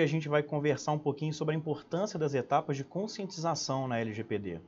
a 0.00 0.06
gente 0.06 0.28
vai 0.28 0.42
conversar 0.42 0.92
um 0.92 0.98
pouquinho 0.98 1.32
sobre 1.32 1.54
a 1.54 1.58
importância 1.58 2.18
das 2.18 2.34
etapas 2.34 2.76
de 2.76 2.84
conscientização 2.84 3.86
na 3.86 3.98
LGPD. 3.98 4.60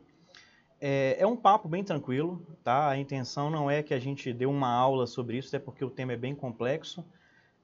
É, 0.80 1.16
é, 1.18 1.26
um 1.26 1.36
papo 1.36 1.68
bem 1.68 1.84
tranquilo, 1.84 2.44
tá? 2.64 2.88
A 2.88 2.98
intenção 2.98 3.48
não 3.50 3.70
é 3.70 3.82
que 3.82 3.94
a 3.94 4.00
gente 4.00 4.32
dê 4.32 4.46
uma 4.46 4.68
aula 4.68 5.06
sobre 5.06 5.38
isso, 5.38 5.48
até 5.48 5.64
porque 5.64 5.84
o 5.84 5.90
tema 5.90 6.12
é 6.12 6.16
bem 6.16 6.34
complexo. 6.34 7.04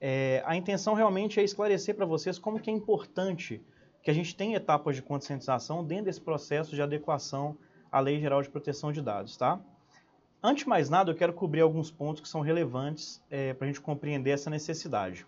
É, 0.01 0.43
a 0.47 0.55
intenção 0.55 0.95
realmente 0.95 1.41
é 1.41 1.43
esclarecer 1.43 1.97
para 1.97 2.07
vocês 2.07 2.39
como 2.39 2.61
que 2.61 2.71
é 2.71 2.73
importante 2.73 3.61
que 4.03 4.11
a 4.11 4.15
gente 4.15 4.37
tenha 4.37 4.57
etapas 4.57 4.95
de 4.95 5.03
conscientização 5.03 5.85
dentro 5.85 6.05
desse 6.05 6.21
processo 6.21 6.77
de 6.77 6.81
adequação 6.81 7.59
à 7.91 7.99
Lei 7.99 8.21
Geral 8.21 8.41
de 8.41 8.49
Proteção 8.49 8.93
de 8.93 9.03
Dados, 9.03 9.37
tá? 9.37 9.61
Antes 10.41 10.63
de 10.63 10.69
mais 10.69 10.89
nada, 10.89 11.11
eu 11.11 11.17
quero 11.17 11.33
cobrir 11.33 11.63
alguns 11.63 11.91
pontos 11.91 12.23
que 12.23 12.29
são 12.29 12.41
relevantes 12.41 13.21
é, 13.29 13.53
para 13.53 13.65
a 13.65 13.69
gente 13.69 13.81
compreender 13.81 14.31
essa 14.31 14.49
necessidade. 14.49 15.27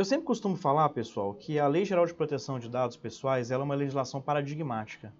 Eu 0.00 0.04
sempre 0.06 0.24
costumo 0.24 0.56
falar, 0.56 0.88
pessoal, 0.88 1.34
que 1.34 1.58
a 1.58 1.68
Lei 1.68 1.84
Geral 1.84 2.06
de 2.06 2.14
Proteção 2.14 2.58
de 2.58 2.70
Dados 2.70 2.96
Pessoais 2.96 3.50
é 3.50 3.58
uma 3.58 3.74
legislação 3.74 4.18
paradigmática. 4.18 5.12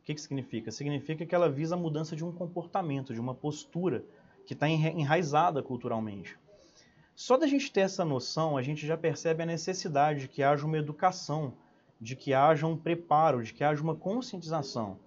O 0.00 0.04
que, 0.04 0.12
que 0.12 0.20
significa? 0.20 0.72
Significa 0.72 1.24
que 1.24 1.32
ela 1.32 1.48
visa 1.48 1.76
a 1.76 1.78
mudança 1.78 2.16
de 2.16 2.24
um 2.24 2.32
comportamento, 2.32 3.14
de 3.14 3.20
uma 3.20 3.32
postura 3.32 4.04
que 4.44 4.52
está 4.52 4.68
enraizada 4.68 5.62
culturalmente. 5.62 6.36
Só 7.14 7.36
da 7.36 7.46
gente 7.46 7.70
ter 7.70 7.82
essa 7.82 8.04
noção, 8.04 8.56
a 8.56 8.62
gente 8.62 8.84
já 8.84 8.96
percebe 8.96 9.44
a 9.44 9.46
necessidade 9.46 10.22
de 10.22 10.28
que 10.28 10.42
haja 10.42 10.66
uma 10.66 10.78
educação, 10.78 11.52
de 12.00 12.16
que 12.16 12.34
haja 12.34 12.66
um 12.66 12.76
preparo, 12.76 13.40
de 13.40 13.54
que 13.54 13.62
haja 13.62 13.84
uma 13.84 13.94
conscientização. 13.94 14.98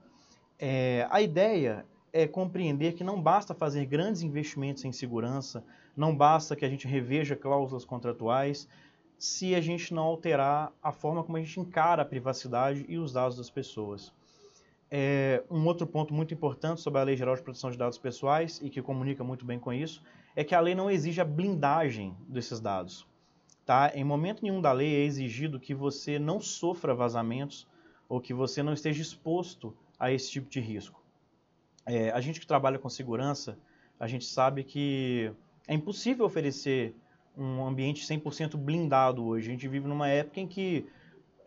É, 0.58 1.06
a 1.12 1.22
ideia 1.22 1.86
é 2.14 2.26
compreender 2.26 2.94
que 2.94 3.04
não 3.04 3.22
basta 3.22 3.54
fazer 3.54 3.86
grandes 3.88 4.22
investimentos 4.22 4.86
em 4.86 4.94
segurança, 4.94 5.66
não 5.98 6.16
basta 6.16 6.56
que 6.56 6.64
a 6.64 6.70
gente 6.70 6.88
reveja 6.88 7.36
cláusulas 7.36 7.84
contratuais, 7.84 8.70
se 9.18 9.56
a 9.56 9.62
gente 9.62 9.94
não 9.94 10.04
alterar 10.04 10.72
a 10.82 10.92
forma 10.92 11.24
como 11.24 11.38
a 11.38 11.42
gente 11.42 11.60
encara 11.60 12.02
a 12.02 12.06
privacidade 12.06 12.86
e 12.88 12.98
os 12.98 13.12
dados 13.12 13.38
das 13.38 13.50
pessoas. 13.50 14.14
É, 14.90 15.44
um 15.50 15.66
outro 15.66 15.86
ponto 15.86 16.14
muito 16.14 16.34
importante 16.34 16.80
sobre 16.80 17.02
a 17.02 17.04
Lei 17.04 17.18
Geral 17.18 17.36
de 17.36 17.42
Proteção 17.42 17.70
de 17.70 17.78
Dados 17.78 17.98
Pessoais 17.98 18.62
e 18.62 18.70
que 18.70 18.82
comunica 18.82 19.24
muito 19.24 19.46
bem 19.46 19.60
com 19.60 19.74
isso 19.74 20.02
é 20.36 20.44
que 20.44 20.56
a 20.56 20.60
lei 20.60 20.76
não 20.76 20.90
exige 20.90 21.20
a 21.20 21.26
blindagem 21.26 22.16
desses 22.28 22.60
dados. 22.60 23.06
Tá? 23.66 23.92
Em 23.94 24.04
momento 24.04 24.44
nenhum 24.44 24.62
da 24.62 24.72
lei 24.72 24.96
é 24.96 25.04
exigido 25.04 25.60
que 25.60 25.74
você 25.74 26.18
não 26.18 26.40
sofra 26.40 26.94
vazamentos 26.94 27.68
ou 28.08 28.22
que 28.22 28.34
você 28.34 28.64
não 28.64 28.72
esteja 28.72 29.02
exposto 29.02 29.76
a 30.00 30.12
esse 30.12 30.32
tipo 30.32 30.50
de 30.50 30.62
risco. 30.62 31.04
É, 31.86 32.12
a 32.12 32.22
gente 32.22 32.40
que 32.40 32.48
trabalha 32.48 32.80
com 32.80 32.88
segurança, 32.88 33.58
a 34.00 34.08
gente 34.08 34.26
sabe 34.26 34.64
que 34.64 35.34
é 35.68 35.74
impossível 35.74 36.26
oferecer 36.26 36.96
um 37.38 37.66
ambiente 37.66 38.06
100% 38.06 38.58
blindado 38.58 39.24
hoje. 39.26 39.48
A 39.48 39.52
gente 39.52 39.68
vive 39.68 39.88
numa 39.88 40.08
época 40.08 40.40
em 40.40 40.48
que 40.48 40.88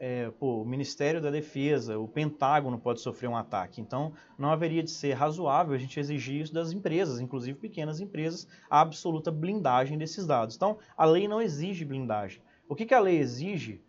é, 0.02 0.30
pô, 0.30 0.62
o 0.62 0.64
Ministério 0.64 1.20
da 1.20 1.30
Defesa, 1.30 1.98
o 1.98 2.08
Pentágono 2.08 2.78
pode 2.78 3.02
sofrer 3.02 3.28
um 3.28 3.36
ataque. 3.36 3.82
Então, 3.82 4.14
não 4.38 4.50
haveria 4.50 4.82
de 4.82 4.90
ser 4.90 5.12
razoável 5.12 5.74
a 5.74 5.78
gente 5.78 6.00
exigir 6.00 6.40
isso 6.40 6.54
das 6.54 6.72
empresas, 6.72 7.20
inclusive 7.20 7.58
pequenas 7.58 8.00
empresas, 8.00 8.48
a 8.70 8.80
absoluta 8.80 9.30
blindagem 9.30 9.98
desses 9.98 10.26
dados. 10.26 10.56
Então, 10.56 10.78
a 10.96 11.04
lei 11.04 11.28
não 11.28 11.42
exige 11.42 11.84
blindagem. 11.84 12.40
O 12.66 12.74
que, 12.74 12.86
que 12.86 12.94
a 12.94 12.98
lei 12.98 13.18
exige, 13.18 13.82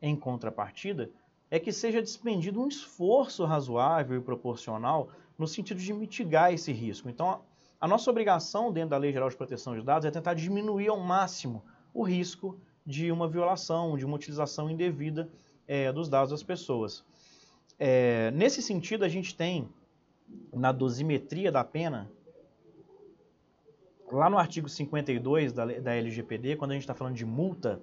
em 0.00 0.16
contrapartida, 0.16 1.08
é 1.48 1.60
que 1.60 1.70
seja 1.70 2.02
despendido 2.02 2.60
um 2.60 2.66
esforço 2.66 3.44
razoável 3.44 4.18
e 4.18 4.20
proporcional 4.20 5.10
no 5.38 5.46
sentido 5.46 5.78
de 5.78 5.92
mitigar 5.92 6.52
esse 6.52 6.72
risco. 6.72 7.08
Então, 7.08 7.40
a 7.82 7.88
nossa 7.88 8.08
obrigação 8.08 8.70
dentro 8.72 8.90
da 8.90 8.96
Lei 8.96 9.12
Geral 9.12 9.28
de 9.28 9.36
Proteção 9.36 9.74
de 9.76 9.84
Dados 9.84 10.06
é 10.06 10.10
tentar 10.12 10.34
diminuir 10.34 10.86
ao 10.86 11.00
máximo 11.00 11.64
o 11.92 12.04
risco 12.04 12.56
de 12.86 13.10
uma 13.10 13.26
violação, 13.26 13.96
de 13.98 14.06
uma 14.06 14.14
utilização 14.14 14.70
indevida 14.70 15.28
é, 15.66 15.90
dos 15.90 16.08
dados 16.08 16.30
das 16.30 16.44
pessoas. 16.44 17.04
É, 17.76 18.30
nesse 18.30 18.62
sentido, 18.62 19.04
a 19.04 19.08
gente 19.08 19.34
tem 19.34 19.68
na 20.54 20.70
dosimetria 20.70 21.50
da 21.50 21.64
pena, 21.64 22.08
lá 24.12 24.30
no 24.30 24.38
artigo 24.38 24.68
52 24.68 25.52
da, 25.52 25.66
da 25.66 25.92
LGPD, 25.96 26.54
quando 26.54 26.70
a 26.70 26.74
gente 26.74 26.84
está 26.84 26.94
falando 26.94 27.16
de 27.16 27.26
multa, 27.26 27.82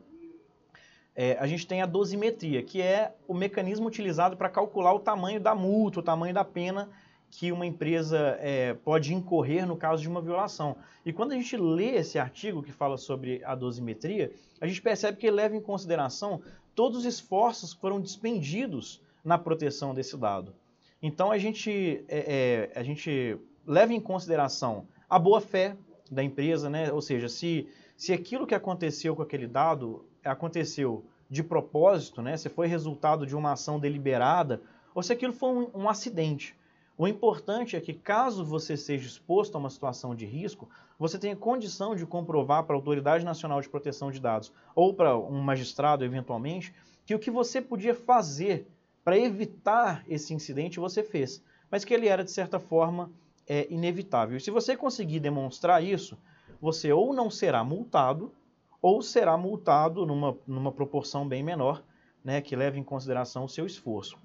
é, 1.14 1.38
a 1.40 1.46
gente 1.46 1.68
tem 1.68 1.82
a 1.82 1.86
dosimetria, 1.86 2.64
que 2.64 2.82
é 2.82 3.14
o 3.28 3.34
mecanismo 3.34 3.86
utilizado 3.86 4.38
para 4.38 4.48
calcular 4.48 4.94
o 4.94 5.00
tamanho 5.00 5.42
da 5.42 5.54
multa, 5.54 6.00
o 6.00 6.04
tamanho 6.04 6.34
da 6.34 6.46
pena 6.46 6.90
que 7.32 7.52
uma 7.52 7.66
empresa 7.66 8.38
é, 8.40 8.74
pode 8.74 9.14
incorrer 9.14 9.66
no 9.66 9.78
caso 9.78 10.02
de 10.02 10.10
uma 10.10 10.22
violação. 10.22 10.76
E 11.06 11.14
quando 11.14 11.32
a 11.32 11.36
gente 11.36 11.56
lê 11.56 11.96
esse 11.96 12.18
artigo 12.18 12.64
que 12.64 12.72
fala 12.72 12.98
sobre 12.98 13.44
a 13.44 13.56
dosimetria, 13.56 14.32
a 14.60 14.68
gente 14.68 14.82
percebe 14.82 15.18
que 15.18 15.28
ele 15.28 15.36
leva 15.36 15.56
em 15.56 15.62
consideração 15.62 16.42
todos 16.76 17.00
os 17.00 17.06
esforços 17.06 17.74
que 17.74 17.82
foram 17.82 18.02
despendidos 18.02 19.02
na 19.24 19.38
proteção 19.38 19.94
desse 19.94 20.18
dado. 20.18 20.54
Então 21.02 21.32
a 21.32 21.38
gente, 21.38 22.04
é, 22.08 22.70
é, 22.74 22.80
a 22.80 22.84
gente 22.84 23.38
leva 23.66 23.94
em 23.94 24.02
consideração 24.02 24.88
a 25.10 25.18
boa 25.18 25.40
fé 25.40 25.78
da 26.12 26.24
empresa, 26.24 26.70
né? 26.70 26.92
ou 26.92 27.02
seja, 27.02 27.30
se, 27.30 27.70
se 27.96 28.12
aquilo 28.12 28.48
que 28.48 28.56
aconteceu 28.56 29.16
com 29.16 29.22
aquele 29.22 29.48
dado 29.48 30.06
aconteceu 30.24 31.06
de 31.30 31.44
propósito, 31.44 32.22
né? 32.22 32.36
se 32.36 32.50
foi 32.50 32.68
resultado 32.68 33.26
de 33.26 33.36
uma 33.36 33.54
ação 33.54 33.80
deliberada, 33.80 34.62
ou 34.94 35.04
se 35.04 35.14
aquilo 35.14 35.32
foi 35.32 35.50
um, 35.50 35.70
um 35.84 35.90
acidente. 35.90 36.56
O 37.00 37.08
importante 37.08 37.78
é 37.78 37.80
que, 37.80 37.94
caso 37.94 38.44
você 38.44 38.76
seja 38.76 39.08
exposto 39.08 39.56
a 39.56 39.58
uma 39.58 39.70
situação 39.70 40.14
de 40.14 40.26
risco, 40.26 40.70
você 41.00 41.18
tenha 41.18 41.34
condição 41.34 41.96
de 41.96 42.06
comprovar 42.06 42.66
para 42.66 42.76
a 42.76 42.78
Autoridade 42.78 43.24
Nacional 43.24 43.62
de 43.62 43.70
Proteção 43.70 44.12
de 44.12 44.20
Dados 44.20 44.52
ou 44.76 44.94
para 44.94 45.18
um 45.18 45.40
magistrado, 45.40 46.04
eventualmente, 46.04 46.76
que 47.06 47.16
o 47.16 47.20
que 47.20 47.32
você 47.32 47.62
podia 47.62 47.96
fazer 47.96 48.68
para 49.02 49.18
evitar 49.18 50.04
esse 50.10 50.34
incidente 50.34 50.78
você 50.78 51.02
fez, 51.02 51.42
mas 51.72 51.86
que 51.86 51.94
ele 51.94 52.06
era, 52.06 52.22
de 52.22 52.32
certa 52.32 52.60
forma, 52.60 53.10
é, 53.48 53.66
inevitável. 53.74 54.36
E 54.36 54.42
se 54.42 54.52
você 54.52 54.76
conseguir 54.76 55.22
demonstrar 55.22 55.82
isso, 55.82 56.18
você 56.60 56.92
ou 56.92 57.14
não 57.14 57.32
será 57.32 57.64
multado, 57.64 58.34
ou 58.82 59.02
será 59.02 59.38
multado 59.38 60.06
numa, 60.06 60.38
numa 60.46 60.72
proporção 60.74 61.26
bem 61.26 61.44
menor, 61.44 61.82
né, 62.22 62.42
que 62.42 62.58
leve 62.58 62.78
em 62.78 62.84
consideração 62.84 63.46
o 63.46 63.50
seu 63.50 63.66
esforço. 63.66 64.18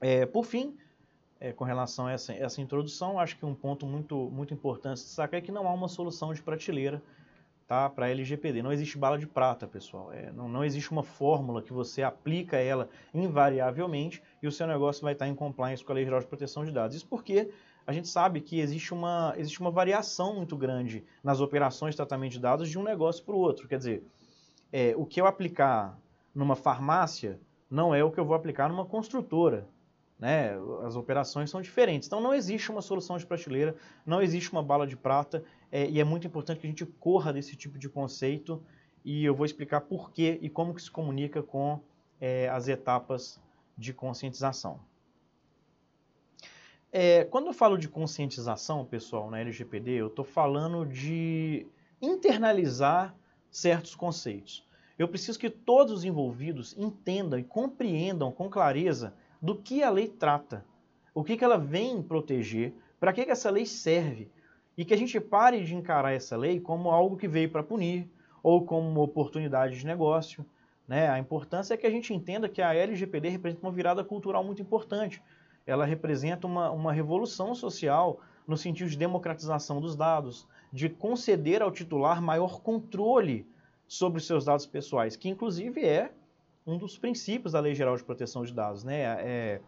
É, 0.00 0.24
por 0.24 0.46
fim, 0.46 0.74
é, 1.44 1.52
com 1.52 1.64
relação 1.64 2.06
a 2.06 2.12
essa, 2.12 2.32
essa 2.32 2.62
introdução, 2.62 3.18
acho 3.18 3.36
que 3.36 3.44
um 3.44 3.54
ponto 3.54 3.84
muito, 3.84 4.30
muito 4.30 4.54
importante 4.54 4.96
de 4.96 5.04
destacar 5.04 5.38
é 5.38 5.42
que 5.42 5.52
não 5.52 5.68
há 5.68 5.72
uma 5.74 5.88
solução 5.88 6.32
de 6.32 6.40
prateleira 6.40 7.02
tá, 7.66 7.90
para 7.90 8.08
LGPD. 8.08 8.62
Não 8.62 8.72
existe 8.72 8.96
bala 8.96 9.18
de 9.18 9.26
prata, 9.26 9.66
pessoal. 9.66 10.10
É, 10.10 10.32
não, 10.32 10.48
não 10.48 10.64
existe 10.64 10.90
uma 10.90 11.02
fórmula 11.02 11.60
que 11.60 11.70
você 11.70 12.02
aplica 12.02 12.56
ela 12.56 12.88
invariavelmente 13.12 14.22
e 14.42 14.46
o 14.46 14.52
seu 14.52 14.66
negócio 14.66 15.02
vai 15.02 15.12
estar 15.12 15.28
em 15.28 15.34
compliance 15.34 15.84
com 15.84 15.92
a 15.92 15.96
Lei 15.96 16.04
Geral 16.04 16.20
de 16.20 16.26
Proteção 16.26 16.64
de 16.64 16.72
Dados. 16.72 16.96
Isso 16.96 17.06
porque 17.06 17.50
a 17.86 17.92
gente 17.92 18.08
sabe 18.08 18.40
que 18.40 18.58
existe 18.58 18.94
uma, 18.94 19.34
existe 19.36 19.60
uma 19.60 19.70
variação 19.70 20.34
muito 20.36 20.56
grande 20.56 21.04
nas 21.22 21.40
operações 21.40 21.90
de 21.90 21.98
tratamento 21.98 22.32
de 22.32 22.40
dados 22.40 22.70
de 22.70 22.78
um 22.78 22.82
negócio 22.82 23.22
para 23.22 23.34
o 23.34 23.38
outro. 23.38 23.68
Quer 23.68 23.76
dizer, 23.76 24.02
é, 24.72 24.94
o 24.96 25.04
que 25.04 25.20
eu 25.20 25.26
aplicar 25.26 25.98
numa 26.34 26.56
farmácia 26.56 27.38
não 27.70 27.94
é 27.94 28.02
o 28.02 28.10
que 28.10 28.18
eu 28.18 28.24
vou 28.24 28.34
aplicar 28.34 28.66
numa 28.70 28.86
construtora. 28.86 29.68
Né? 30.18 30.56
As 30.84 30.96
operações 30.96 31.50
são 31.50 31.60
diferentes. 31.60 32.06
Então 32.06 32.20
não 32.20 32.32
existe 32.32 32.70
uma 32.70 32.80
solução 32.80 33.18
de 33.18 33.26
prateleira, 33.26 33.76
não 34.06 34.22
existe 34.22 34.50
uma 34.52 34.62
bala 34.62 34.86
de 34.86 34.96
prata, 34.96 35.44
é, 35.70 35.88
e 35.88 36.00
é 36.00 36.04
muito 36.04 36.26
importante 36.26 36.60
que 36.60 36.66
a 36.66 36.70
gente 36.70 36.86
corra 36.86 37.32
desse 37.32 37.56
tipo 37.56 37.78
de 37.78 37.88
conceito 37.88 38.62
e 39.04 39.24
eu 39.24 39.34
vou 39.34 39.44
explicar 39.44 39.82
por 39.82 40.10
quê 40.12 40.38
e 40.40 40.48
como 40.48 40.74
que 40.74 40.80
se 40.80 40.90
comunica 40.90 41.42
com 41.42 41.80
é, 42.20 42.48
as 42.48 42.68
etapas 42.68 43.40
de 43.76 43.92
conscientização. 43.92 44.80
É, 46.90 47.24
quando 47.24 47.48
eu 47.48 47.52
falo 47.52 47.76
de 47.76 47.88
conscientização, 47.88 48.84
pessoal, 48.84 49.28
na 49.28 49.40
LGPD, 49.40 49.90
eu 49.90 50.06
estou 50.06 50.24
falando 50.24 50.86
de 50.86 51.66
internalizar 52.00 53.14
certos 53.50 53.96
conceitos. 53.96 54.64
Eu 54.96 55.08
preciso 55.08 55.38
que 55.38 55.50
todos 55.50 55.92
os 55.92 56.04
envolvidos 56.04 56.72
entendam 56.78 57.36
e 57.36 57.42
compreendam 57.42 58.30
com 58.30 58.48
clareza 58.48 59.12
do 59.44 59.54
que 59.54 59.82
a 59.82 59.90
lei 59.90 60.08
trata, 60.08 60.64
o 61.14 61.22
que, 61.22 61.36
que 61.36 61.44
ela 61.44 61.58
vem 61.58 62.02
proteger, 62.02 62.72
para 62.98 63.12
que, 63.12 63.26
que 63.26 63.30
essa 63.30 63.50
lei 63.50 63.66
serve, 63.66 64.30
e 64.74 64.86
que 64.86 64.94
a 64.94 64.96
gente 64.96 65.20
pare 65.20 65.62
de 65.62 65.74
encarar 65.74 66.12
essa 66.12 66.34
lei 66.34 66.58
como 66.58 66.90
algo 66.90 67.14
que 67.14 67.28
veio 67.28 67.50
para 67.50 67.62
punir 67.62 68.08
ou 68.42 68.64
como 68.64 68.88
uma 68.88 69.02
oportunidade 69.02 69.78
de 69.78 69.84
negócio. 69.84 70.46
Né? 70.88 71.10
A 71.10 71.18
importância 71.18 71.74
é 71.74 71.76
que 71.76 71.86
a 71.86 71.90
gente 71.90 72.14
entenda 72.14 72.48
que 72.48 72.62
a 72.62 72.74
LGPD 72.74 73.28
representa 73.28 73.66
uma 73.66 73.70
virada 73.70 74.02
cultural 74.02 74.42
muito 74.42 74.62
importante. 74.62 75.22
Ela 75.66 75.84
representa 75.84 76.46
uma, 76.46 76.70
uma 76.70 76.90
revolução 76.90 77.54
social 77.54 78.20
no 78.48 78.56
sentido 78.56 78.88
de 78.88 78.96
democratização 78.96 79.78
dos 79.78 79.94
dados, 79.94 80.48
de 80.72 80.88
conceder 80.88 81.60
ao 81.60 81.70
titular 81.70 82.22
maior 82.22 82.62
controle 82.62 83.46
sobre 83.86 84.16
os 84.16 84.26
seus 84.26 84.46
dados 84.46 84.64
pessoais, 84.64 85.16
que 85.16 85.28
inclusive 85.28 85.84
é 85.84 86.12
um 86.66 86.78
dos 86.78 86.98
princípios 86.98 87.52
da 87.52 87.60
Lei 87.60 87.74
Geral 87.74 87.96
de 87.96 88.04
Proteção 88.04 88.44
de 88.44 88.52
Dados, 88.52 88.84
né? 88.84 89.00
É 89.00 89.60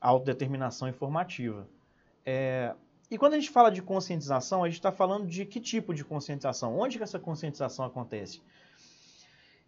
a 0.00 0.08
autodeterminação 0.08 0.88
informativa. 0.88 1.66
É, 2.24 2.74
e 3.10 3.16
quando 3.16 3.34
a 3.34 3.36
gente 3.36 3.50
fala 3.50 3.70
de 3.70 3.80
conscientização, 3.80 4.62
a 4.62 4.68
gente 4.68 4.78
está 4.78 4.92
falando 4.92 5.26
de 5.26 5.46
que 5.46 5.60
tipo 5.60 5.94
de 5.94 6.04
conscientização? 6.04 6.78
Onde 6.78 6.98
que 6.98 7.04
essa 7.04 7.18
conscientização 7.18 7.84
acontece? 7.84 8.42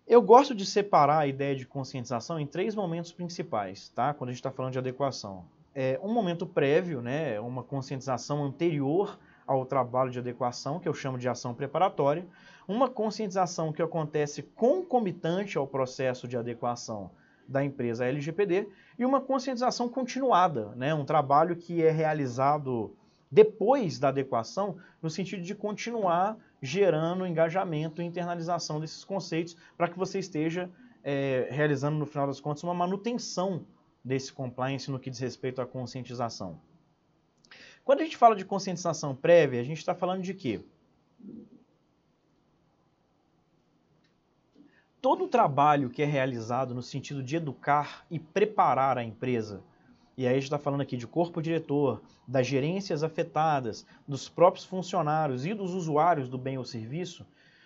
Eu 0.06 0.22
gosto 0.22 0.54
de 0.54 0.64
separar 0.64 1.18
a 1.18 1.26
ideia 1.26 1.54
de 1.54 1.66
conscientização 1.66 2.40
em 2.40 2.46
três 2.46 2.74
momentos 2.74 3.12
principais, 3.12 3.90
tá? 3.90 4.14
Quando 4.14 4.30
a 4.30 4.32
gente 4.32 4.40
está 4.40 4.50
falando 4.50 4.72
de 4.72 4.78
adequação. 4.78 5.44
É 5.74 6.00
um 6.02 6.12
momento 6.12 6.46
prévio, 6.46 7.00
né? 7.00 7.38
Uma 7.40 7.62
conscientização 7.62 8.44
anterior 8.44 9.18
ao 9.48 9.64
trabalho 9.64 10.10
de 10.10 10.18
adequação, 10.18 10.78
que 10.78 10.88
eu 10.88 10.92
chamo 10.92 11.18
de 11.18 11.28
ação 11.28 11.54
preparatória. 11.54 12.26
Uma 12.68 12.88
conscientização 12.88 13.72
que 13.72 13.82
acontece 13.82 14.42
concomitante 14.42 15.56
ao 15.56 15.66
processo 15.66 16.28
de 16.28 16.36
adequação 16.36 17.10
da 17.48 17.64
empresa 17.64 18.04
LGPD. 18.04 18.68
E 18.98 19.06
uma 19.06 19.22
conscientização 19.22 19.88
continuada, 19.88 20.74
né? 20.76 20.94
Um 20.94 21.04
trabalho 21.04 21.56
que 21.56 21.82
é 21.82 21.90
realizado 21.90 22.94
depois 23.30 23.98
da 23.98 24.08
adequação, 24.08 24.76
no 25.02 25.08
sentido 25.08 25.42
de 25.42 25.54
continuar 25.54 26.36
gerando 26.60 27.26
engajamento 27.26 28.02
e 28.02 28.04
internalização 28.04 28.80
desses 28.80 29.04
conceitos 29.04 29.56
para 29.76 29.88
que 29.88 29.98
você 29.98 30.18
esteja 30.18 30.70
é, 31.02 31.48
realizando, 31.50 31.96
no 31.96 32.04
final 32.04 32.26
das 32.26 32.40
contas, 32.40 32.62
uma 32.62 32.74
manutenção 32.74 33.64
desse 34.04 34.32
compliance 34.32 34.90
no 34.90 34.98
que 34.98 35.08
diz 35.08 35.20
respeito 35.20 35.60
à 35.62 35.66
conscientização. 35.66 36.58
Quando 37.88 38.02
a 38.02 38.04
gente 38.04 38.18
fala 38.18 38.36
de 38.36 38.44
conscientização 38.44 39.16
prévia, 39.16 39.62
a 39.62 39.64
gente 39.64 39.78
está 39.78 39.94
falando 39.94 40.20
de 40.20 40.34
quê? 40.34 40.60
Todo 45.00 45.24
o 45.24 45.28
trabalho 45.28 45.88
que 45.88 46.02
é 46.02 46.04
realizado 46.04 46.74
no 46.74 46.82
sentido 46.82 47.22
de 47.22 47.36
educar 47.36 48.04
e 48.10 48.18
preparar 48.18 48.98
a 48.98 49.02
empresa 49.02 49.62
e 50.18 50.26
aí 50.26 50.32
a 50.32 50.34
gente 50.34 50.42
está 50.42 50.58
falando 50.58 50.82
aqui 50.82 50.98
de 50.98 51.06
corpo 51.06 51.40
diretor, 51.40 52.02
das 52.26 52.46
gerências 52.46 53.02
afetadas, 53.02 53.86
dos 54.06 54.28
próprios 54.28 54.66
funcionários 54.66 55.46
e 55.46 55.54
dos 55.54 55.72
usuários 55.72 56.28
do 56.28 56.36
bem 56.36 56.58
ou 56.58 56.66
serviço, 56.66 57.24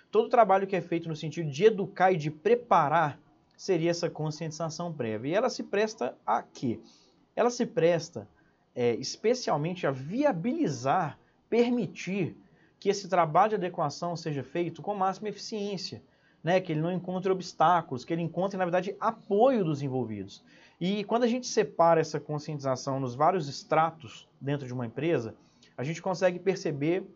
todo 0.08 0.26
o 0.26 0.30
trabalho 0.30 0.68
que 0.68 0.76
é 0.76 0.80
feito 0.80 1.08
no 1.08 1.16
sentido 1.16 1.50
de 1.50 1.64
educar 1.64 2.12
e 2.12 2.16
de 2.16 2.30
preparar 2.30 3.18
seria 3.56 3.90
essa 3.90 4.08
conscientização 4.08 4.92
prévia. 4.92 5.30
E 5.30 5.34
ela 5.34 5.50
se 5.50 5.64
presta 5.64 6.16
a 6.24 6.42
quê? 6.42 6.78
Ela 7.34 7.50
se 7.50 7.66
presta 7.66 8.28
é, 8.74 8.94
especialmente 8.94 9.86
a 9.86 9.90
viabilizar, 9.90 11.18
permitir 11.48 12.36
que 12.78 12.88
esse 12.88 13.08
trabalho 13.08 13.50
de 13.50 13.54
adequação 13.56 14.16
seja 14.16 14.42
feito 14.42 14.82
com 14.82 14.94
máxima 14.94 15.28
eficiência, 15.28 16.02
né? 16.42 16.60
que 16.60 16.72
ele 16.72 16.80
não 16.80 16.90
encontre 16.90 17.30
obstáculos, 17.30 18.04
que 18.04 18.12
ele 18.12 18.22
encontre, 18.22 18.58
na 18.58 18.64
verdade, 18.64 18.96
apoio 18.98 19.64
dos 19.64 19.82
envolvidos. 19.82 20.42
E 20.80 21.04
quando 21.04 21.22
a 21.22 21.28
gente 21.28 21.46
separa 21.46 22.00
essa 22.00 22.18
conscientização 22.18 22.98
nos 22.98 23.14
vários 23.14 23.48
estratos 23.48 24.28
dentro 24.40 24.66
de 24.66 24.72
uma 24.72 24.86
empresa, 24.86 25.36
a 25.76 25.84
gente 25.84 26.02
consegue 26.02 26.40
perceber 26.40 27.06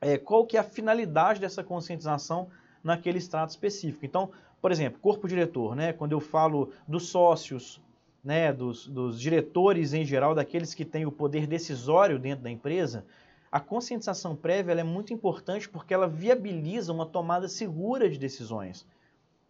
é, 0.00 0.18
qual 0.18 0.44
que 0.44 0.56
é 0.56 0.60
a 0.60 0.64
finalidade 0.64 1.40
dessa 1.40 1.62
conscientização 1.62 2.48
naquele 2.82 3.18
extrato 3.18 3.50
específico. 3.50 4.04
Então, 4.04 4.30
por 4.60 4.72
exemplo, 4.72 4.98
corpo 5.00 5.28
diretor, 5.28 5.76
né? 5.76 5.92
quando 5.92 6.12
eu 6.12 6.20
falo 6.20 6.72
dos 6.88 7.08
sócios, 7.08 7.80
né? 8.22 8.52
dos, 8.52 8.86
dos 8.86 9.20
diretores 9.20 9.92
em 9.92 10.04
geral, 10.04 10.34
daqueles 10.34 10.74
que 10.74 10.84
têm 10.84 11.06
o 11.06 11.12
poder 11.12 11.46
decisório 11.46 12.18
dentro 12.18 12.44
da 12.44 12.50
empresa, 12.50 13.04
a 13.50 13.58
conscientização 13.58 14.36
prévia 14.36 14.72
é 14.72 14.84
muito 14.84 15.12
importante 15.12 15.68
porque 15.68 15.92
ela 15.92 16.08
viabiliza 16.08 16.92
uma 16.92 17.06
tomada 17.06 17.48
segura 17.48 18.08
de 18.08 18.18
decisões. 18.18 18.86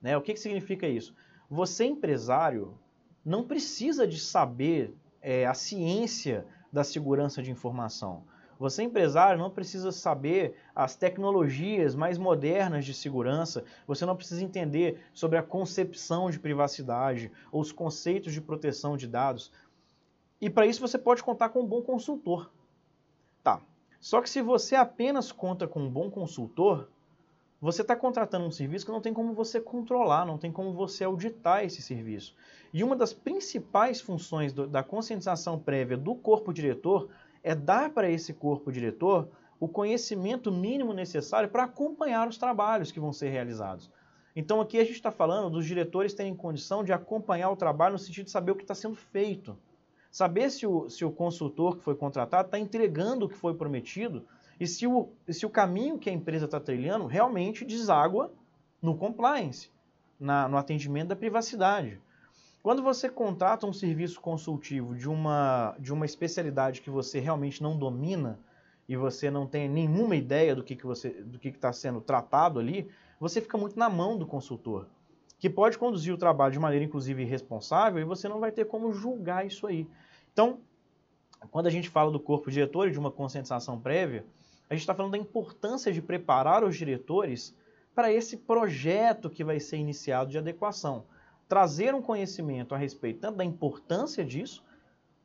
Né? 0.00 0.16
O 0.16 0.22
que, 0.22 0.32
que 0.32 0.40
significa 0.40 0.88
isso? 0.88 1.14
Você, 1.50 1.84
empresário, 1.84 2.78
não 3.24 3.44
precisa 3.44 4.06
de 4.06 4.18
saber 4.18 4.94
é, 5.20 5.46
a 5.46 5.52
ciência 5.52 6.46
da 6.72 6.82
segurança 6.82 7.42
de 7.42 7.50
informação. 7.50 8.22
Você, 8.60 8.82
empresário, 8.82 9.40
não 9.40 9.48
precisa 9.48 9.90
saber 9.90 10.54
as 10.74 10.94
tecnologias 10.94 11.94
mais 11.94 12.18
modernas 12.18 12.84
de 12.84 12.92
segurança, 12.92 13.64
você 13.86 14.04
não 14.04 14.14
precisa 14.14 14.44
entender 14.44 15.00
sobre 15.14 15.38
a 15.38 15.42
concepção 15.42 16.28
de 16.30 16.38
privacidade 16.38 17.32
ou 17.50 17.62
os 17.62 17.72
conceitos 17.72 18.34
de 18.34 18.40
proteção 18.42 18.98
de 18.98 19.08
dados. 19.08 19.50
E 20.38 20.50
para 20.50 20.66
isso 20.66 20.78
você 20.78 20.98
pode 20.98 21.22
contar 21.22 21.48
com 21.48 21.62
um 21.62 21.66
bom 21.66 21.80
consultor. 21.80 22.52
Tá. 23.42 23.62
Só 23.98 24.20
que 24.20 24.28
se 24.28 24.42
você 24.42 24.76
apenas 24.76 25.32
conta 25.32 25.66
com 25.66 25.80
um 25.80 25.90
bom 25.90 26.10
consultor, 26.10 26.90
você 27.62 27.80
está 27.80 27.96
contratando 27.96 28.44
um 28.44 28.50
serviço 28.50 28.84
que 28.84 28.92
não 28.92 29.00
tem 29.00 29.14
como 29.14 29.32
você 29.32 29.58
controlar, 29.58 30.26
não 30.26 30.36
tem 30.36 30.52
como 30.52 30.74
você 30.74 31.02
auditar 31.02 31.64
esse 31.64 31.80
serviço. 31.80 32.36
E 32.74 32.84
uma 32.84 32.94
das 32.94 33.14
principais 33.14 34.02
funções 34.02 34.52
do, 34.52 34.66
da 34.66 34.82
conscientização 34.82 35.58
prévia 35.58 35.96
do 35.96 36.14
corpo 36.14 36.52
diretor 36.52 37.08
é 37.42 37.54
dar 37.54 37.90
para 37.90 38.10
esse 38.10 38.32
corpo 38.32 38.72
diretor 38.72 39.28
o 39.58 39.68
conhecimento 39.68 40.50
mínimo 40.50 40.94
necessário 40.94 41.48
para 41.48 41.64
acompanhar 41.64 42.26
os 42.26 42.38
trabalhos 42.38 42.90
que 42.90 43.00
vão 43.00 43.12
ser 43.12 43.28
realizados. 43.28 43.90
Então 44.34 44.60
aqui 44.60 44.78
a 44.78 44.84
gente 44.84 44.94
está 44.94 45.10
falando 45.10 45.50
dos 45.50 45.66
diretores 45.66 46.14
terem 46.14 46.34
condição 46.34 46.82
de 46.82 46.92
acompanhar 46.92 47.50
o 47.50 47.56
trabalho 47.56 47.92
no 47.92 47.98
sentido 47.98 48.24
de 48.24 48.30
saber 48.30 48.52
o 48.52 48.56
que 48.56 48.62
está 48.62 48.74
sendo 48.74 48.94
feito. 48.94 49.56
Saber 50.10 50.50
se 50.50 50.66
o, 50.66 50.88
se 50.88 51.04
o 51.04 51.12
consultor 51.12 51.76
que 51.76 51.84
foi 51.84 51.94
contratado 51.94 52.46
está 52.46 52.58
entregando 52.58 53.26
o 53.26 53.28
que 53.28 53.36
foi 53.36 53.54
prometido 53.54 54.26
e 54.58 54.66
se 54.66 54.86
o, 54.86 55.10
se 55.28 55.44
o 55.44 55.50
caminho 55.50 55.98
que 55.98 56.10
a 56.10 56.12
empresa 56.12 56.46
está 56.46 56.58
trilhando 56.58 57.06
realmente 57.06 57.64
deságua 57.64 58.32
no 58.80 58.96
compliance, 58.96 59.70
na, 60.18 60.48
no 60.48 60.56
atendimento 60.56 61.08
da 61.08 61.16
privacidade. 61.16 62.00
Quando 62.62 62.82
você 62.82 63.08
contrata 63.08 63.66
um 63.66 63.72
serviço 63.72 64.20
consultivo 64.20 64.94
de 64.94 65.08
uma, 65.08 65.74
de 65.78 65.92
uma 65.92 66.04
especialidade 66.04 66.82
que 66.82 66.90
você 66.90 67.18
realmente 67.18 67.62
não 67.62 67.78
domina 67.78 68.38
e 68.86 68.96
você 68.96 69.30
não 69.30 69.46
tem 69.46 69.66
nenhuma 69.66 70.14
ideia 70.14 70.54
do 70.54 70.62
que, 70.62 70.76
que 70.76 70.84
você 70.84 71.08
do 71.08 71.38
que 71.38 71.48
está 71.48 71.72
sendo 71.72 72.02
tratado 72.02 72.58
ali, 72.58 72.90
você 73.18 73.40
fica 73.40 73.56
muito 73.56 73.78
na 73.78 73.88
mão 73.88 74.18
do 74.18 74.26
consultor, 74.26 74.86
que 75.38 75.48
pode 75.48 75.78
conduzir 75.78 76.12
o 76.12 76.18
trabalho 76.18 76.52
de 76.52 76.58
maneira 76.58 76.84
inclusive 76.84 77.22
irresponsável 77.22 78.00
e 78.00 78.04
você 78.04 78.28
não 78.28 78.40
vai 78.40 78.52
ter 78.52 78.66
como 78.66 78.92
julgar 78.92 79.46
isso 79.46 79.66
aí. 79.66 79.86
Então, 80.30 80.60
quando 81.50 81.66
a 81.66 81.70
gente 81.70 81.88
fala 81.88 82.10
do 82.10 82.20
corpo 82.20 82.50
diretor 82.50 82.88
e 82.88 82.92
de 82.92 82.98
uma 82.98 83.10
conscientização 83.10 83.80
prévia, 83.80 84.26
a 84.68 84.74
gente 84.74 84.82
está 84.82 84.94
falando 84.94 85.12
da 85.12 85.18
importância 85.18 85.90
de 85.90 86.02
preparar 86.02 86.62
os 86.62 86.76
diretores 86.76 87.56
para 87.94 88.12
esse 88.12 88.36
projeto 88.36 89.30
que 89.30 89.42
vai 89.42 89.58
ser 89.58 89.78
iniciado 89.78 90.30
de 90.30 90.36
adequação. 90.36 91.04
Trazer 91.50 91.96
um 91.96 92.00
conhecimento 92.00 92.76
a 92.76 92.78
respeito 92.78 93.18
tanto 93.18 93.38
da 93.38 93.44
importância 93.44 94.24
disso, 94.24 94.62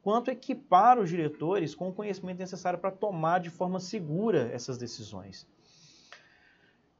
quanto 0.02 0.32
equipar 0.32 0.98
os 0.98 1.08
diretores 1.08 1.76
com 1.76 1.90
o 1.90 1.94
conhecimento 1.94 2.40
necessário 2.40 2.80
para 2.80 2.90
tomar 2.90 3.40
de 3.40 3.52
forma 3.52 3.80
segura 3.80 4.50
essas 4.52 4.76
decisões. 4.76 5.48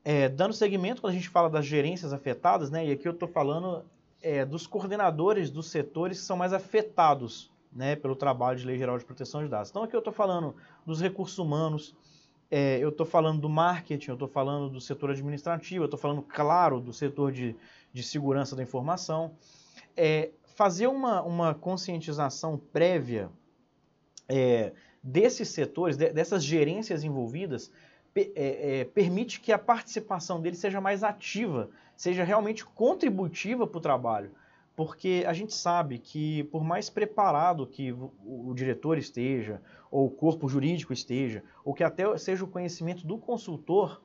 É, 0.04 0.30
dando 0.30 0.54
seguimento, 0.54 1.02
quando 1.02 1.14
a 1.14 1.16
gente 1.16 1.30
fala 1.30 1.50
das 1.50 1.66
gerências 1.66 2.14
afetadas, 2.14 2.70
né, 2.70 2.86
e 2.86 2.92
aqui 2.92 3.08
eu 3.08 3.14
estou 3.14 3.28
falando 3.28 3.84
é, 4.22 4.46
dos 4.46 4.68
coordenadores 4.68 5.50
dos 5.50 5.72
setores 5.72 6.20
que 6.20 6.26
são 6.26 6.38
mais 6.38 6.54
afetados 6.54 7.52
né, 7.74 7.96
pelo 7.96 8.16
trabalho 8.16 8.60
de 8.60 8.66
Lei 8.68 8.78
Geral 8.78 9.00
de 9.00 9.06
Proteção 9.06 9.44
de 9.44 9.50
Dados. 9.50 9.72
Então 9.72 9.82
aqui 9.82 9.96
eu 9.96 10.00
estou 10.00 10.14
falando 10.14 10.56
dos 10.86 11.02
recursos 11.02 11.40
humanos, 11.40 11.96
é, 12.52 12.78
eu 12.78 12.90
estou 12.90 13.06
falando 13.06 13.42
do 13.42 13.50
marketing, 13.50 14.12
eu 14.12 14.14
estou 14.14 14.28
falando 14.28 14.70
do 14.70 14.80
setor 14.80 15.10
administrativo, 15.10 15.84
eu 15.84 15.86
estou 15.86 16.00
falando, 16.00 16.22
claro, 16.22 16.80
do 16.80 16.94
setor 16.94 17.32
de, 17.32 17.56
de 17.96 18.04
segurança 18.04 18.58
da 18.58 18.62
informação. 18.62 19.32
É, 19.96 20.32
fazer 20.44 20.88
uma, 20.88 21.22
uma 21.22 21.56
conscientização 21.56 22.58
prévia 22.58 23.30
é, 24.28 24.74
desses 25.02 25.48
setores, 25.48 25.96
de, 25.96 26.10
dessas 26.12 26.44
gerências 26.44 27.06
envolvidas, 27.06 27.72
é, 28.14 28.32
é, 28.36 28.84
permite 28.84 29.40
que 29.40 29.54
a 29.54 29.58
participação 29.58 30.42
deles 30.42 30.60
seja 30.60 30.82
mais 30.82 31.06
ativa, 31.06 31.70
seja 31.96 32.26
realmente 32.26 32.66
contributiva 32.66 33.66
para 33.66 33.78
o 33.78 33.82
trabalho 33.82 34.32
porque 34.76 35.24
a 35.26 35.32
gente 35.32 35.54
sabe 35.54 35.98
que 35.98 36.44
por 36.46 36.64
mais 36.64 36.90
preparado 36.90 37.66
que 37.66 37.94
o, 37.94 38.54
diretor 38.54 38.98
esteja, 38.98 39.62
ou 39.90 40.08
o 40.08 40.12
corpo 40.12 40.50
jurídico 40.50 40.92
esteja, 40.92 41.44
ou 41.64 41.74
que 41.74 41.84
até 41.84 42.18
seja 42.18 42.44
o 42.44 42.48
conhecimento 42.48 43.08
do 43.08 43.18
consultor, 43.18 44.02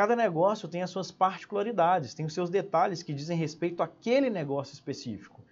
cada 0.00 0.16
negócio 0.16 0.66
tem 0.66 0.80
as 0.80 0.88
suas 0.88 1.10
particularidades, 1.10 2.14
tem 2.14 2.24
os 2.24 2.32
seus 2.32 2.48
detalhes 2.48 3.02
que 3.02 3.12
dizem 3.12 3.36
respeito 3.36 3.82
àquele 3.82 4.30
negócio 4.30 4.72
específico. 4.72 5.44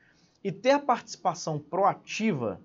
E 0.43 0.51
ter 0.51 0.71
a 0.71 0.79
participação 0.79 1.59
proativa 1.59 2.59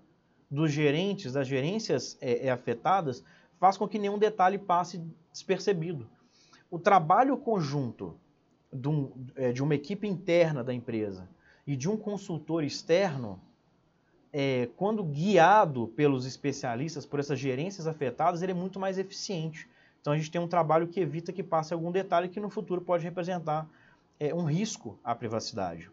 dos 0.49 0.71
gerentes, 0.71 1.33
das 1.33 1.45
gerências 1.45 2.17
é, 2.21 2.47
é, 2.47 2.49
afetadas, 2.49 3.21
faz 3.59 3.75
com 3.75 3.85
que 3.85 3.99
nenhum 3.99 4.17
detalhe 4.17 4.57
passe 4.57 5.03
despercebido. 5.29 6.09
O 6.71 6.79
trabalho 6.79 7.35
conjunto 7.35 8.17
de, 8.71 8.87
um, 8.87 9.11
é, 9.35 9.51
de 9.51 9.61
uma 9.61 9.75
equipe 9.75 10.07
interna 10.07 10.63
da 10.63 10.73
empresa, 10.73 11.27
e 11.67 11.75
de 11.75 11.89
um 11.89 11.97
consultor 11.97 12.63
externo, 12.63 13.41
é, 14.31 14.69
quando 14.77 15.03
guiado 15.03 15.89
pelos 15.89 16.25
especialistas, 16.25 17.05
por 17.05 17.19
essas 17.19 17.37
gerências 17.37 17.87
afetadas, 17.87 18.41
ele 18.41 18.53
é 18.53 18.55
muito 18.55 18.79
mais 18.79 18.97
eficiente. 18.97 19.67
Então 20.03 20.11
a 20.11 20.17
gente 20.17 20.29
tem 20.29 20.41
um 20.41 20.49
trabalho 20.49 20.89
que 20.89 20.99
evita 20.99 21.31
que 21.31 21.41
passe 21.41 21.73
algum 21.73 21.89
detalhe 21.89 22.27
que 22.27 22.41
no 22.41 22.49
futuro 22.49 22.81
pode 22.81 23.05
representar 23.05 23.69
é, 24.19 24.35
um 24.35 24.43
risco 24.43 24.99
à 25.01 25.15
privacidade. 25.15 25.89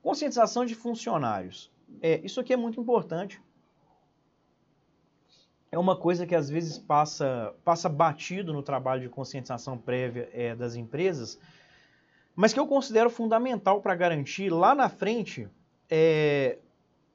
Conscientização 0.00 0.64
de 0.64 0.74
funcionários. 0.74 1.70
É, 2.00 2.18
isso 2.24 2.40
aqui 2.40 2.54
é 2.54 2.56
muito 2.56 2.80
importante. 2.80 3.38
É 5.70 5.78
uma 5.78 5.94
coisa 5.94 6.26
que 6.26 6.34
às 6.34 6.48
vezes 6.48 6.78
passa, 6.78 7.54
passa 7.62 7.86
batido 7.86 8.50
no 8.50 8.62
trabalho 8.62 9.02
de 9.02 9.10
conscientização 9.10 9.76
prévia 9.76 10.30
é, 10.32 10.56
das 10.56 10.74
empresas, 10.74 11.38
mas 12.34 12.54
que 12.54 12.58
eu 12.58 12.66
considero 12.66 13.10
fundamental 13.10 13.82
para 13.82 13.94
garantir 13.94 14.48
lá 14.48 14.74
na 14.74 14.88
frente 14.88 15.46
é, 15.90 16.56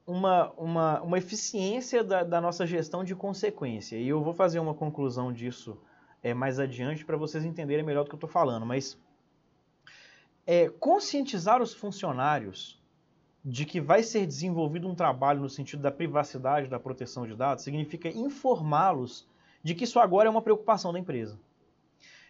uma, 0.06 0.50
uma, 0.52 1.02
uma 1.02 1.18
eficiência 1.18 2.04
da, 2.04 2.22
da, 2.22 2.40
nossa 2.40 2.66
gestão 2.66 3.02
de 3.02 3.14
consequência. 3.14 3.96
E 3.96 4.08
eu 4.08 4.22
vou 4.22 4.34
fazer 4.34 4.58
uma 4.58 4.74
conclusão 4.74 5.32
disso 5.32 5.78
é, 6.22 6.34
mais 6.34 6.58
adiante 6.58 7.04
para 7.04 7.16
vocês 7.16 7.44
entenderem 7.44 7.84
melhor 7.84 8.04
do 8.04 8.08
que 8.08 8.14
eu 8.14 8.18
estou 8.18 8.28
falando. 8.28 8.66
Mas 8.66 8.98
é, 10.46 10.68
conscientizar 10.68 11.62
os 11.62 11.72
funcionários 11.72 12.82
de 13.44 13.64
que 13.64 13.80
vai 13.80 14.02
ser 14.02 14.26
desenvolvido 14.26 14.88
um 14.88 14.94
trabalho 14.94 15.40
no 15.40 15.50
sentido 15.50 15.82
da 15.82 15.90
privacidade, 15.90 16.68
da 16.68 16.80
proteção 16.80 17.26
de 17.26 17.34
dados, 17.34 17.64
significa 17.64 18.08
informá-los 18.08 19.28
de 19.62 19.74
que 19.74 19.84
isso 19.84 19.98
agora 19.98 20.28
é 20.28 20.30
uma 20.30 20.42
preocupação 20.42 20.92
da 20.92 20.98
empresa. 20.98 21.38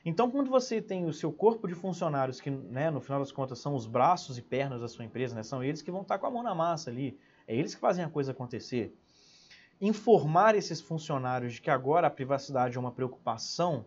Então, 0.04 0.31
quando 0.31 0.50
você 0.50 0.83
tem 0.83 1.07
o 1.07 1.12
seu 1.12 1.33
corpo 1.33 1.66
de 1.66 1.75
funcionários, 1.75 2.40
que 2.40 2.50
né, 2.50 2.90
no 2.90 3.00
final 3.00 3.21
das 3.21 3.33
contas 3.33 3.59
são 3.59 3.75
os 3.75 3.87
braços 3.87 4.37
e 4.37 4.43
pernas 4.43 4.81
da 4.81 4.88
sua 4.88 5.04
empresa, 5.04 5.35
né, 5.35 5.43
são 5.43 5.64
eles 5.64 5.81
que 5.81 5.90
vão 5.90 6.02
estar 6.02 6.19
com 6.19 6.26
a 6.26 6.31
mão 6.31 6.43
na 6.43 6.54
massa 6.54 6.90
ali, 6.90 7.19
é 7.46 7.54
eles 7.54 7.74
que 7.74 7.80
fazem 7.80 8.04
a 8.04 8.08
coisa 8.08 8.32
acontecer. 8.32 8.94
Informar 9.80 10.54
esses 10.54 10.80
funcionários 10.80 11.54
de 11.54 11.60
que 11.60 11.70
agora 11.70 12.06
a 12.06 12.10
privacidade 12.10 12.76
é 12.76 12.80
uma 12.80 12.92
preocupação, 12.92 13.84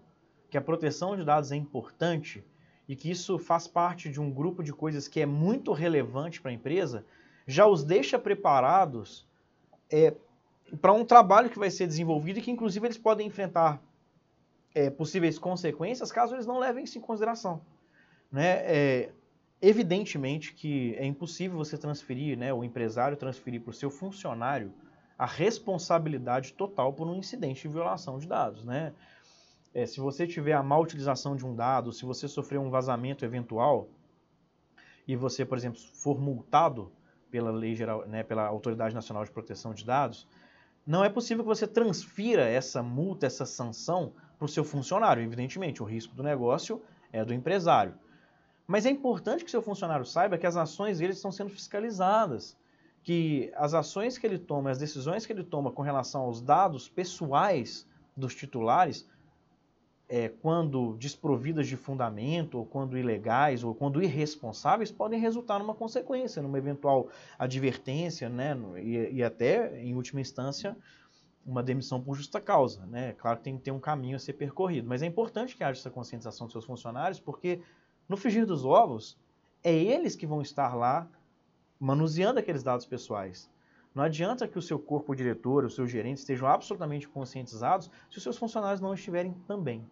que 0.49 0.57
a 0.57 0.61
proteção 0.61 1.15
de 1.15 1.23
dados 1.23 1.51
é 1.51 1.55
importante 1.55 2.43
e 2.87 2.95
que 2.95 3.09
isso 3.09 3.37
faz 3.37 3.67
parte 3.67 4.09
de 4.09 4.21
um 4.21 4.31
grupo 4.31 4.63
de 4.63 4.71
coisas 4.71 5.07
que 5.07 5.19
é 5.19 5.25
muito 5.25 5.73
relevante 5.73 6.41
para 6.41 6.51
a 6.51 6.53
empresa, 6.53 7.05
já 7.45 7.65
os 7.65 7.83
deixa 7.83 8.17
preparados 8.17 9.27
é, 9.89 10.13
para 10.81 10.93
um 10.93 11.05
trabalho 11.05 11.49
que 11.49 11.59
vai 11.59 11.69
ser 11.69 11.87
desenvolvido 11.87 12.39
e 12.39 12.41
que, 12.41 12.51
inclusive, 12.51 12.87
eles 12.87 12.97
podem 12.97 13.27
enfrentar 13.27 13.81
é, 14.73 14.89
possíveis 14.89 15.39
consequências 15.39 16.11
caso 16.11 16.35
eles 16.35 16.45
não 16.45 16.59
levem 16.59 16.83
isso 16.83 16.97
em 16.97 17.01
consideração. 17.01 17.61
Né? 18.31 18.57
É, 18.65 19.11
evidentemente 19.61 20.53
que 20.53 20.95
é 20.95 21.05
impossível 21.05 21.57
você 21.57 21.77
transferir, 21.77 22.37
né, 22.37 22.53
o 22.53 22.63
empresário 22.63 23.17
transferir 23.17 23.61
para 23.61 23.71
o 23.71 23.73
seu 23.73 23.89
funcionário 23.89 24.73
a 25.17 25.25
responsabilidade 25.25 26.53
total 26.53 26.93
por 26.93 27.07
um 27.07 27.15
incidente 27.15 27.63
de 27.63 27.67
violação 27.67 28.19
de 28.19 28.27
dados. 28.27 28.63
Né? 28.63 28.93
É, 29.73 29.85
se 29.85 29.99
você 29.99 30.27
tiver 30.27 30.53
a 30.53 30.61
má 30.61 30.77
utilização 30.77 31.35
de 31.35 31.45
um 31.45 31.55
dado, 31.55 31.91
se 31.91 32.05
você 32.05 32.27
sofrer 32.27 32.59
um 32.59 32.69
vazamento 32.69 33.25
eventual 33.25 33.89
e 35.07 35.15
você, 35.15 35.43
por 35.43 35.57
exemplo, 35.57 35.79
for 35.93 36.19
multado 36.19 36.91
pela 37.31 37.51
lei 37.51 37.75
geral, 37.75 38.07
né, 38.07 38.23
pela 38.23 38.45
Autoridade 38.45 38.93
Nacional 38.93 39.23
de 39.23 39.31
Proteção 39.31 39.73
de 39.73 39.83
Dados, 39.83 40.27
não 40.85 41.03
é 41.03 41.09
possível 41.09 41.43
que 41.43 41.49
você 41.49 41.67
transfira 41.67 42.47
essa 42.47 42.81
multa, 42.81 43.25
essa 43.25 43.45
sanção 43.45 44.13
para 44.37 44.45
o 44.45 44.47
seu 44.47 44.63
funcionário. 44.63 45.21
Evidentemente, 45.21 45.81
o 45.83 45.85
risco 45.85 46.15
do 46.15 46.23
negócio 46.23 46.81
é 47.11 47.25
do 47.25 47.33
empresário. 47.33 47.93
Mas 48.67 48.85
é 48.85 48.89
importante 48.89 49.45
que 49.45 49.49
seu 49.49 49.61
funcionário 49.61 50.05
saiba 50.05 50.37
que 50.37 50.45
as 50.45 50.57
ações 50.57 50.99
dele 50.99 51.13
estão 51.13 51.31
sendo 51.31 51.49
fiscalizadas, 51.49 52.57
que 53.01 53.49
as 53.55 53.73
ações 53.73 54.17
que 54.17 54.27
ele 54.27 54.37
toma, 54.37 54.69
as 54.69 54.77
decisões 54.77 55.25
que 55.25 55.31
ele 55.31 55.43
toma 55.43 55.71
com 55.71 55.81
relação 55.81 56.23
aos 56.23 56.41
dados 56.41 56.89
pessoais 56.89 57.87
dos 58.15 58.35
titulares, 58.35 59.07
é, 60.09 60.29
quando 60.29 60.95
desprovidas 60.97 61.67
de 61.67 61.77
fundamento, 61.77 62.57
ou 62.57 62.65
quando 62.65 62.97
ilegais, 62.97 63.63
ou 63.63 63.73
quando 63.73 64.01
irresponsáveis, 64.01 64.91
podem 64.91 65.19
resultar 65.19 65.59
numa 65.59 65.73
consequência, 65.73 66.41
numa 66.41 66.57
eventual 66.57 67.07
advertência, 67.39 68.27
né, 68.29 68.57
e, 68.77 69.15
e 69.15 69.23
até, 69.23 69.81
em 69.81 69.95
última 69.95 70.19
instância, 70.19 70.75
uma 71.45 71.63
demissão 71.63 72.01
por 72.01 72.15
justa 72.15 72.41
causa. 72.41 72.85
Né? 72.85 73.13
Claro 73.17 73.37
que 73.37 73.43
tem 73.45 73.57
que 73.57 73.63
ter 73.63 73.71
um 73.71 73.79
caminho 73.79 74.17
a 74.17 74.19
ser 74.19 74.33
percorrido, 74.33 74.87
mas 74.87 75.01
é 75.01 75.05
importante 75.05 75.55
que 75.55 75.63
haja 75.63 75.79
essa 75.79 75.89
conscientização 75.89 76.47
dos 76.47 76.51
seus 76.51 76.65
funcionários, 76.65 77.19
porque 77.19 77.61
no 78.07 78.17
frigir 78.17 78.45
dos 78.45 78.65
ovos, 78.65 79.17
é 79.63 79.73
eles 79.73 80.15
que 80.15 80.27
vão 80.27 80.41
estar 80.41 80.75
lá 80.75 81.07
manuseando 81.79 82.39
aqueles 82.39 82.63
dados 82.63 82.85
pessoais. 82.85 83.49
Não 83.93 84.03
adianta 84.03 84.47
que 84.47 84.59
o 84.59 84.61
seu 84.61 84.77
corpo 84.77 85.15
diretor, 85.15 85.65
os 85.65 85.75
seus 85.75 85.89
gerentes 85.89 86.21
estejam 86.21 86.47
absolutamente 86.47 87.07
conscientizados 87.07 87.89
se 88.09 88.17
os 88.17 88.23
seus 88.23 88.37
funcionários 88.37 88.79
não 88.79 88.93
estiverem 88.93 89.33
também. 89.47 89.83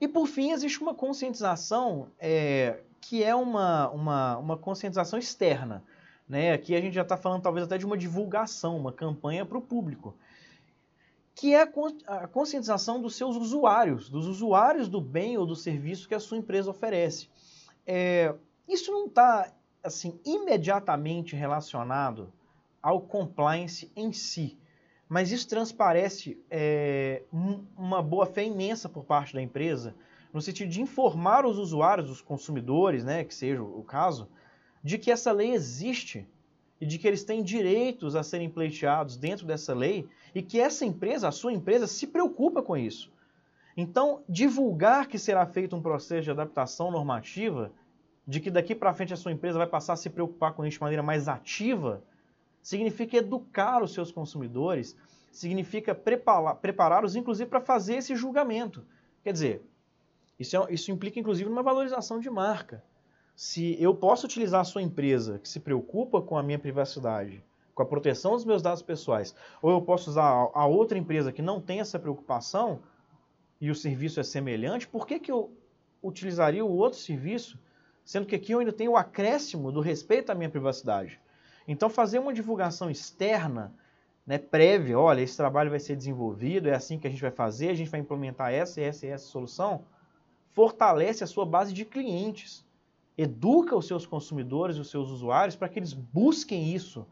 E 0.00 0.08
por 0.08 0.26
fim, 0.26 0.52
existe 0.52 0.80
uma 0.80 0.94
conscientização 0.94 2.08
é, 2.18 2.80
que 3.00 3.22
é 3.22 3.34
uma, 3.34 3.88
uma, 3.90 4.38
uma 4.38 4.56
conscientização 4.56 5.18
externa. 5.18 5.82
Né? 6.28 6.52
Aqui 6.52 6.74
a 6.74 6.80
gente 6.80 6.94
já 6.94 7.02
está 7.02 7.16
falando 7.16 7.42
talvez 7.42 7.66
até 7.66 7.76
de 7.76 7.84
uma 7.84 7.96
divulgação, 7.96 8.76
uma 8.76 8.92
campanha 8.92 9.44
para 9.44 9.58
o 9.58 9.62
público, 9.62 10.14
que 11.34 11.54
é 11.54 11.62
a 12.06 12.28
conscientização 12.28 13.00
dos 13.00 13.16
seus 13.16 13.36
usuários, 13.36 14.08
dos 14.08 14.26
usuários 14.26 14.88
do 14.88 15.00
bem 15.00 15.38
ou 15.38 15.46
do 15.46 15.56
serviço 15.56 16.06
que 16.06 16.14
a 16.14 16.20
sua 16.20 16.38
empresa 16.38 16.70
oferece. 16.70 17.28
É, 17.86 18.34
isso 18.68 18.92
não 18.92 19.06
está 19.06 19.52
assim 19.82 20.20
imediatamente 20.24 21.34
relacionado 21.34 22.32
ao 22.82 23.00
compliance 23.00 23.90
em 23.96 24.12
si, 24.12 24.58
mas 25.08 25.32
isso 25.32 25.48
transparece 25.48 26.38
é, 26.50 27.22
uma 27.76 28.02
boa 28.02 28.26
fé 28.26 28.44
imensa 28.44 28.88
por 28.88 29.04
parte 29.04 29.34
da 29.34 29.42
empresa 29.42 29.94
no 30.32 30.40
sentido 30.40 30.70
de 30.70 30.80
informar 30.80 31.44
os 31.44 31.58
usuários, 31.58 32.10
os 32.10 32.22
consumidores, 32.22 33.04
né, 33.04 33.22
que 33.22 33.34
seja 33.34 33.62
o 33.62 33.82
caso, 33.82 34.28
de 34.82 34.96
que 34.96 35.10
essa 35.10 35.30
lei 35.30 35.52
existe 35.52 36.26
e 36.82 36.84
de 36.84 36.98
que 36.98 37.06
eles 37.06 37.22
têm 37.22 37.44
direitos 37.44 38.16
a 38.16 38.24
serem 38.24 38.50
pleiteados 38.50 39.16
dentro 39.16 39.46
dessa 39.46 39.72
lei 39.72 40.08
e 40.34 40.42
que 40.42 40.58
essa 40.58 40.84
empresa, 40.84 41.28
a 41.28 41.30
sua 41.30 41.52
empresa, 41.52 41.86
se 41.86 42.08
preocupa 42.08 42.60
com 42.60 42.76
isso. 42.76 43.08
Então, 43.76 44.24
divulgar 44.28 45.06
que 45.06 45.16
será 45.16 45.46
feito 45.46 45.76
um 45.76 45.80
processo 45.80 46.24
de 46.24 46.32
adaptação 46.32 46.90
normativa, 46.90 47.70
de 48.26 48.40
que 48.40 48.50
daqui 48.50 48.74
para 48.74 48.92
frente 48.92 49.14
a 49.14 49.16
sua 49.16 49.30
empresa 49.30 49.58
vai 49.58 49.66
passar 49.68 49.92
a 49.92 49.96
se 49.96 50.10
preocupar 50.10 50.54
com 50.54 50.66
isso 50.66 50.78
de 50.78 50.82
maneira 50.82 51.04
mais 51.04 51.28
ativa, 51.28 52.02
significa 52.60 53.16
educar 53.16 53.80
os 53.80 53.94
seus 53.94 54.10
consumidores, 54.10 54.96
significa 55.30 55.94
prepará-los, 55.94 57.14
inclusive, 57.14 57.48
para 57.48 57.60
fazer 57.60 57.94
esse 57.98 58.16
julgamento. 58.16 58.84
Quer 59.22 59.32
dizer, 59.32 59.62
isso, 60.36 60.56
é, 60.56 60.74
isso 60.74 60.90
implica, 60.90 61.20
inclusive, 61.20 61.48
uma 61.48 61.62
valorização 61.62 62.18
de 62.18 62.28
marca 62.28 62.82
se 63.34 63.80
eu 63.82 63.94
posso 63.94 64.26
utilizar 64.26 64.60
a 64.60 64.64
sua 64.64 64.82
empresa 64.82 65.38
que 65.38 65.48
se 65.48 65.60
preocupa 65.60 66.20
com 66.20 66.36
a 66.36 66.42
minha 66.42 66.58
privacidade, 66.58 67.42
com 67.74 67.82
a 67.82 67.86
proteção 67.86 68.32
dos 68.32 68.44
meus 68.44 68.62
dados 68.62 68.82
pessoais, 68.82 69.34
ou 69.60 69.70
eu 69.70 69.80
posso 69.80 70.10
usar 70.10 70.50
a 70.52 70.66
outra 70.66 70.98
empresa 70.98 71.32
que 71.32 71.42
não 71.42 71.60
tem 71.60 71.80
essa 71.80 71.98
preocupação 71.98 72.80
e 73.60 73.70
o 73.70 73.74
serviço 73.74 74.20
é 74.20 74.22
semelhante, 74.22 74.86
por 74.86 75.06
que, 75.06 75.18
que 75.18 75.32
eu 75.32 75.50
utilizaria 76.02 76.64
o 76.64 76.76
outro 76.76 76.98
serviço, 76.98 77.58
sendo 78.04 78.26
que 78.26 78.34
aqui 78.34 78.52
eu 78.52 78.58
ainda 78.58 78.72
tenho 78.72 78.92
o 78.92 78.96
acréscimo 78.96 79.72
do 79.72 79.80
respeito 79.80 80.30
à 80.30 80.34
minha 80.34 80.50
privacidade? 80.50 81.20
Então, 81.66 81.88
fazer 81.88 82.18
uma 82.18 82.34
divulgação 82.34 82.90
externa, 82.90 83.72
né, 84.26 84.36
prévia, 84.36 84.98
olha, 84.98 85.20
esse 85.20 85.36
trabalho 85.36 85.70
vai 85.70 85.78
ser 85.78 85.96
desenvolvido, 85.96 86.68
é 86.68 86.74
assim 86.74 86.98
que 86.98 87.06
a 87.06 87.10
gente 87.10 87.22
vai 87.22 87.30
fazer, 87.30 87.70
a 87.70 87.74
gente 87.74 87.90
vai 87.90 88.00
implementar 88.00 88.52
essa, 88.52 88.80
essa 88.80 89.06
e 89.06 89.10
essa 89.10 89.26
solução, 89.26 89.84
fortalece 90.50 91.22
a 91.24 91.26
sua 91.26 91.46
base 91.46 91.72
de 91.72 91.84
clientes 91.84 92.64
educa 93.16 93.76
os 93.76 93.86
seus 93.86 94.06
consumidores, 94.06 94.78
os 94.78 94.90
seus 94.90 95.10
usuários, 95.10 95.56
para 95.56 95.68
que 95.68 95.78
eles 95.78 95.92
busquem 95.92 96.74
isso 96.74 97.06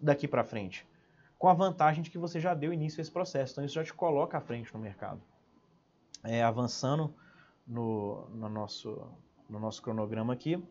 daqui 0.00 0.28
para 0.28 0.44
frente, 0.44 0.86
com 1.38 1.48
a 1.48 1.54
vantagem 1.54 2.02
de 2.02 2.10
que 2.10 2.18
você 2.18 2.40
já 2.40 2.54
deu 2.54 2.72
início 2.72 3.00
a 3.00 3.02
esse 3.02 3.10
processo. 3.10 3.52
Então, 3.52 3.64
isso 3.64 3.74
já 3.74 3.84
te 3.84 3.92
coloca 3.92 4.38
à 4.38 4.40
frente 4.40 4.72
no 4.72 4.80
mercado. 4.80 5.20
É, 6.22 6.42
avançando 6.42 7.14
no, 7.66 8.26
no, 8.30 8.48
nosso, 8.48 9.06
no 9.48 9.58
nosso 9.58 9.82
cronograma 9.82 10.32
aqui, 10.32 10.62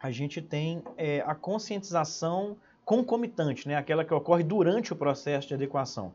a 0.00 0.10
gente 0.10 0.40
tem 0.42 0.82
é, 0.96 1.20
a 1.26 1.34
conscientização 1.34 2.58
concomitante, 2.84 3.66
né? 3.66 3.74
aquela 3.76 4.04
que 4.04 4.12
ocorre 4.12 4.44
durante 4.44 4.92
o 4.92 4.96
processo 4.96 5.48
de 5.48 5.54
adequação. 5.54 6.12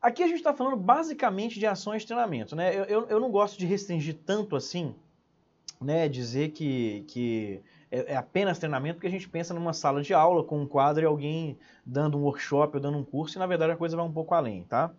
Aqui 0.00 0.22
a 0.22 0.26
gente 0.26 0.36
está 0.36 0.52
falando 0.52 0.76
basicamente 0.76 1.58
de 1.58 1.66
ações 1.66 2.02
de 2.02 2.08
treinamento. 2.08 2.54
Né? 2.54 2.74
Eu, 2.74 2.84
eu, 2.84 3.08
eu, 3.08 3.20
não 3.20 3.30
gosto 3.30 3.58
de 3.58 3.66
restringir 3.66 4.18
tanto 4.24 4.54
assim, 4.54 4.94
né? 5.80 6.08
dizer 6.08 6.50
que, 6.50 7.04
que 7.08 7.62
é, 7.90 8.12
é, 8.12 8.16
apenas 8.16 8.58
treinamento, 8.58 8.96
porque 8.96 9.06
a 9.06 9.10
gente 9.10 9.28
pensa 9.28 9.54
numa 9.54 9.72
sala 9.72 10.02
de 10.02 10.12
aula 10.12 10.44
com 10.44 10.60
um 10.60 10.66
quadro 10.66 11.02
e 11.02 11.06
alguém 11.06 11.58
dando 11.84 12.18
um 12.18 12.22
workshop 12.22 12.76
ou 12.76 12.82
dando 12.82 12.98
um 12.98 13.04
curso, 13.04 13.38
e 13.38 13.40
na 13.40 13.46
verdade 13.46 13.72
a 13.72 13.76
coisa 13.76 13.96
vai 13.96 14.04
um 14.04 14.12
pouco 14.12 14.34
além. 14.34 14.64
Tá? 14.64 14.92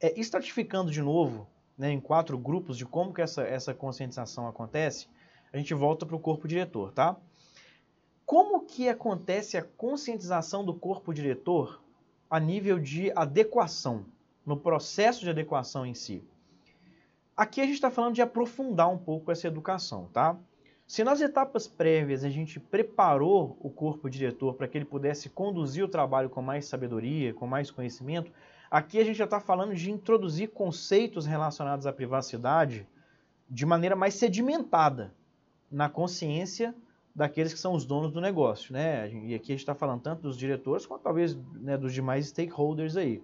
É, 0.00 0.18
estratificando 0.18 0.90
de 0.90 1.02
novo 1.02 1.46
né, 1.76 1.90
em 1.90 2.00
quatro 2.00 2.36
grupos 2.36 2.76
de 2.76 2.84
como 2.84 3.12
que 3.12 3.22
essa, 3.22 3.42
essa 3.42 3.74
conscientização 3.74 4.48
acontece, 4.48 5.08
a 5.52 5.56
gente 5.56 5.72
volta 5.74 6.04
para 6.04 6.16
o 6.16 6.20
corpo 6.20 6.48
diretor. 6.48 6.92
Tá? 6.92 7.16
Como 8.26 8.66
que 8.66 8.88
acontece 8.88 9.56
a 9.56 9.62
conscientização 9.62 10.64
do 10.64 10.74
corpo 10.74 11.14
diretor 11.14 11.82
a 12.28 12.38
nível 12.38 12.78
de 12.78 13.10
adequação? 13.12 14.04
No 14.48 14.56
processo 14.56 15.20
de 15.20 15.28
adequação 15.28 15.84
em 15.84 15.92
si. 15.92 16.24
Aqui 17.36 17.60
a 17.60 17.64
gente 17.64 17.74
está 17.74 17.90
falando 17.90 18.14
de 18.14 18.22
aprofundar 18.22 18.90
um 18.90 18.96
pouco 18.96 19.30
essa 19.30 19.46
educação, 19.46 20.08
tá? 20.10 20.38
Se 20.86 21.04
nas 21.04 21.20
etapas 21.20 21.68
prévias 21.68 22.24
a 22.24 22.30
gente 22.30 22.58
preparou 22.58 23.58
o 23.60 23.68
corpo 23.68 24.08
diretor 24.08 24.54
para 24.54 24.66
que 24.66 24.78
ele 24.78 24.86
pudesse 24.86 25.28
conduzir 25.28 25.84
o 25.84 25.88
trabalho 25.88 26.30
com 26.30 26.40
mais 26.40 26.64
sabedoria, 26.64 27.34
com 27.34 27.46
mais 27.46 27.70
conhecimento, 27.70 28.32
aqui 28.70 28.98
a 28.98 29.04
gente 29.04 29.18
já 29.18 29.26
está 29.26 29.38
falando 29.38 29.74
de 29.74 29.90
introduzir 29.90 30.48
conceitos 30.48 31.26
relacionados 31.26 31.86
à 31.86 31.92
privacidade 31.92 32.88
de 33.50 33.66
maneira 33.66 33.94
mais 33.94 34.14
sedimentada 34.14 35.12
na 35.70 35.90
consciência 35.90 36.74
daqueles 37.14 37.52
que 37.52 37.60
são 37.60 37.74
os 37.74 37.84
donos 37.84 38.10
do 38.10 38.20
negócio, 38.20 38.72
né? 38.72 39.10
E 39.12 39.34
aqui 39.34 39.52
a 39.52 39.54
gente 39.54 39.60
está 39.60 39.74
falando 39.74 40.00
tanto 40.00 40.22
dos 40.22 40.38
diretores 40.38 40.86
quanto 40.86 41.02
talvez 41.02 41.36
né, 41.54 41.76
dos 41.76 41.92
demais 41.92 42.28
stakeholders 42.28 42.96
aí. 42.96 43.22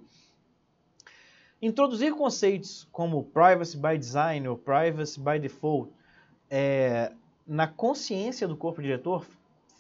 Introduzir 1.65 2.13
conceitos 2.15 2.87
como 2.93 3.25
privacy 3.25 3.79
by 3.79 3.97
design 3.97 4.47
ou 4.47 4.55
privacy 4.55 5.19
by 5.19 5.39
default 5.39 5.91
é, 6.51 7.11
na 7.47 7.67
consciência 7.67 8.47
do 8.47 8.55
corpo 8.55 8.83
diretor 8.83 9.25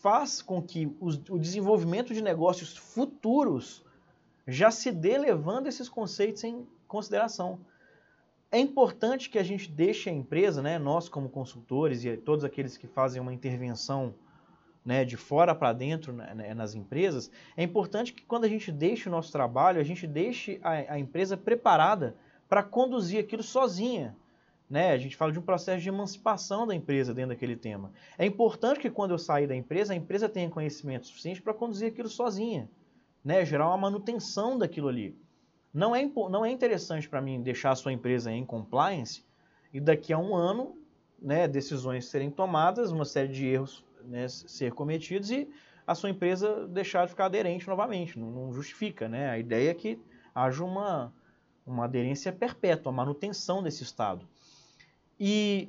faz 0.00 0.40
com 0.40 0.62
que 0.62 0.90
os, 0.98 1.20
o 1.28 1.38
desenvolvimento 1.38 2.14
de 2.14 2.22
negócios 2.22 2.74
futuros 2.74 3.84
já 4.48 4.70
se 4.70 4.90
dê 4.90 5.18
levando 5.18 5.66
esses 5.66 5.86
conceitos 5.86 6.42
em 6.44 6.66
consideração. 6.88 7.60
É 8.50 8.58
importante 8.58 9.28
que 9.28 9.38
a 9.38 9.42
gente 9.42 9.70
deixe 9.70 10.08
a 10.08 10.12
empresa, 10.12 10.62
né, 10.62 10.78
nós 10.78 11.06
como 11.06 11.28
consultores 11.28 12.02
e 12.02 12.16
todos 12.16 12.46
aqueles 12.46 12.78
que 12.78 12.86
fazem 12.86 13.20
uma 13.20 13.34
intervenção 13.34 14.14
né, 14.84 15.04
de 15.04 15.16
fora 15.16 15.54
para 15.54 15.72
dentro 15.72 16.12
né, 16.12 16.34
né, 16.34 16.54
nas 16.54 16.74
empresas, 16.74 17.30
é 17.56 17.62
importante 17.62 18.12
que 18.12 18.22
quando 18.24 18.44
a 18.44 18.48
gente 18.48 18.70
deixe 18.70 19.08
o 19.08 19.12
nosso 19.12 19.32
trabalho, 19.32 19.80
a 19.80 19.84
gente 19.84 20.06
deixe 20.06 20.60
a, 20.62 20.94
a 20.94 20.98
empresa 20.98 21.36
preparada 21.36 22.16
para 22.48 22.62
conduzir 22.62 23.18
aquilo 23.18 23.42
sozinha. 23.42 24.14
Né? 24.68 24.92
A 24.92 24.98
gente 24.98 25.16
fala 25.16 25.32
de 25.32 25.38
um 25.38 25.42
processo 25.42 25.82
de 25.82 25.88
emancipação 25.88 26.66
da 26.66 26.74
empresa 26.74 27.14
dentro 27.14 27.30
daquele 27.30 27.56
tema. 27.56 27.92
É 28.18 28.26
importante 28.26 28.80
que 28.80 28.90
quando 28.90 29.12
eu 29.12 29.18
sair 29.18 29.46
da 29.46 29.56
empresa, 29.56 29.92
a 29.92 29.96
empresa 29.96 30.28
tenha 30.28 30.50
conhecimento 30.50 31.06
suficiente 31.06 31.40
para 31.40 31.54
conduzir 31.54 31.88
aquilo 31.88 32.08
sozinha, 32.08 32.68
né? 33.24 33.44
gerar 33.44 33.68
uma 33.68 33.78
manutenção 33.78 34.58
daquilo 34.58 34.88
ali. 34.88 35.16
Não 35.72 35.96
é, 35.96 36.04
não 36.04 36.44
é 36.44 36.50
interessante 36.50 37.08
para 37.08 37.20
mim 37.20 37.42
deixar 37.42 37.72
a 37.72 37.76
sua 37.76 37.92
empresa 37.92 38.30
em 38.30 38.44
compliance 38.44 39.24
e 39.72 39.80
daqui 39.80 40.12
a 40.12 40.18
um 40.18 40.34
ano 40.36 40.78
né, 41.20 41.48
decisões 41.48 42.04
serem 42.04 42.30
tomadas, 42.30 42.92
uma 42.92 43.04
série 43.04 43.32
de 43.32 43.46
erros 43.46 43.84
né, 44.06 44.28
ser 44.28 44.72
cometidos 44.72 45.30
e 45.30 45.48
a 45.86 45.94
sua 45.94 46.10
empresa 46.10 46.66
deixar 46.66 47.04
de 47.04 47.10
ficar 47.10 47.26
aderente 47.26 47.68
novamente. 47.68 48.18
Não, 48.18 48.30
não 48.30 48.52
justifica. 48.52 49.08
Né? 49.08 49.28
A 49.30 49.38
ideia 49.38 49.70
é 49.70 49.74
que 49.74 49.98
haja 50.34 50.64
uma, 50.64 51.12
uma 51.66 51.84
aderência 51.84 52.32
perpétua, 52.32 52.90
a 52.90 52.94
manutenção 52.94 53.62
desse 53.62 53.82
estado. 53.82 54.26
E 55.18 55.68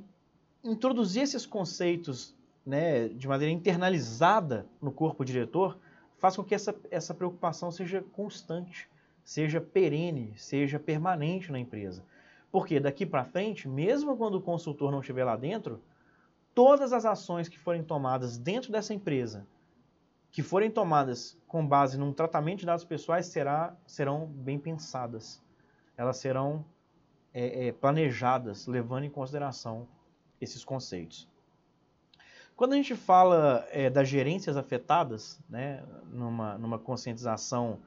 introduzir 0.63 1.24
esses 1.24 1.46
conceitos 1.46 2.36
né, 2.65 3.08
de 3.10 3.27
maneira 3.27 3.54
internalizada 3.54 4.65
no 4.82 4.92
corpo 4.92 5.24
diretor 5.24 5.77
faz 6.18 6.36
com 6.36 6.44
que 6.44 6.56
essa, 6.56 6.75
essa 6.89 7.13
preocupação 7.13 7.72
seja 7.72 8.04
constante, 8.13 8.89
seja 9.24 9.62
perene, 9.62 10.34
seja 10.38 10.80
permanente 10.80 11.51
na 11.51 11.60
empresa. 11.60 12.04
Porque 12.51 12.80
daqui 12.80 13.06
para 13.06 13.25
frente, 13.25 13.68
mesmo 13.68 14.15
quando 14.18 14.36
o 14.36 14.42
consultor 14.42 14.92
não 14.92 15.01
estiver 15.01 15.25
lá 15.25 15.36
dentro, 15.36 15.82
todas 16.56 16.94
as 16.94 17.06
ações 17.06 17.50
que 17.50 17.60
forem 17.60 17.84
tomadas 17.84 18.38
dentro 18.38 18.72
dessa 18.72 18.94
empresa, 18.94 19.46
que 20.32 20.42
forem 20.42 20.72
tomadas 20.72 21.38
com 21.48 21.66
base 21.66 21.98
num 21.98 22.14
tratamento 22.14 22.60
de 22.60 22.66
dados 22.66 22.86
pessoais, 22.86 23.28
será, 23.28 23.76
serão 23.86 24.26
bem 24.26 24.58
pensadas. 24.58 25.44
Elas 25.98 26.18
serão 26.18 26.66
é, 27.34 27.68
é, 27.68 27.72
planejadas, 27.74 28.66
levando 28.66 29.04
em 29.04 29.10
consideração 29.10 29.88
esses 30.40 30.64
conceitos. 30.64 31.30
Quando 32.56 32.74
a 32.74 32.78
gente 32.78 32.96
fala 32.96 33.68
é, 33.70 33.90
das 33.90 34.08
gerências 34.08 34.56
afetadas, 34.56 35.40
né, 35.50 35.84
numa, 36.06 36.58
numa 36.58 36.80
conscientização 36.80 37.80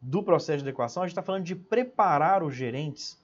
do 0.00 0.22
processo 0.22 0.64
de 0.64 0.68
adequação, 0.68 1.02
a 1.02 1.06
gente 1.06 1.12
está 1.12 1.22
falando 1.22 1.44
de 1.44 1.54
preparar 1.54 2.42
os 2.42 2.54
gerentes, 2.54 3.19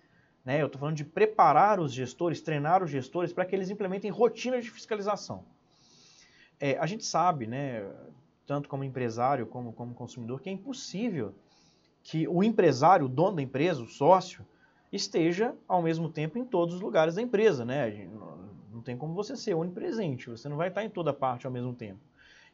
né, 0.47 0.63
eu 0.63 0.67
estou 0.67 0.79
falando 0.79 0.97
de 0.97 1.05
preparar 1.05 1.81
os 1.81 1.93
gestores, 1.93 2.41
treinar 2.41 2.81
os 2.81 2.89
gestores 2.89 3.33
para 3.33 3.45
que 3.45 3.57
eles 3.57 3.69
implementem 3.69 4.13
rotinas 4.13 4.65
de 4.65 4.71
fiscalização. 4.71 5.45
É, 6.61 6.79
a 6.79 6.87
gente 6.87 7.05
sabe, 7.05 7.49
né, 7.49 7.85
tanto 8.47 8.69
como 8.69 8.85
empresário 8.85 9.45
como 9.47 9.73
como 9.73 9.93
consumidor, 9.93 10.41
que 10.41 10.49
é 10.49 10.53
impossível 10.53 11.35
que 12.05 12.29
o 12.29 12.45
empresário, 12.45 13.07
o 13.07 13.09
dono 13.09 13.37
da 13.37 13.43
empresa, 13.43 13.83
o 13.83 13.89
sócio, 13.89 14.47
esteja 14.93 15.53
ao 15.67 15.83
mesmo 15.83 16.09
tempo 16.09 16.39
em 16.39 16.45
todos 16.45 16.77
os 16.77 16.81
lugares 16.81 17.17
da 17.17 17.23
empresa, 17.23 17.65
né? 17.65 18.09
Não 18.73 18.81
tem 18.81 18.97
como 18.97 19.13
você 19.15 19.37
ser 19.37 19.55
onipresente, 19.55 20.31
você 20.31 20.49
não 20.49 20.57
vai 20.57 20.69
estar 20.69 20.85
em 20.85 20.89
toda 20.89 21.13
parte 21.13 21.47
ao 21.47 21.53
mesmo 21.53 21.75
tempo. 21.75 21.99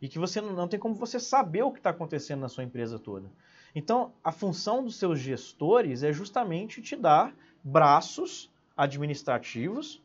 E 0.00 0.08
que 0.08 0.18
você 0.18 0.40
não 0.40 0.66
tem 0.66 0.80
como 0.80 0.94
você 0.94 1.20
saber 1.20 1.62
o 1.62 1.70
que 1.70 1.78
está 1.78 1.90
acontecendo 1.90 2.40
na 2.40 2.48
sua 2.48 2.64
empresa 2.64 2.98
toda. 2.98 3.30
Então, 3.74 4.12
a 4.24 4.32
função 4.32 4.82
dos 4.82 4.96
seus 4.96 5.18
gestores 5.18 6.02
é 6.02 6.12
justamente 6.12 6.80
te 6.80 6.96
dar 6.96 7.34
braços 7.62 8.50
administrativos 8.76 10.02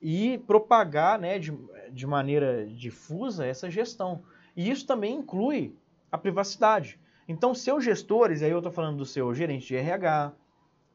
e 0.00 0.38
propagar 0.46 1.18
né, 1.18 1.38
de, 1.38 1.56
de 1.90 2.06
maneira 2.06 2.66
difusa 2.66 3.46
essa 3.46 3.70
gestão. 3.70 4.22
E 4.56 4.70
isso 4.70 4.86
também 4.86 5.16
inclui 5.16 5.74
a 6.10 6.18
privacidade. 6.18 6.98
Então, 7.26 7.54
seus 7.54 7.84
gestores, 7.84 8.42
aí 8.42 8.50
eu 8.50 8.58
estou 8.58 8.72
falando 8.72 8.98
do 8.98 9.06
seu 9.06 9.32
gerente 9.34 9.68
de 9.68 9.76
RH, 9.76 10.32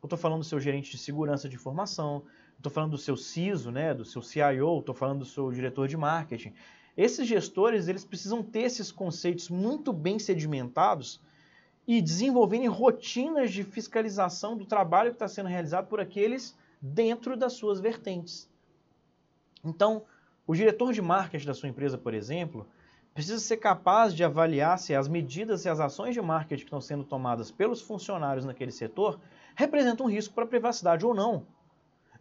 eu 0.02 0.08
estou 0.08 0.20
falando 0.20 0.40
do 0.40 0.46
seu 0.46 0.60
gerente 0.60 0.92
de 0.92 0.98
segurança 0.98 1.48
de 1.48 1.56
informação, 1.56 2.24
estou 2.58 2.72
falando 2.72 2.92
do 2.92 2.98
seu 2.98 3.16
CISO, 3.16 3.72
né, 3.72 3.94
do 3.94 4.04
seu 4.04 4.22
CIO, 4.22 4.80
estou 4.80 4.94
falando 4.94 5.20
do 5.20 5.26
seu 5.26 5.52
diretor 5.52 5.88
de 5.88 5.96
marketing. 5.96 6.54
Esses 6.96 7.28
gestores 7.28 7.88
eles 7.88 8.04
precisam 8.04 8.44
ter 8.44 8.62
esses 8.62 8.92
conceitos 8.92 9.50
muito 9.50 9.94
bem 9.94 10.20
sedimentados 10.20 11.22
e 11.88 12.02
desenvolverem 12.02 12.68
rotinas 12.68 13.52
de 13.52 13.64
fiscalização 13.64 14.58
do 14.58 14.66
trabalho 14.66 15.12
que 15.12 15.16
está 15.16 15.28
sendo 15.28 15.48
realizado 15.48 15.88
por 15.88 16.02
aqueles 16.02 16.54
dentro 16.82 17.38
das 17.38 17.54
suas 17.54 17.80
vertentes. 17.80 18.50
Então, 19.64 20.04
o 20.46 20.54
diretor 20.54 20.92
de 20.92 21.02
marketing 21.02 21.46
da 21.46 21.54
sua 21.54 21.70
empresa, 21.70 21.98
por 21.98 22.14
exemplo, 22.14 22.68
precisa 23.14 23.40
ser 23.40 23.58
capaz 23.58 24.14
de 24.14 24.24
avaliar 24.24 24.78
se 24.78 24.94
as 24.94 25.08
medidas 25.08 25.66
e 25.66 25.70
as 25.70 25.80
ações 25.80 26.14
de 26.14 26.22
marketing 26.22 26.62
que 26.62 26.68
estão 26.68 26.82
sendo 26.82 27.04
tomadas 27.04 27.50
pelos 27.50 27.82
funcionários 27.82 28.46
naquele 28.46 28.72
setor 28.72 29.20
representa 29.56 30.04
um 30.04 30.10
risco 30.10 30.36
para 30.36 30.44
a 30.44 30.48
privacidade 30.48 31.06
ou 31.06 31.14
não. 31.14 31.48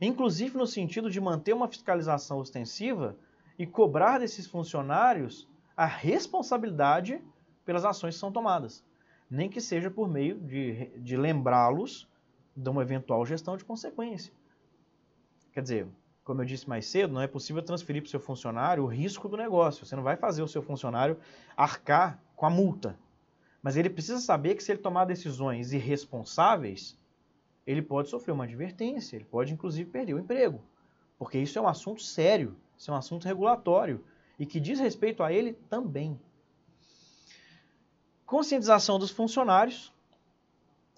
Inclusive 0.00 0.56
no 0.56 0.66
sentido 0.66 1.10
de 1.10 1.20
manter 1.20 1.52
uma 1.52 1.68
fiscalização 1.68 2.38
ostensiva 2.38 3.16
e 3.58 3.66
cobrar 3.66 4.18
desses 4.18 4.46
funcionários 4.46 5.46
a 5.76 5.86
responsabilidade 5.86 7.20
pelas 7.64 7.84
ações 7.84 8.14
que 8.14 8.20
são 8.20 8.32
tomadas, 8.32 8.82
nem 9.30 9.48
que 9.48 9.60
seja 9.60 9.90
por 9.90 10.08
meio 10.08 10.38
de, 10.38 10.86
de 10.98 11.16
lembrá-los 11.16 12.08
de 12.56 12.68
uma 12.70 12.82
eventual 12.82 13.24
gestão 13.26 13.56
de 13.56 13.64
consequência. 13.64 14.32
Quer 15.52 15.62
dizer, 15.62 15.88
como 16.24 16.42
eu 16.42 16.44
disse 16.44 16.68
mais 16.68 16.86
cedo, 16.86 17.12
não 17.12 17.20
é 17.20 17.26
possível 17.26 17.62
transferir 17.62 18.02
para 18.02 18.08
o 18.08 18.10
seu 18.10 18.20
funcionário 18.20 18.82
o 18.82 18.86
risco 18.86 19.28
do 19.28 19.36
negócio. 19.36 19.84
Você 19.84 19.94
não 19.94 20.02
vai 20.02 20.16
fazer 20.16 20.42
o 20.42 20.48
seu 20.48 20.62
funcionário 20.62 21.18
arcar 21.56 22.20
com 22.34 22.46
a 22.46 22.50
multa. 22.50 22.98
Mas 23.62 23.76
ele 23.76 23.90
precisa 23.90 24.20
saber 24.20 24.54
que 24.54 24.62
se 24.62 24.72
ele 24.72 24.80
tomar 24.80 25.04
decisões 25.04 25.72
irresponsáveis, 25.72 26.98
ele 27.66 27.82
pode 27.82 28.08
sofrer 28.08 28.32
uma 28.32 28.44
advertência, 28.44 29.16
ele 29.16 29.24
pode 29.24 29.52
inclusive 29.52 29.90
perder 29.90 30.14
o 30.14 30.18
emprego, 30.18 30.60
porque 31.18 31.38
isso 31.38 31.58
é 31.58 31.62
um 31.62 31.66
assunto 31.66 32.02
sério, 32.02 32.56
isso 32.78 32.90
é 32.90 32.94
um 32.94 32.96
assunto 32.96 33.24
regulatório 33.24 34.04
e 34.38 34.46
que 34.46 34.60
diz 34.60 34.78
respeito 34.78 35.22
a 35.22 35.32
ele 35.32 35.54
também. 35.68 36.18
Conscientização 38.26 38.98
dos 38.98 39.10
funcionários. 39.10 39.92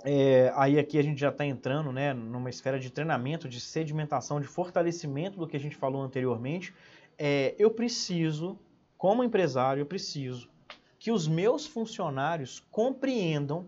É, 0.02 0.50
aí 0.56 0.78
aqui 0.78 0.98
a 0.98 1.02
gente 1.02 1.20
já 1.20 1.28
está 1.28 1.44
entrando 1.44 1.92
né, 1.92 2.14
numa 2.14 2.48
esfera 2.48 2.78
de 2.78 2.88
treinamento, 2.90 3.48
de 3.48 3.60
sedimentação, 3.60 4.40
de 4.40 4.46
fortalecimento 4.46 5.38
do 5.38 5.46
que 5.46 5.56
a 5.56 5.60
gente 5.60 5.76
falou 5.76 6.02
anteriormente. 6.02 6.72
É, 7.18 7.54
eu 7.58 7.70
preciso, 7.70 8.58
como 8.96 9.22
empresário, 9.22 9.82
eu 9.82 9.86
preciso 9.86 10.48
que 10.98 11.12
os 11.12 11.28
meus 11.28 11.66
funcionários 11.66 12.64
compreendam 12.70 13.66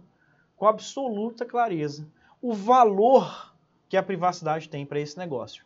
com 0.57 0.67
absoluta 0.67 1.45
clareza 1.45 2.09
o 2.41 2.55
valor 2.55 3.55
que 3.89 3.97
a 3.97 4.03
privacidade 4.03 4.69
tem 4.69 4.87
para 4.87 5.01
esse 5.01 5.19
negócio. 5.19 5.65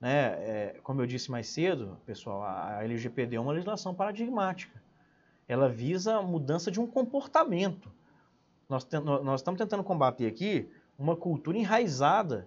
Né? 0.00 0.26
É, 0.38 0.80
como 0.82 1.00
eu 1.02 1.06
disse 1.06 1.30
mais 1.30 1.48
cedo, 1.48 1.98
pessoal, 2.06 2.42
a 2.42 2.84
LGPD 2.84 3.36
é 3.36 3.40
uma 3.40 3.52
legislação 3.52 3.94
paradigmática. 3.94 4.80
Ela 5.48 5.68
visa 5.68 6.16
a 6.16 6.22
mudança 6.22 6.70
de 6.70 6.78
um 6.78 6.86
comportamento. 6.86 7.90
Nós, 8.68 8.86
nós 9.24 9.40
estamos 9.40 9.58
tentando 9.58 9.82
combater 9.82 10.26
aqui 10.26 10.68
uma 10.98 11.16
cultura 11.16 11.56
enraizada 11.56 12.46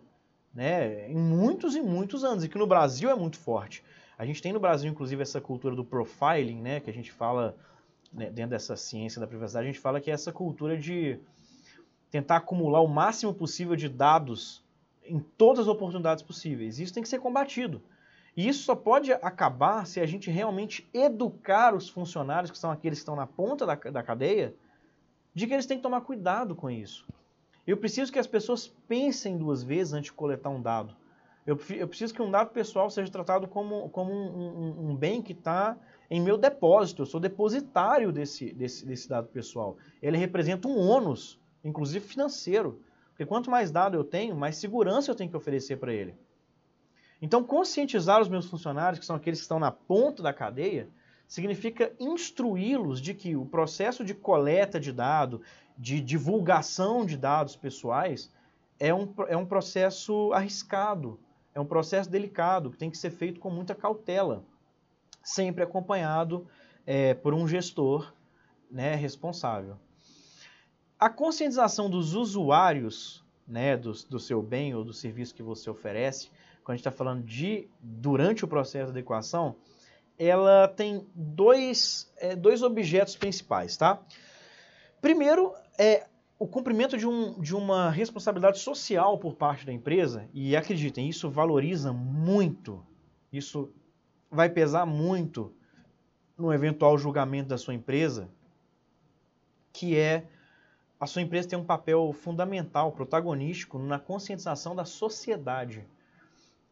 né, 0.53 1.09
em 1.09 1.15
muitos 1.15 1.75
e 1.75 1.81
muitos 1.81 2.23
anos, 2.23 2.43
e 2.43 2.49
que 2.49 2.57
no 2.57 2.67
Brasil 2.67 3.09
é 3.09 3.15
muito 3.15 3.37
forte. 3.39 3.83
A 4.17 4.25
gente 4.25 4.41
tem 4.41 4.53
no 4.53 4.59
Brasil, 4.59 4.91
inclusive, 4.91 5.21
essa 5.21 5.41
cultura 5.41 5.75
do 5.75 5.83
profiling, 5.83 6.61
né, 6.61 6.79
que 6.79 6.89
a 6.89 6.93
gente 6.93 7.11
fala, 7.11 7.55
né, 8.13 8.29
dentro 8.29 8.51
dessa 8.51 8.75
ciência 8.75 9.19
da 9.19 9.25
privacidade, 9.25 9.67
a 9.67 9.71
gente 9.71 9.79
fala 9.81 9.99
que 9.99 10.11
é 10.11 10.13
essa 10.13 10.31
cultura 10.31 10.77
de 10.77 11.17
tentar 12.11 12.37
acumular 12.37 12.81
o 12.81 12.87
máximo 12.87 13.33
possível 13.33 13.75
de 13.75 13.87
dados 13.87 14.63
em 15.03 15.19
todas 15.19 15.61
as 15.61 15.67
oportunidades 15.67 16.21
possíveis. 16.21 16.79
Isso 16.79 16.93
tem 16.93 17.01
que 17.01 17.09
ser 17.09 17.19
combatido. 17.19 17.81
E 18.35 18.47
isso 18.47 18.63
só 18.63 18.75
pode 18.75 19.11
acabar 19.11 19.85
se 19.85 19.99
a 19.99 20.05
gente 20.05 20.29
realmente 20.31 20.87
educar 20.93 21.75
os 21.75 21.89
funcionários, 21.89 22.49
que 22.49 22.57
são 22.57 22.71
aqueles 22.71 22.99
que 22.99 23.01
estão 23.01 23.15
na 23.15 23.27
ponta 23.27 23.65
da, 23.65 23.75
da 23.75 24.03
cadeia, 24.03 24.55
de 25.33 25.47
que 25.47 25.53
eles 25.53 25.65
têm 25.65 25.77
que 25.77 25.83
tomar 25.83 26.01
cuidado 26.01 26.55
com 26.55 26.69
isso. 26.69 27.05
Eu 27.65 27.77
preciso 27.77 28.11
que 28.11 28.19
as 28.19 28.27
pessoas 28.27 28.67
pensem 28.87 29.37
duas 29.37 29.63
vezes 29.63 29.93
antes 29.93 30.05
de 30.05 30.13
coletar 30.13 30.49
um 30.49 30.61
dado. 30.61 30.95
Eu, 31.45 31.59
eu 31.71 31.87
preciso 31.87 32.13
que 32.13 32.21
um 32.21 32.31
dado 32.31 32.51
pessoal 32.51 32.89
seja 32.89 33.11
tratado 33.11 33.47
como, 33.47 33.89
como 33.89 34.11
um, 34.11 34.87
um, 34.87 34.89
um 34.91 34.95
bem 34.95 35.21
que 35.21 35.33
está 35.33 35.77
em 36.09 36.21
meu 36.21 36.37
depósito. 36.37 37.01
Eu 37.01 37.05
sou 37.05 37.19
depositário 37.19 38.11
desse, 38.11 38.53
desse, 38.53 38.85
desse 38.85 39.09
dado 39.09 39.27
pessoal. 39.27 39.77
Ele 40.01 40.17
representa 40.17 40.67
um 40.67 40.77
ônus, 40.77 41.39
inclusive 41.63 42.05
financeiro. 42.05 42.81
Porque 43.09 43.25
quanto 43.25 43.49
mais 43.49 43.71
dado 43.71 43.97
eu 43.97 44.03
tenho, 44.03 44.35
mais 44.35 44.57
segurança 44.57 45.11
eu 45.11 45.15
tenho 45.15 45.29
que 45.29 45.37
oferecer 45.37 45.77
para 45.77 45.93
ele. 45.93 46.15
Então, 47.21 47.43
conscientizar 47.43 48.19
os 48.19 48.27
meus 48.27 48.47
funcionários, 48.47 48.99
que 48.99 49.05
são 49.05 49.15
aqueles 49.15 49.39
que 49.39 49.43
estão 49.43 49.59
na 49.59 49.71
ponta 49.71 50.23
da 50.23 50.33
cadeia, 50.33 50.89
significa 51.27 51.93
instruí-los 51.99 52.99
de 52.99 53.13
que 53.13 53.35
o 53.35 53.45
processo 53.45 54.03
de 54.03 54.13
coleta 54.15 54.79
de 54.79 54.91
dados, 54.91 55.39
de 55.77 56.01
divulgação 56.01 57.05
de 57.05 57.15
dados 57.15 57.55
pessoais, 57.55 58.31
é 58.79 58.93
um, 58.93 59.13
é 59.27 59.37
um 59.37 59.45
processo 59.45 60.33
arriscado, 60.33 61.19
é 61.53 61.59
um 61.59 61.65
processo 61.65 62.09
delicado, 62.09 62.71
que 62.71 62.77
tem 62.77 62.89
que 62.89 62.97
ser 62.97 63.11
feito 63.11 63.39
com 63.39 63.51
muita 63.51 63.75
cautela, 63.75 64.43
sempre 65.23 65.63
acompanhado 65.63 66.47
é, 66.87 67.13
por 67.13 67.33
um 67.33 67.47
gestor 67.47 68.11
né, 68.69 68.95
responsável. 68.95 69.77
A 70.99 71.09
conscientização 71.09 71.89
dos 71.89 72.15
usuários 72.15 73.23
né, 73.47 73.77
do, 73.77 73.91
do 74.09 74.19
seu 74.19 74.41
bem 74.41 74.73
ou 74.73 74.83
do 74.83 74.93
serviço 74.93 75.35
que 75.35 75.43
você 75.43 75.69
oferece 75.69 76.29
quando 76.71 76.75
a 76.75 76.77
gente 76.77 76.87
está 76.87 76.91
falando 76.91 77.23
de 77.23 77.67
durante 77.81 78.45
o 78.45 78.47
processo 78.47 78.85
de 78.85 78.99
adequação, 78.99 79.55
ela 80.17 80.67
tem 80.69 81.05
dois, 81.13 82.11
é, 82.17 82.35
dois 82.35 82.63
objetos 82.63 83.15
principais, 83.15 83.75
tá? 83.75 83.99
Primeiro 85.01 85.53
é 85.77 86.07
o 86.39 86.47
cumprimento 86.47 86.97
de, 86.97 87.05
um, 87.05 87.39
de 87.39 87.55
uma 87.55 87.89
responsabilidade 87.89 88.59
social 88.59 89.17
por 89.17 89.35
parte 89.35 89.65
da 89.65 89.73
empresa, 89.73 90.29
e 90.33 90.55
acreditem, 90.55 91.09
isso 91.09 91.29
valoriza 91.29 91.91
muito, 91.91 92.83
isso 93.31 93.69
vai 94.29 94.49
pesar 94.49 94.85
muito 94.85 95.53
no 96.37 96.53
eventual 96.53 96.97
julgamento 96.97 97.49
da 97.49 97.57
sua 97.57 97.73
empresa, 97.73 98.29
que 99.73 99.97
é 99.97 100.25
a 100.99 101.05
sua 101.05 101.21
empresa 101.21 101.49
tem 101.49 101.59
um 101.59 101.65
papel 101.65 102.13
fundamental, 102.13 102.91
protagonístico 102.91 103.77
na 103.77 103.99
conscientização 103.99 104.75
da 104.75 104.85
sociedade 104.85 105.85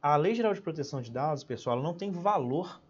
a 0.01 0.15
Lei 0.15 0.33
Geral 0.33 0.53
de 0.53 0.61
Proteção 0.61 1.01
de 1.01 1.11
Dados, 1.11 1.43
pessoal, 1.43 1.81
não 1.81 1.93
tem 1.93 2.11
valor 2.11 2.81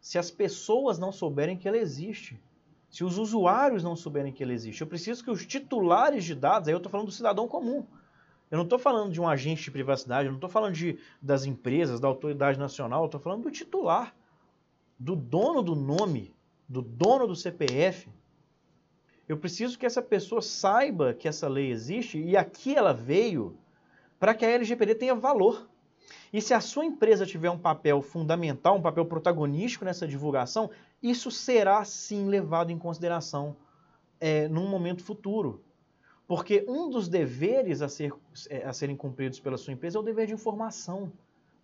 se 0.00 0.18
as 0.18 0.30
pessoas 0.30 0.98
não 0.98 1.12
souberem 1.12 1.56
que 1.56 1.68
ela 1.68 1.76
existe. 1.76 2.40
Se 2.90 3.04
os 3.04 3.18
usuários 3.18 3.82
não 3.82 3.96
souberem 3.96 4.32
que 4.32 4.42
ela 4.42 4.52
existe. 4.52 4.80
Eu 4.80 4.86
preciso 4.86 5.22
que 5.24 5.30
os 5.30 5.46
titulares 5.46 6.24
de 6.24 6.34
dados, 6.34 6.68
aí 6.68 6.74
eu 6.74 6.78
estou 6.78 6.90
falando 6.90 7.06
do 7.06 7.12
cidadão 7.12 7.46
comum. 7.46 7.86
Eu 8.50 8.56
não 8.56 8.64
estou 8.64 8.78
falando 8.78 9.10
de 9.10 9.20
um 9.20 9.26
agente 9.26 9.62
de 9.62 9.70
privacidade, 9.70 10.26
eu 10.26 10.32
não 10.32 10.36
estou 10.36 10.50
falando 10.50 10.74
de, 10.74 10.98
das 11.22 11.46
empresas, 11.46 12.00
da 12.00 12.08
autoridade 12.08 12.58
nacional, 12.58 13.02
eu 13.02 13.06
estou 13.06 13.20
falando 13.20 13.44
do 13.44 13.50
titular, 13.50 14.14
do 14.98 15.16
dono 15.16 15.62
do 15.62 15.74
nome, 15.74 16.34
do 16.68 16.82
dono 16.82 17.26
do 17.26 17.34
CPF. 17.34 18.10
Eu 19.26 19.38
preciso 19.38 19.78
que 19.78 19.86
essa 19.86 20.02
pessoa 20.02 20.42
saiba 20.42 21.14
que 21.14 21.26
essa 21.26 21.48
lei 21.48 21.70
existe 21.70 22.18
e 22.18 22.36
aqui 22.36 22.74
ela 22.74 22.92
veio 22.92 23.56
para 24.20 24.34
que 24.34 24.44
a 24.44 24.50
LGPD 24.50 24.96
tenha 24.96 25.14
valor. 25.14 25.66
E 26.32 26.40
se 26.40 26.54
a 26.54 26.60
sua 26.60 26.84
empresa 26.84 27.26
tiver 27.26 27.50
um 27.50 27.58
papel 27.58 28.00
fundamental, 28.02 28.76
um 28.76 28.82
papel 28.82 29.04
protagonístico 29.04 29.84
nessa 29.84 30.06
divulgação, 30.06 30.70
isso 31.02 31.30
será 31.30 31.84
sim 31.84 32.26
levado 32.26 32.70
em 32.70 32.78
consideração 32.78 33.56
é, 34.20 34.48
num 34.48 34.68
momento 34.68 35.02
futuro. 35.02 35.62
Porque 36.26 36.64
um 36.68 36.88
dos 36.88 37.08
deveres 37.08 37.82
a, 37.82 37.88
ser, 37.88 38.14
é, 38.48 38.64
a 38.64 38.72
serem 38.72 38.96
cumpridos 38.96 39.40
pela 39.40 39.58
sua 39.58 39.72
empresa 39.72 39.98
é 39.98 40.00
o 40.00 40.04
dever 40.04 40.26
de 40.26 40.32
informação, 40.32 41.12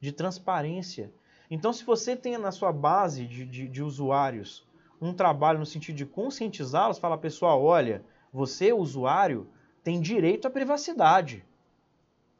de 0.00 0.12
transparência. 0.12 1.12
Então, 1.50 1.72
se 1.72 1.84
você 1.84 2.14
tem 2.14 2.36
na 2.36 2.50
sua 2.50 2.72
base 2.72 3.24
de, 3.24 3.44
de, 3.46 3.68
de 3.68 3.82
usuários 3.82 4.66
um 5.00 5.14
trabalho 5.14 5.58
no 5.58 5.66
sentido 5.66 5.96
de 5.96 6.04
conscientizá-los, 6.04 6.98
fala, 6.98 7.16
pessoal, 7.16 7.62
olha, 7.62 8.04
você, 8.32 8.72
usuário, 8.72 9.46
tem 9.82 10.00
direito 10.00 10.46
à 10.46 10.50
privacidade. 10.50 11.44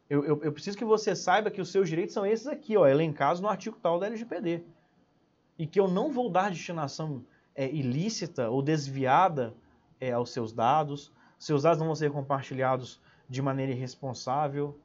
Eu, 0.09 0.25
eu, 0.25 0.43
eu, 0.43 0.53
preciso 0.53 0.79
que 0.79 0.85
você 0.85 1.15
saiba 1.15 1.51
que 1.51 1.61
os 1.61 1.71
seus 1.71 1.89
direitos 1.89 2.15
são 2.15 2.25
esses 2.25 2.47
aqui, 2.47 2.77
ó, 2.77 2.87
elencados 2.87 3.41
no 3.41 3.49
artigo 3.49 3.77
tal 3.81 3.99
da 3.99 4.07
LGPD. 4.07 4.63
E 5.59 5.67
que 5.67 5.79
eu 5.79 5.87
não 5.87 6.11
vou 6.11 6.31
dar 6.31 6.51
destinação 6.51 7.23
é, 7.55 7.69
ilícita 7.69 8.49
ou 8.49 8.63
desviada 8.63 9.53
é, 10.01 10.13
aos 10.13 10.31
seus 10.31 10.53
dados. 10.53 11.13
Seus 11.39 11.63
dados 11.63 11.79
não 11.79 11.87
vão 11.87 11.95
ser 11.95 12.11
compartilhados 12.11 13.01
de 13.29 13.43
maneira 13.43 13.73
irresponsável. 13.73 14.79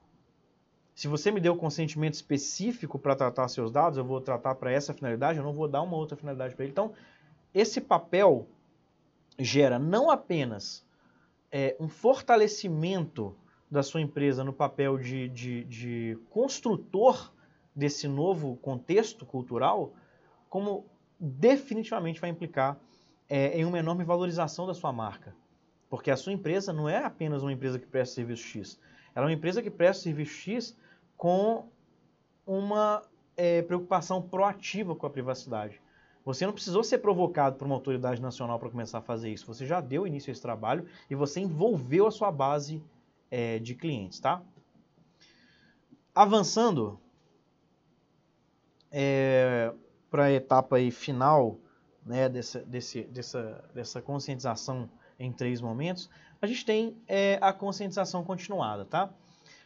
Se 0.93 1.07
você 1.07 1.31
me 1.31 1.39
deu 1.39 1.55
consentimento 1.55 2.15
específico 2.15 2.99
para 2.99 3.15
tratar 3.15 3.47
seus 3.47 3.71
dados, 3.71 3.97
eu 3.97 4.03
vou 4.03 4.19
tratar 4.19 4.55
para 4.55 4.71
essa 4.71 4.93
finalidade, 4.93 5.39
eu 5.39 5.43
não 5.43 5.53
vou 5.53 5.67
dar 5.67 5.81
uma 5.81 5.95
outra 5.95 6.17
finalidade 6.17 6.53
para 6.53 6.65
ele. 6.65 6.71
Então, 6.71 6.93
esse 7.53 7.79
papel 7.79 8.45
gera 9.39 9.79
não 9.79 10.11
apenas 10.11 10.85
é, 11.51 11.75
um 11.79 11.87
fortalecimento 11.87 13.35
da 13.73 13.81
sua 13.81 14.01
empresa 14.01 14.43
no 14.43 14.53
papel 14.53 14.99
de, 14.99 15.27
de, 15.29 15.63
de 15.63 16.17
construtor 16.29 17.33
desse 17.75 18.07
novo 18.07 18.55
contexto 18.57 19.25
cultural, 19.25 19.93
como 20.47 20.85
definitivamente 21.19 22.21
vai 22.21 22.29
implicar 22.29 22.77
é, 23.27 23.59
em 23.59 23.65
uma 23.65 23.79
enorme 23.79 24.03
valorização 24.03 24.67
da 24.67 24.75
sua 24.75 24.93
marca. 24.93 25.35
Porque 25.89 26.11
a 26.11 26.15
sua 26.15 26.31
empresa 26.31 26.71
não 26.71 26.87
é 26.87 27.03
apenas 27.03 27.41
uma 27.41 27.51
empresa 27.51 27.79
que 27.79 27.87
presta 27.87 28.13
serviço 28.13 28.43
X, 28.43 28.79
ela 29.15 29.25
é 29.25 29.29
uma 29.29 29.33
empresa 29.33 29.59
que 29.59 29.71
presta 29.71 30.03
serviço 30.03 30.33
X 30.33 30.77
com 31.17 31.67
uma 32.45 33.01
é, 33.35 33.63
preocupação 33.63 34.21
proativa 34.21 34.95
com 34.95 35.07
a 35.07 35.09
privacidade. 35.09 35.81
Você 36.23 36.45
não 36.45 36.53
precisou 36.53 36.83
ser 36.83 36.99
provocado 36.99 37.55
por 37.55 37.65
uma 37.65 37.73
autoridade 37.73 38.21
nacional 38.21 38.59
para 38.59 38.69
começar 38.69 38.99
a 38.99 39.01
fazer 39.01 39.31
isso. 39.31 39.47
Você 39.47 39.65
já 39.65 39.81
deu 39.81 40.05
início 40.05 40.29
a 40.29 40.31
esse 40.31 40.41
trabalho 40.41 40.85
e 41.09 41.15
você 41.15 41.39
envolveu 41.39 42.05
a 42.05 42.11
sua 42.11 42.31
base 42.31 42.79
é, 43.33 43.57
de 43.57 43.73
clientes, 43.73 44.19
tá? 44.19 44.43
Avançando 46.13 46.99
é, 48.91 49.73
para 50.11 50.25
a 50.25 50.31
etapa 50.31 50.75
aí 50.75 50.91
final 50.91 51.57
né, 52.05 52.29
dessa, 52.29 52.59
desse, 52.59 53.01
dessa, 53.05 53.67
dessa 53.73 54.03
conscientização 54.03 54.87
em 55.17 55.31
três 55.31 55.61
momentos, 55.61 56.11
a 56.39 56.45
gente 56.45 56.63
tem 56.63 56.95
é, 57.07 57.39
a 57.41 57.51
conscientização 57.51 58.23
continuada, 58.23 58.85
tá? 58.85 59.09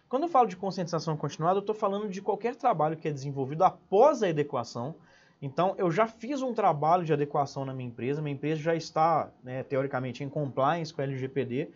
Quando 0.08 0.24
eu 0.24 0.30
falo 0.30 0.48
de 0.48 0.56
conscientização 0.56 1.18
continuada, 1.18 1.58
eu 1.58 1.60
estou 1.60 1.76
falando 1.76 2.08
de 2.08 2.22
qualquer 2.22 2.56
trabalho 2.56 2.96
que 2.96 3.10
é 3.10 3.12
desenvolvido 3.12 3.66
após 3.66 4.24
a 4.24 4.30
adequação. 4.30 4.96
Então, 5.42 5.76
eu 5.78 5.92
já 5.92 6.08
fiz 6.08 6.42
um 6.42 6.54
trabalho 6.54 7.04
de 7.04 7.12
adequação 7.12 7.66
na 7.66 7.74
minha 7.74 7.90
empresa, 7.90 8.22
minha 8.22 8.34
empresa 8.34 8.62
já 8.62 8.76
está, 8.76 9.30
né, 9.44 9.62
teoricamente, 9.64 10.24
em 10.24 10.30
compliance 10.30 10.94
com 10.94 11.02
a 11.02 11.04
LGPD, 11.04 11.70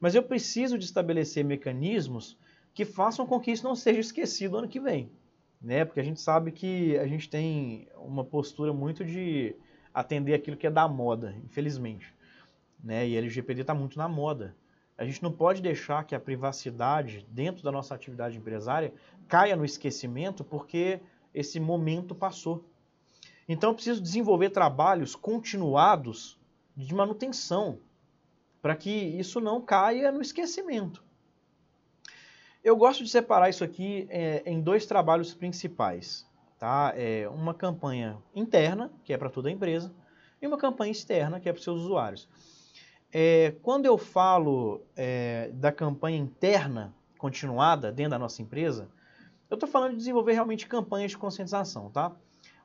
mas 0.00 0.14
eu 0.14 0.22
preciso 0.22 0.78
de 0.78 0.84
estabelecer 0.84 1.44
mecanismos 1.44 2.36
que 2.72 2.84
façam 2.84 3.26
com 3.26 3.40
que 3.40 3.50
isso 3.50 3.64
não 3.64 3.74
seja 3.74 4.00
esquecido 4.00 4.58
ano 4.58 4.68
que 4.68 4.78
vem. 4.78 5.10
Né? 5.60 5.84
Porque 5.84 6.00
a 6.00 6.04
gente 6.04 6.20
sabe 6.20 6.52
que 6.52 6.96
a 6.98 7.06
gente 7.06 7.28
tem 7.28 7.88
uma 7.96 8.24
postura 8.24 8.72
muito 8.72 9.04
de 9.04 9.56
atender 9.92 10.34
aquilo 10.34 10.56
que 10.56 10.66
é 10.66 10.70
da 10.70 10.86
moda, 10.86 11.34
infelizmente. 11.44 12.14
Né? 12.82 13.08
E 13.08 13.16
LGPD 13.16 13.62
está 13.62 13.74
muito 13.74 13.98
na 13.98 14.08
moda. 14.08 14.54
A 14.96 15.04
gente 15.04 15.22
não 15.22 15.32
pode 15.32 15.62
deixar 15.62 16.04
que 16.04 16.14
a 16.14 16.20
privacidade 16.20 17.26
dentro 17.30 17.62
da 17.62 17.72
nossa 17.72 17.94
atividade 17.94 18.36
empresária 18.36 18.92
caia 19.26 19.56
no 19.56 19.64
esquecimento 19.64 20.44
porque 20.44 21.00
esse 21.34 21.58
momento 21.58 22.14
passou. 22.14 22.64
Então 23.48 23.70
eu 23.70 23.74
preciso 23.74 24.02
desenvolver 24.02 24.50
trabalhos 24.50 25.14
continuados 25.14 26.38
de 26.76 26.94
manutenção, 26.94 27.80
para 28.68 28.76
que 28.76 28.90
isso 28.90 29.40
não 29.40 29.62
caia 29.62 30.12
no 30.12 30.20
esquecimento. 30.20 31.02
Eu 32.62 32.76
gosto 32.76 33.02
de 33.02 33.08
separar 33.08 33.48
isso 33.48 33.64
aqui 33.64 34.06
é, 34.10 34.42
em 34.44 34.60
dois 34.60 34.84
trabalhos 34.84 35.32
principais. 35.32 36.28
Tá? 36.58 36.92
É 36.94 37.26
uma 37.30 37.54
campanha 37.54 38.18
interna, 38.34 38.92
que 39.04 39.14
é 39.14 39.16
para 39.16 39.30
toda 39.30 39.48
a 39.48 39.52
empresa, 39.52 39.90
e 40.42 40.46
uma 40.46 40.58
campanha 40.58 40.92
externa, 40.92 41.40
que 41.40 41.48
é 41.48 41.52
para 41.52 41.58
os 41.60 41.64
seus 41.64 41.80
usuários. 41.80 42.28
É, 43.10 43.54
quando 43.62 43.86
eu 43.86 43.96
falo 43.96 44.82
é, 44.94 45.50
da 45.54 45.72
campanha 45.72 46.18
interna 46.18 46.94
continuada 47.16 47.90
dentro 47.90 48.10
da 48.10 48.18
nossa 48.18 48.42
empresa, 48.42 48.90
eu 49.48 49.54
estou 49.54 49.66
falando 49.66 49.92
de 49.92 49.96
desenvolver 49.96 50.34
realmente 50.34 50.66
campanhas 50.66 51.12
de 51.12 51.16
conscientização. 51.16 51.88
Tá? 51.88 52.14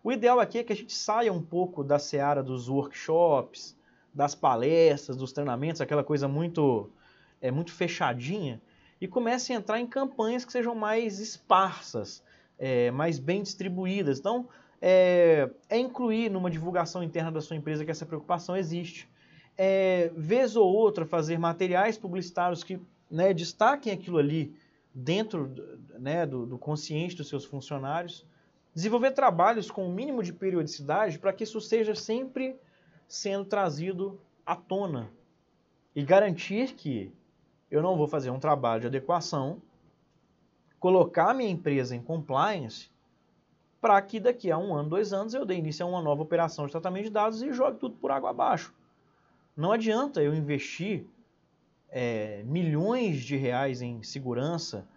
O 0.03 0.11
ideal 0.11 0.41
aqui 0.41 0.57
é 0.57 0.65
que 0.65 0.73
a 0.73 0.75
gente 0.75 0.91
saia 0.91 1.31
um 1.31 1.41
pouco 1.41 1.81
da 1.81 1.97
seara 1.97 2.43
dos 2.43 2.67
workshops, 2.67 3.81
das 4.13 4.35
palestras, 4.35 5.17
dos 5.17 5.31
treinamentos, 5.31 5.81
aquela 5.81 6.03
coisa 6.03 6.27
muito, 6.27 6.89
é, 7.41 7.49
muito 7.49 7.71
fechadinha, 7.71 8.61
e 9.01 9.07
comece 9.07 9.51
a 9.51 9.55
entrar 9.55 9.79
em 9.79 9.87
campanhas 9.87 10.45
que 10.45 10.51
sejam 10.51 10.75
mais 10.75 11.19
esparsas, 11.19 12.23
é, 12.57 12.91
mais 12.91 13.19
bem 13.19 13.41
distribuídas. 13.41 14.19
Então, 14.19 14.47
é, 14.81 15.49
é, 15.69 15.77
incluir 15.77 16.29
numa 16.29 16.51
divulgação 16.51 17.01
interna 17.03 17.31
da 17.31 17.41
sua 17.41 17.55
empresa 17.55 17.83
que 17.83 17.91
essa 17.91 18.05
preocupação 18.05 18.55
existe. 18.55 19.09
É, 19.57 20.11
vez 20.15 20.55
ou 20.55 20.67
outra, 20.73 21.05
fazer 21.05 21.37
materiais 21.37 21.97
publicitários 21.97 22.63
que 22.63 22.79
né, 23.09 23.33
destaquem 23.33 23.93
aquilo 23.93 24.17
ali 24.17 24.55
dentro 24.93 25.51
né, 25.99 26.25
do, 26.25 26.45
do 26.45 26.57
consciente 26.57 27.15
dos 27.15 27.29
seus 27.29 27.45
funcionários. 27.45 28.25
Desenvolver 28.75 29.11
trabalhos 29.11 29.71
com 29.71 29.85
o 29.85 29.89
um 29.89 29.93
mínimo 29.93 30.23
de 30.23 30.33
periodicidade 30.33 31.19
para 31.19 31.31
que 31.31 31.43
isso 31.43 31.61
seja 31.61 31.95
sempre 31.95 32.55
sendo 33.07 33.45
trazido 33.45 34.19
à 34.45 34.55
tona. 34.55 35.09
E 35.95 36.03
garantir 36.03 36.73
que 36.73 37.13
eu 37.69 37.81
não 37.81 37.95
vou 37.97 38.07
fazer 38.07 38.29
um 38.29 38.39
trabalho 38.39 38.81
de 38.81 38.87
adequação, 38.87 39.61
colocar 40.79 41.33
minha 41.33 41.49
empresa 41.49 41.95
em 41.95 42.01
compliance, 42.01 42.91
para 43.81 44.01
que 44.01 44.19
daqui 44.19 44.49
a 44.49 44.57
um 44.57 44.73
ano, 44.73 44.89
dois 44.89 45.11
anos, 45.11 45.33
eu 45.33 45.45
dê 45.45 45.55
início 45.55 45.85
a 45.85 45.89
uma 45.89 46.01
nova 46.01 46.21
operação 46.21 46.65
de 46.65 46.71
tratamento 46.71 47.03
de 47.03 47.09
dados 47.09 47.41
e 47.41 47.51
jogue 47.51 47.79
tudo 47.79 47.95
por 47.97 48.11
água 48.11 48.29
abaixo. 48.29 48.73
Não 49.57 49.71
adianta 49.73 50.23
eu 50.23 50.33
investir 50.33 51.05
é, 51.89 52.41
milhões 52.45 53.21
de 53.21 53.35
reais 53.35 53.81
em 53.81 54.01
segurança, 54.01 54.87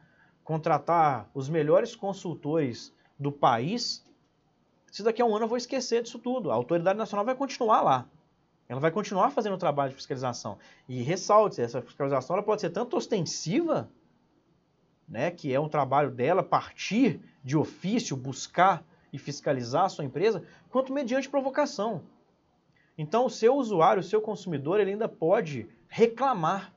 contratar 0.45 1.29
os 1.35 1.49
melhores 1.49 1.97
consultores 1.97 2.95
do 3.19 3.33
país, 3.33 4.06
se 4.97 5.03
daqui 5.03 5.21
a 5.21 5.27
um 5.27 5.37
ano 5.37 5.45
eu 5.45 5.49
vou 5.49 5.59
esquecer 5.59 6.03
disso 6.03 6.19
tudo. 6.19 6.51
A 6.51 6.55
autoridade 6.55 6.99
nacional 6.99 7.23
vai 7.23 7.35
continuar 7.35 7.83
lá. 7.83 8.09
Ela 8.67 8.81
vai 8.81 8.91
continuar 8.91 9.29
fazendo 9.31 9.53
o 9.53 9.59
trabalho 9.59 9.91
de 9.91 9.97
fiscalização. 9.97 10.57
E 10.89 11.03
ressalte, 11.03 11.61
essa 11.61 11.83
fiscalização 11.83 12.35
ela 12.35 12.43
pode 12.43 12.63
ser 12.63 12.71
tanto 12.71 12.97
ostensiva, 12.97 13.91
né, 15.07 15.31
que 15.31 15.53
é 15.53 15.61
um 15.61 15.69
trabalho 15.69 16.11
dela 16.11 16.43
partir 16.43 17.21
de 17.45 17.59
ofício, 17.59 18.17
buscar 18.17 18.83
e 19.13 19.19
fiscalizar 19.19 19.85
a 19.85 19.89
sua 19.91 20.03
empresa, 20.03 20.43
quanto 20.71 20.95
mediante 20.95 21.29
provocação. 21.29 22.01
Então, 22.97 23.27
o 23.27 23.31
seu 23.31 23.55
usuário, 23.55 24.01
o 24.01 24.03
seu 24.03 24.23
consumidor, 24.23 24.81
ele 24.81 24.93
ainda 24.93 25.11
pode 25.11 25.69
reclamar, 25.89 26.73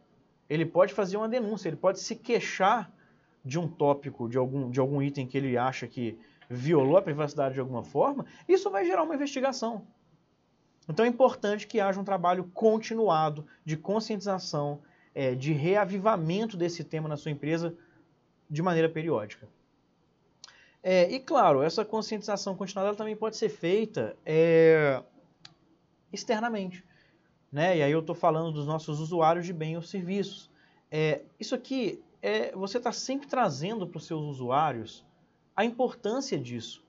ele 0.50 0.66
pode 0.66 0.94
fazer 0.94 1.16
uma 1.16 1.30
denúncia, 1.30 1.70
ele 1.70 1.78
pode 1.78 2.02
se 2.02 2.18
queixar 2.18 2.92
de 3.46 3.58
um 3.58 3.66
tópico, 3.66 4.28
de 4.28 4.38
algum, 4.38 4.70
de 4.70 4.82
algum 4.82 5.02
item 5.02 5.26
que 5.26 5.38
ele 5.38 5.58
acha 5.58 5.88
que 5.88 6.20
violou 6.50 6.98
a 6.98 7.02
privacidade 7.02 7.54
de 7.54 7.60
alguma 7.60 7.84
forma, 7.84 8.26
isso 8.48 8.72
vai 8.72 8.84
gerar 8.84 9.04
uma 9.04 9.14
investigação. 9.14 9.86
Então 10.88 11.06
é 11.06 11.08
importante 11.08 11.68
que 11.68 11.80
haja 11.80 12.00
um 12.02 12.04
trabalho 12.04 12.46
continuado 12.54 13.46
de 13.64 13.78
conscientização, 13.78 14.82
é, 15.14 15.36
de 15.36 15.54
reavivamento 15.54 16.58
desse 16.58 16.84
tema 16.84 17.08
na 17.08 17.16
sua 17.16 17.32
empresa 17.32 17.76
de 18.50 18.64
maneira 18.64 18.90
periódica. 18.90 19.48
É, 20.82 21.12
e 21.12 21.20
claro, 21.20 21.62
essa 21.62 21.86
conscientização 21.86 22.56
continuada 22.56 22.96
também 22.96 23.16
pode 23.16 23.38
ser 23.38 23.50
feita 23.50 24.16
é, 24.26 25.04
externamente. 26.12 26.84
Né? 27.52 27.78
E 27.78 27.84
aí 27.84 27.92
eu 27.92 28.00
estou 28.00 28.16
falando 28.16 28.52
dos 28.52 28.66
nossos 28.66 29.00
usuários 29.00 29.46
de 29.46 29.54
bem 29.54 29.76
ou 29.76 29.84
serviços. 29.84 30.50
É, 30.90 31.22
isso 31.40 31.54
aqui, 31.54 32.02
é, 32.22 32.52
você 32.54 32.78
está 32.78 32.92
sempre 32.92 33.28
trazendo 33.28 33.86
para 33.86 33.98
os 33.98 34.08
seus 34.08 34.24
usuários 34.24 35.06
a 35.60 35.66
importância 35.66 36.40
disso. 36.40 36.82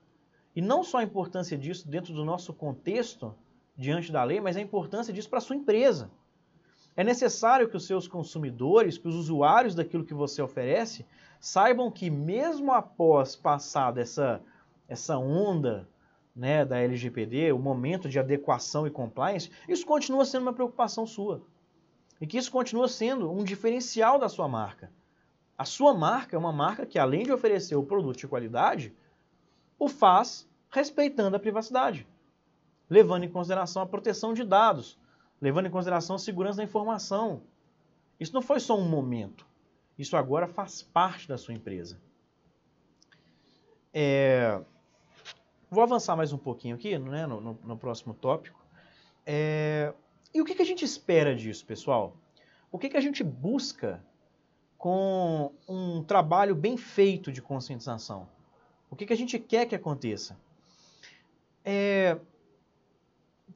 E 0.55 0.61
não 0.61 0.81
só 0.81 0.99
a 0.99 1.03
importância 1.03 1.57
disso 1.57 1.89
dentro 1.89 2.13
do 2.13 2.23
nosso 2.23 2.53
contexto 2.53 3.35
diante 3.75 4.13
da 4.13 4.23
lei, 4.23 4.39
mas 4.39 4.55
a 4.55 4.61
importância 4.61 5.13
disso 5.13 5.29
para 5.29 5.39
a 5.39 5.41
sua 5.41 5.57
empresa. 5.57 6.09
É 6.95 7.03
necessário 7.03 7.67
que 7.67 7.75
os 7.75 7.85
seus 7.85 8.07
consumidores, 8.07 8.97
que 8.97 9.09
os 9.09 9.15
usuários 9.15 9.75
daquilo 9.75 10.05
que 10.05 10.13
você 10.13 10.41
oferece, 10.41 11.05
saibam 11.37 11.91
que 11.91 12.09
mesmo 12.09 12.71
após 12.71 13.35
passar 13.35 13.91
dessa 13.91 14.41
essa 14.87 15.17
onda 15.17 15.85
né, 16.33 16.63
da 16.63 16.79
LGPD, 16.79 17.51
o 17.51 17.59
momento 17.59 18.07
de 18.07 18.19
adequação 18.19 18.87
e 18.87 18.89
compliance, 18.89 19.51
isso 19.67 19.85
continua 19.85 20.23
sendo 20.23 20.43
uma 20.43 20.53
preocupação 20.53 21.05
sua. 21.05 21.41
E 22.21 22.25
que 22.25 22.37
isso 22.37 22.49
continua 22.49 22.87
sendo 22.87 23.29
um 23.29 23.43
diferencial 23.43 24.17
da 24.17 24.29
sua 24.29 24.47
marca. 24.47 24.89
A 25.57 25.65
sua 25.65 25.93
marca 25.93 26.35
é 26.35 26.39
uma 26.39 26.51
marca 26.51 26.85
que, 26.85 26.97
além 26.97 27.23
de 27.23 27.31
oferecer 27.31 27.75
o 27.75 27.83
produto 27.83 28.17
de 28.17 28.27
qualidade, 28.27 28.93
o 29.77 29.87
faz 29.87 30.49
respeitando 30.69 31.35
a 31.35 31.39
privacidade, 31.39 32.07
levando 32.89 33.23
em 33.23 33.29
consideração 33.29 33.81
a 33.81 33.85
proteção 33.85 34.33
de 34.33 34.43
dados, 34.43 34.97
levando 35.41 35.65
em 35.65 35.71
consideração 35.71 36.15
a 36.15 36.19
segurança 36.19 36.57
da 36.57 36.63
informação. 36.63 37.41
Isso 38.19 38.33
não 38.33 38.41
foi 38.41 38.59
só 38.59 38.77
um 38.77 38.87
momento. 38.87 39.45
Isso 39.97 40.15
agora 40.15 40.47
faz 40.47 40.81
parte 40.81 41.27
da 41.27 41.37
sua 41.37 41.53
empresa. 41.53 41.99
É... 43.93 44.61
Vou 45.69 45.83
avançar 45.83 46.15
mais 46.15 46.31
um 46.31 46.37
pouquinho 46.37 46.75
aqui 46.75 46.97
né, 46.97 47.25
no, 47.25 47.41
no, 47.41 47.59
no 47.63 47.77
próximo 47.77 48.13
tópico. 48.13 48.59
É... 49.25 49.93
E 50.33 50.41
o 50.41 50.45
que, 50.45 50.55
que 50.55 50.61
a 50.61 50.65
gente 50.65 50.85
espera 50.85 51.35
disso, 51.35 51.65
pessoal? 51.65 52.15
O 52.71 52.79
que, 52.79 52.89
que 52.89 52.97
a 52.97 53.01
gente 53.01 53.23
busca 53.23 54.03
com 54.81 55.51
um 55.69 56.01
trabalho 56.01 56.55
bem 56.55 56.75
feito 56.75 57.31
de 57.31 57.39
conscientização. 57.39 58.27
O 58.89 58.95
que, 58.95 59.05
que 59.05 59.13
a 59.13 59.15
gente 59.15 59.37
quer 59.37 59.67
que 59.67 59.75
aconteça? 59.75 60.35
É, 61.63 62.17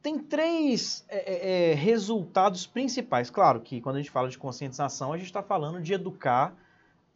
tem 0.03 0.19
três 0.19 1.03
é, 1.09 1.17
é, 1.17 1.71
é, 1.71 1.73
resultados 1.73 2.67
principais. 2.67 3.31
Claro 3.31 3.59
que 3.59 3.81
quando 3.81 3.95
a 3.95 3.99
gente 3.99 4.11
fala 4.11 4.29
de 4.29 4.37
conscientização, 4.37 5.11
a 5.11 5.17
gente 5.17 5.25
está 5.25 5.41
falando 5.41 5.81
de 5.81 5.93
educar 5.93 6.55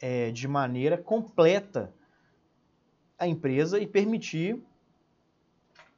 é, 0.01 0.31
de 0.31 0.47
maneira 0.47 0.97
completa 0.97 1.93
a 3.15 3.27
empresa 3.27 3.79
e 3.79 3.85
permitir 3.85 4.59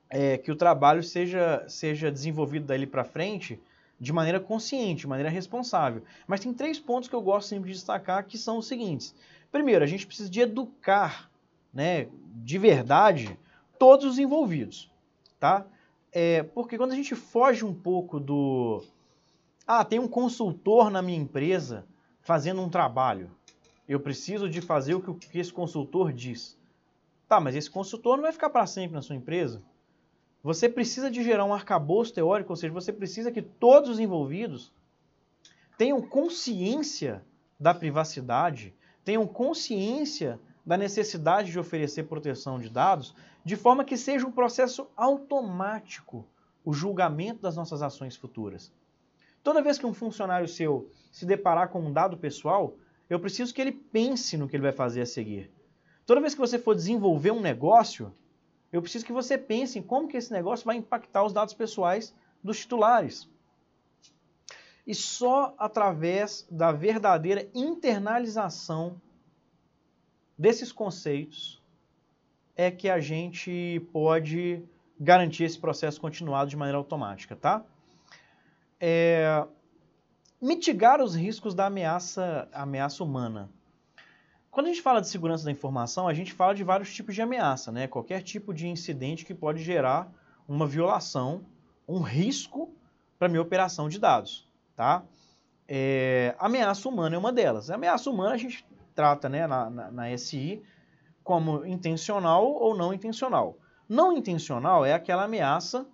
é, 0.10 0.38
que 0.38 0.52
o 0.52 0.56
trabalho 0.58 1.02
seja, 1.02 1.64
seja 1.70 2.12
desenvolvido 2.12 2.66
dali 2.66 2.86
para 2.86 3.06
frente 3.06 3.58
de 4.02 4.12
maneira 4.12 4.40
consciente, 4.40 5.02
de 5.02 5.08
maneira 5.08 5.30
responsável. 5.30 6.02
Mas 6.26 6.40
tem 6.40 6.52
três 6.52 6.80
pontos 6.80 7.08
que 7.08 7.14
eu 7.14 7.22
gosto 7.22 7.50
sempre 7.50 7.70
de 7.70 7.76
destacar 7.76 8.26
que 8.26 8.36
são 8.36 8.58
os 8.58 8.66
seguintes. 8.66 9.14
Primeiro, 9.52 9.84
a 9.84 9.88
gente 9.88 10.08
precisa 10.08 10.28
de 10.28 10.42
educar, 10.42 11.30
né, 11.72 12.08
de 12.44 12.58
verdade, 12.58 13.38
todos 13.78 14.08
os 14.08 14.18
envolvidos, 14.18 14.92
tá? 15.40 15.68
É, 16.12 16.42
porque 16.42 16.80
quando 16.80 16.94
a 16.94 16.96
gente 16.96 17.14
foge 17.14 17.64
um 17.64 17.74
pouco 17.74 18.20
do 18.20 18.84
ah, 19.68 19.86
tem 19.86 20.00
um 20.00 20.08
consultor 20.08 20.90
na 20.90 21.02
minha 21.04 21.20
empresa 21.20 21.86
fazendo 22.22 22.60
um 22.60 22.70
trabalho. 22.70 23.30
Eu 23.88 24.00
preciso 24.00 24.50
de 24.50 24.62
fazer 24.62 24.96
o 24.96 25.14
que 25.14 25.40
esse 25.40 25.54
consultor 25.54 26.12
diz. 26.12 26.58
Tá, 27.28 27.40
mas 27.40 27.56
esse 27.56 27.70
consultor 27.70 28.18
não 28.18 28.24
vai 28.24 28.34
ficar 28.34 28.50
para 28.50 28.66
sempre 28.66 28.96
na 28.96 29.02
sua 29.02 29.16
empresa. 29.16 29.62
Você 30.44 30.68
precisa 30.68 31.10
de 31.12 31.24
gerar 31.24 31.46
um 31.46 31.54
arcabouço 31.54 32.14
teórico, 32.14 32.52
ou 32.52 32.56
seja, 32.56 32.74
você 32.74 32.92
precisa 32.92 33.32
que 33.32 33.42
todos 33.42 33.90
os 33.90 34.00
envolvidos 34.00 34.72
tenham 35.78 36.02
consciência 36.02 37.24
da 37.60 37.74
privacidade, 37.74 38.74
tenham 39.04 39.28
consciência 39.28 40.40
da 40.66 40.78
necessidade 40.78 41.52
de 41.52 41.60
oferecer 41.60 42.04
proteção 42.04 42.60
de 42.60 42.70
dados, 42.70 43.16
de 43.44 43.56
forma 43.56 43.86
que 43.86 43.98
seja 43.98 44.26
um 44.26 44.32
processo 44.32 44.88
automático 44.96 46.26
o 46.64 46.74
julgamento 46.74 47.42
das 47.42 47.56
nossas 47.56 47.82
ações 47.82 48.16
futuras. 48.16 48.72
Toda 49.44 49.62
vez 49.62 49.78
que 49.78 49.86
um 49.86 49.94
funcionário 49.94 50.48
seu 50.48 50.90
se 51.12 51.26
deparar 51.26 51.70
com 51.70 51.82
um 51.82 51.92
dado 51.92 52.16
pessoal, 52.18 52.76
eu 53.10 53.20
preciso 53.20 53.54
que 53.54 53.62
ele 53.62 53.72
pense 53.72 54.38
no 54.38 54.48
que 54.48 54.56
ele 54.56 54.64
vai 54.64 54.72
fazer 54.72 55.02
a 55.02 55.06
seguir. 55.06 55.52
Toda 56.06 56.22
vez 56.22 56.34
que 56.34 56.40
você 56.40 56.60
for 56.60 56.76
desenvolver 56.76 57.32
um 57.32 57.42
negócio, 57.42 58.14
eu 58.72 58.82
preciso 58.82 59.06
que 59.06 59.12
você 59.12 59.38
pense 59.38 59.78
em 59.78 59.82
como 59.82 60.08
que 60.08 60.18
esse 60.18 60.32
negócio 60.32 60.66
vai 60.66 60.78
impactar 60.78 61.24
os 61.24 61.34
dados 61.34 61.54
pessoais 61.54 62.16
dos 62.44 62.60
titulares. 62.60 63.30
E 64.86 64.96
só 64.96 65.54
através 65.58 66.48
da 66.50 66.72
verdadeira 66.72 67.48
internalização 67.54 69.00
desses 70.38 70.72
conceitos 70.72 71.62
é 72.56 72.72
que 72.72 72.90
a 72.90 73.00
gente 73.00 73.86
pode 73.92 74.64
garantir 75.00 75.44
esse 75.44 75.60
processo 75.60 76.00
continuado 76.00 76.50
de 76.50 76.58
maneira 76.58 76.78
automática, 76.78 77.36
tá? 77.36 77.64
É, 78.80 79.46
mitigar 80.42 81.02
os 81.02 81.16
riscos 81.16 81.54
da 81.54 81.68
ameaça, 81.68 82.48
ameaça 82.52 83.04
humana. 83.04 83.50
Quando 84.52 84.66
a 84.66 84.70
gente 84.70 84.82
fala 84.82 85.00
de 85.00 85.08
segurança 85.08 85.46
da 85.46 85.52
informação, 85.52 86.10
a 86.10 86.14
gente 86.14 86.34
fala 86.34 86.54
de 86.54 86.62
vários 86.62 86.94
tipos 86.94 87.16
de 87.16 87.22
ameaça, 87.22 87.72
né? 87.72 87.88
Qualquer 87.88 88.22
tipo 88.22 88.54
de 88.54 88.68
incidente 88.68 89.26
que 89.26 89.34
pode 89.34 89.64
gerar 89.64 90.12
uma 90.46 90.68
violação, 90.68 91.46
um 91.88 92.02
risco 92.02 92.70
para 93.18 93.30
minha 93.30 93.42
operação 93.42 93.88
de 93.88 93.98
dados, 93.98 94.46
tá? 94.76 95.04
É, 95.70 96.36
ameaça 96.38 96.90
humana 96.90 97.16
é 97.16 97.18
uma 97.18 97.32
delas. 97.32 97.72
A 97.72 97.76
ameaça 97.76 98.10
humana 98.10 98.36
a 98.36 98.38
gente 98.38 98.66
trata 98.94 99.30
né, 99.30 99.48
na, 99.48 99.70
na, 99.70 99.90
na 99.90 100.18
SI 100.18 100.62
como 101.24 101.66
intencional 101.66 102.46
ou 102.46 102.76
não 102.76 102.94
intencional. 102.94 103.58
Não 103.88 104.12
intencional 104.12 104.84
é 104.86 104.94
aquela 104.94 105.24
ameaça 105.24 105.86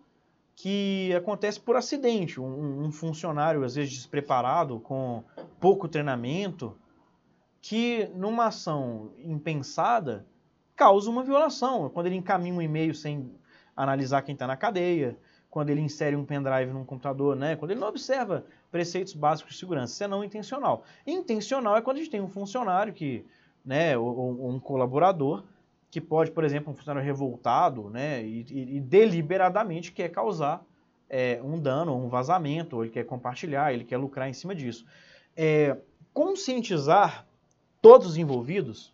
que 0.56 1.14
acontece 1.16 1.60
por 1.60 1.76
acidente. 1.76 2.42
Um, 2.42 2.86
um 2.86 2.92
funcionário, 2.92 3.64
às 3.64 3.76
vezes, 3.76 3.94
despreparado, 3.94 4.80
com 4.80 5.24
pouco 5.60 5.88
treinamento, 5.88 6.76
que 7.68 8.10
numa 8.16 8.46
ação 8.46 9.12
impensada 9.18 10.26
causa 10.74 11.10
uma 11.10 11.22
violação. 11.22 11.90
Quando 11.90 12.06
ele 12.06 12.16
encaminha 12.16 12.54
um 12.54 12.62
e-mail 12.62 12.96
sem 12.96 13.30
analisar 13.76 14.22
quem 14.22 14.32
está 14.32 14.48
na 14.48 14.56
cadeia, 14.56 15.18
quando 15.50 15.70
ele 15.70 15.82
insere 15.82 16.16
um 16.16 16.24
pendrive 16.24 16.72
num 16.72 16.86
computador, 16.86 17.36
né? 17.36 17.58
quando 17.58 17.72
ele 17.72 17.82
não 17.82 17.90
observa 17.90 18.46
preceitos 18.72 19.14
básicos 19.14 19.52
de 19.52 19.60
segurança. 19.60 19.92
Isso 19.92 20.04
é 20.06 20.08
não 20.08 20.24
intencional. 20.24 20.86
Intencional 21.06 21.76
é 21.76 21.82
quando 21.82 21.98
a 21.98 22.00
gente 22.00 22.10
tem 22.10 22.22
um 22.22 22.30
funcionário 22.30 22.94
que, 22.94 23.26
né, 23.66 23.98
ou, 23.98 24.16
ou 24.16 24.50
um 24.50 24.62
colaborador 24.62 25.44
que 25.92 26.00
pode, 26.00 26.32
por 26.32 26.46
exemplo, 26.46 26.72
um 26.72 26.76
funcionário 26.76 27.06
revoltado, 27.06 27.90
né, 27.90 28.24
e, 28.24 28.46
e, 28.50 28.78
e 28.78 28.80
deliberadamente 28.80 29.92
quer 29.92 30.08
causar 30.08 30.64
é, 31.10 31.42
um 31.44 31.60
dano, 31.60 31.94
um 31.98 32.08
vazamento, 32.08 32.78
ou 32.78 32.86
ele 32.86 32.94
quer 32.94 33.04
compartilhar, 33.04 33.74
ele 33.74 33.84
quer 33.84 33.98
lucrar 33.98 34.30
em 34.30 34.34
cima 34.34 34.56
disso. 34.56 34.86
É, 35.36 35.78
conscientizar 36.14 37.27
todos 37.88 38.06
os 38.06 38.18
envolvidos, 38.18 38.94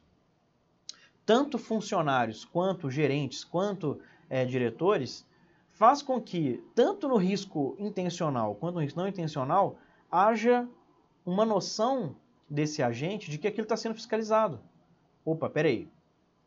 tanto 1.26 1.58
funcionários, 1.58 2.46
quanto 2.46 2.92
gerentes, 2.92 3.44
quanto 3.44 4.00
é, 4.30 4.46
diretores, 4.46 5.26
faz 5.72 6.04
com 6.04 6.22
que, 6.22 6.64
tanto 6.76 7.08
no 7.08 7.18
risco 7.18 7.76
intencional 7.80 8.54
quanto 8.54 8.76
no 8.76 8.82
risco 8.82 9.00
não 9.00 9.08
intencional, 9.08 9.80
haja 10.12 10.70
uma 11.26 11.44
noção 11.44 12.16
desse 12.48 12.84
agente 12.84 13.32
de 13.32 13.40
que 13.40 13.48
aquilo 13.48 13.64
está 13.64 13.76
sendo 13.76 13.96
fiscalizado. 13.96 14.60
Opa, 15.26 15.50
peraí, 15.50 15.90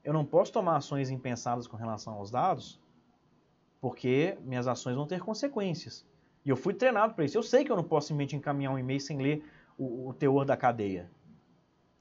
eu 0.05 0.13
não 0.13 0.25
posso 0.25 0.53
tomar 0.53 0.77
ações 0.77 1.11
impensadas 1.11 1.67
com 1.67 1.77
relação 1.77 2.15
aos 2.15 2.31
dados, 2.31 2.81
porque 3.81 4.39
minhas 4.43 4.69
ações 4.69 4.95
vão 4.95 5.05
ter 5.05 5.19
consequências. 5.19 6.07
E 6.45 6.51
eu 6.51 6.57
fui 6.57 6.75
treinado 6.75 7.13
para 7.13 7.25
isso. 7.25 7.37
Eu 7.37 7.43
sei 7.43 7.65
que 7.65 7.73
eu 7.73 7.77
não 7.77 7.83
posso 7.83 8.07
simplesmente 8.07 8.37
encaminhar 8.37 8.73
um 8.73 8.79
e-mail 8.79 9.01
sem 9.01 9.19
ler 9.19 9.45
o, 9.77 10.11
o 10.11 10.15
teor 10.15 10.45
da 10.45 10.57
cadeia. 10.57 11.11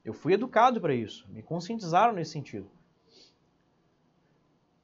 Eu 0.06 0.14
fui 0.14 0.34
educado 0.34 0.80
para 0.80 0.94
isso, 0.94 1.26
me 1.30 1.42
conscientizaram 1.42 2.12
nesse 2.14 2.30
sentido. 2.30 2.70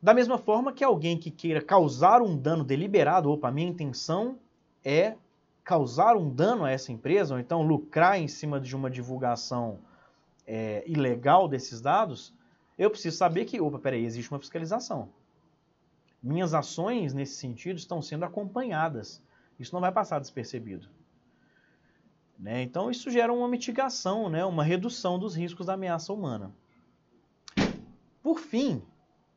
Da 0.02 0.12
mesma 0.12 0.36
forma 0.36 0.72
que 0.72 0.82
alguém 0.82 1.16
que 1.16 1.30
queira 1.30 1.62
causar 1.62 2.20
um 2.20 2.36
dano 2.36 2.64
deliberado, 2.64 3.30
opa, 3.30 3.48
minha 3.48 3.68
intenção 3.68 4.36
é 4.84 5.14
causar 5.62 6.16
um 6.16 6.28
dano 6.28 6.64
a 6.64 6.72
essa 6.72 6.90
empresa, 6.90 7.34
ou 7.34 7.40
então 7.40 7.62
lucrar 7.62 8.18
em 8.18 8.26
cima 8.26 8.60
de 8.60 8.74
uma 8.74 8.90
divulgação 8.90 9.78
é, 10.44 10.82
ilegal 10.88 11.46
desses 11.46 11.80
dados, 11.80 12.34
eu 12.76 12.90
preciso 12.90 13.16
saber 13.16 13.44
que, 13.44 13.60
opa, 13.60 13.78
peraí, 13.78 14.04
existe 14.04 14.28
uma 14.28 14.40
fiscalização. 14.40 15.08
Minhas 16.20 16.52
ações 16.52 17.14
nesse 17.14 17.34
sentido 17.36 17.76
estão 17.76 18.02
sendo 18.02 18.24
acompanhadas. 18.24 19.22
Isso 19.56 19.72
não 19.72 19.80
vai 19.80 19.92
passar 19.92 20.18
despercebido. 20.18 20.88
Né? 22.42 22.60
Então, 22.62 22.90
isso 22.90 23.08
gera 23.08 23.32
uma 23.32 23.46
mitigação, 23.46 24.28
né? 24.28 24.44
uma 24.44 24.64
redução 24.64 25.16
dos 25.16 25.36
riscos 25.36 25.66
da 25.66 25.74
ameaça 25.74 26.12
humana. 26.12 26.52
Por 28.20 28.40
fim, 28.40 28.82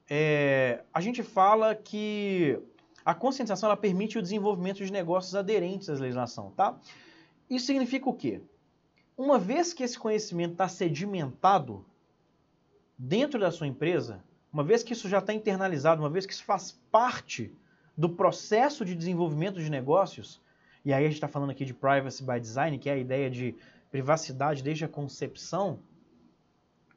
é, 0.09 0.83
a 0.91 0.99
gente 0.99 1.21
fala 1.21 1.75
que 1.75 2.59
a 3.05 3.13
conscientização 3.13 3.67
ela 3.67 3.77
permite 3.77 4.17
o 4.17 4.21
desenvolvimento 4.23 4.83
de 4.83 4.91
negócios 4.91 5.35
aderentes 5.35 5.87
à 5.87 5.93
legislação. 5.93 6.51
Tá? 6.57 6.75
Isso 7.47 7.67
significa 7.67 8.09
o 8.09 8.13
quê? 8.13 8.41
Uma 9.15 9.37
vez 9.37 9.71
que 9.71 9.83
esse 9.83 9.99
conhecimento 9.99 10.53
está 10.53 10.67
sedimentado 10.67 11.85
dentro 12.97 13.39
da 13.39 13.51
sua 13.51 13.67
empresa, 13.67 14.23
uma 14.51 14.63
vez 14.63 14.81
que 14.81 14.93
isso 14.93 15.07
já 15.07 15.19
está 15.19 15.31
internalizado, 15.31 16.01
uma 16.01 16.09
vez 16.09 16.25
que 16.25 16.33
isso 16.33 16.43
faz 16.43 16.71
parte 16.91 17.53
do 17.95 18.09
processo 18.09 18.83
de 18.83 18.95
desenvolvimento 18.95 19.61
de 19.61 19.69
negócios, 19.69 20.41
e 20.85 20.93
aí 20.93 21.03
a 21.03 21.07
gente 21.07 21.15
está 21.15 21.27
falando 21.27 21.49
aqui 21.49 21.65
de 21.65 21.73
privacy 21.73 22.23
by 22.23 22.39
design, 22.39 22.77
que 22.77 22.89
é 22.89 22.93
a 22.93 22.97
ideia 22.97 23.29
de 23.29 23.55
privacidade 23.89 24.61
desde 24.61 24.85
a 24.85 24.87
concepção, 24.87 25.79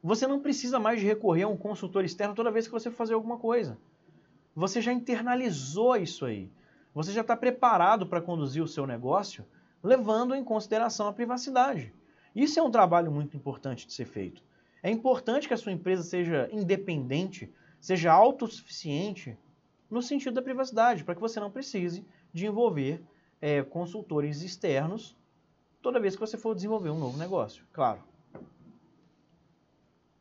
você 0.01 0.27
não 0.27 0.39
precisa 0.39 0.79
mais 0.79 1.01
recorrer 1.01 1.43
a 1.43 1.47
um 1.47 1.57
consultor 1.57 2.05
externo 2.05 2.35
toda 2.35 2.51
vez 2.51 2.67
que 2.67 2.71
você 2.71 2.91
for 2.91 2.97
fazer 2.97 3.15
alguma 3.15 3.37
coisa. 3.37 3.77
Você 4.55 4.79
já 4.79 4.93
internalizou 4.93 5.95
isso 5.95 6.23
aí. 6.25 6.51
Você 6.93 7.11
já 7.11 7.21
está 7.21 7.35
preparado 7.35 8.05
para 8.05 8.21
conduzir 8.21 8.63
o 8.63 8.67
seu 8.67 8.85
negócio, 8.85 9.45
levando 9.83 10.35
em 10.35 10.43
consideração 10.43 11.07
a 11.07 11.13
privacidade. 11.13 11.93
Isso 12.35 12.59
é 12.59 12.63
um 12.63 12.71
trabalho 12.71 13.11
muito 13.11 13.35
importante 13.35 13.87
de 13.87 13.93
ser 13.93 14.05
feito. 14.05 14.43
É 14.83 14.89
importante 14.89 15.47
que 15.47 15.53
a 15.53 15.57
sua 15.57 15.71
empresa 15.71 16.03
seja 16.03 16.47
independente, 16.51 17.51
seja 17.79 18.11
autossuficiente 18.11 19.37
no 19.89 20.01
sentido 20.01 20.35
da 20.35 20.41
privacidade, 20.41 21.03
para 21.03 21.15
que 21.15 21.21
você 21.21 21.39
não 21.39 21.51
precise 21.51 22.05
de 22.31 22.45
envolver 22.45 23.03
é, 23.41 23.63
consultores 23.63 24.41
externos 24.41 25.17
toda 25.81 25.99
vez 25.99 26.15
que 26.15 26.21
você 26.21 26.37
for 26.37 26.53
desenvolver 26.53 26.89
um 26.89 26.99
novo 26.99 27.17
negócio, 27.17 27.63
claro. 27.71 28.01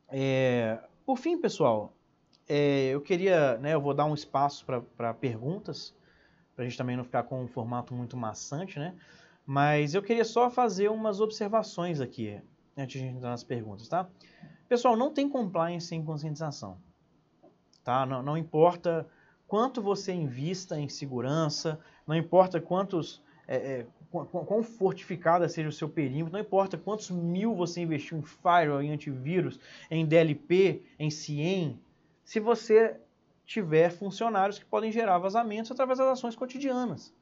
É, 0.08 0.78
por 1.04 1.18
fim, 1.18 1.38
pessoal, 1.38 1.92
é, 2.48 2.88
eu 2.88 3.00
queria, 3.00 3.58
né, 3.58 3.74
eu 3.74 3.80
vou 3.80 3.92
dar 3.92 4.06
um 4.06 4.14
espaço 4.14 4.64
para 4.96 5.12
perguntas, 5.14 5.94
para 6.54 6.64
a 6.64 6.68
gente 6.68 6.78
também 6.78 6.96
não 6.96 7.04
ficar 7.04 7.24
com 7.24 7.42
um 7.42 7.46
formato 7.48 7.94
muito 7.94 8.16
maçante, 8.16 8.78
né? 8.78 8.94
Mas 9.46 9.94
eu 9.94 10.02
queria 10.02 10.24
só 10.24 10.50
fazer 10.50 10.90
umas 10.90 11.20
observações 11.20 12.00
aqui, 12.00 12.40
antes 12.76 13.00
de 13.00 13.06
entrar 13.06 13.30
nas 13.30 13.44
perguntas, 13.44 13.88
tá? 13.88 14.08
Pessoal, 14.68 14.96
não 14.96 15.12
tem 15.12 15.28
compliance 15.28 15.86
sem 15.86 16.04
conscientização, 16.04 16.78
tá? 17.84 18.04
Não, 18.04 18.22
não 18.22 18.36
importa 18.36 19.06
quanto 19.48 19.80
você 19.80 20.12
invista 20.12 20.78
em 20.78 20.88
segurança, 20.88 21.80
não 22.06 22.14
importa 22.14 22.60
quantos, 22.60 23.22
é, 23.48 23.56
é, 23.56 23.86
quão 24.10 24.62
fortificada 24.62 25.48
seja 25.48 25.70
o 25.70 25.72
seu 25.72 25.88
perímetro, 25.88 26.34
não 26.34 26.40
importa 26.40 26.76
quantos 26.76 27.10
mil 27.10 27.54
você 27.54 27.80
investiu 27.80 28.18
em 28.18 28.22
firewall, 28.22 28.82
em 28.82 28.92
antivírus, 28.92 29.58
em 29.90 30.06
DLP, 30.06 30.82
em 30.98 31.10
CIEM, 31.10 31.80
se 32.22 32.38
você 32.38 33.00
tiver 33.46 33.90
funcionários 33.90 34.58
que 34.58 34.66
podem 34.66 34.92
gerar 34.92 35.16
vazamentos 35.16 35.70
através 35.70 35.98
das 35.98 36.08
ações 36.08 36.36
cotidianas. 36.36 37.14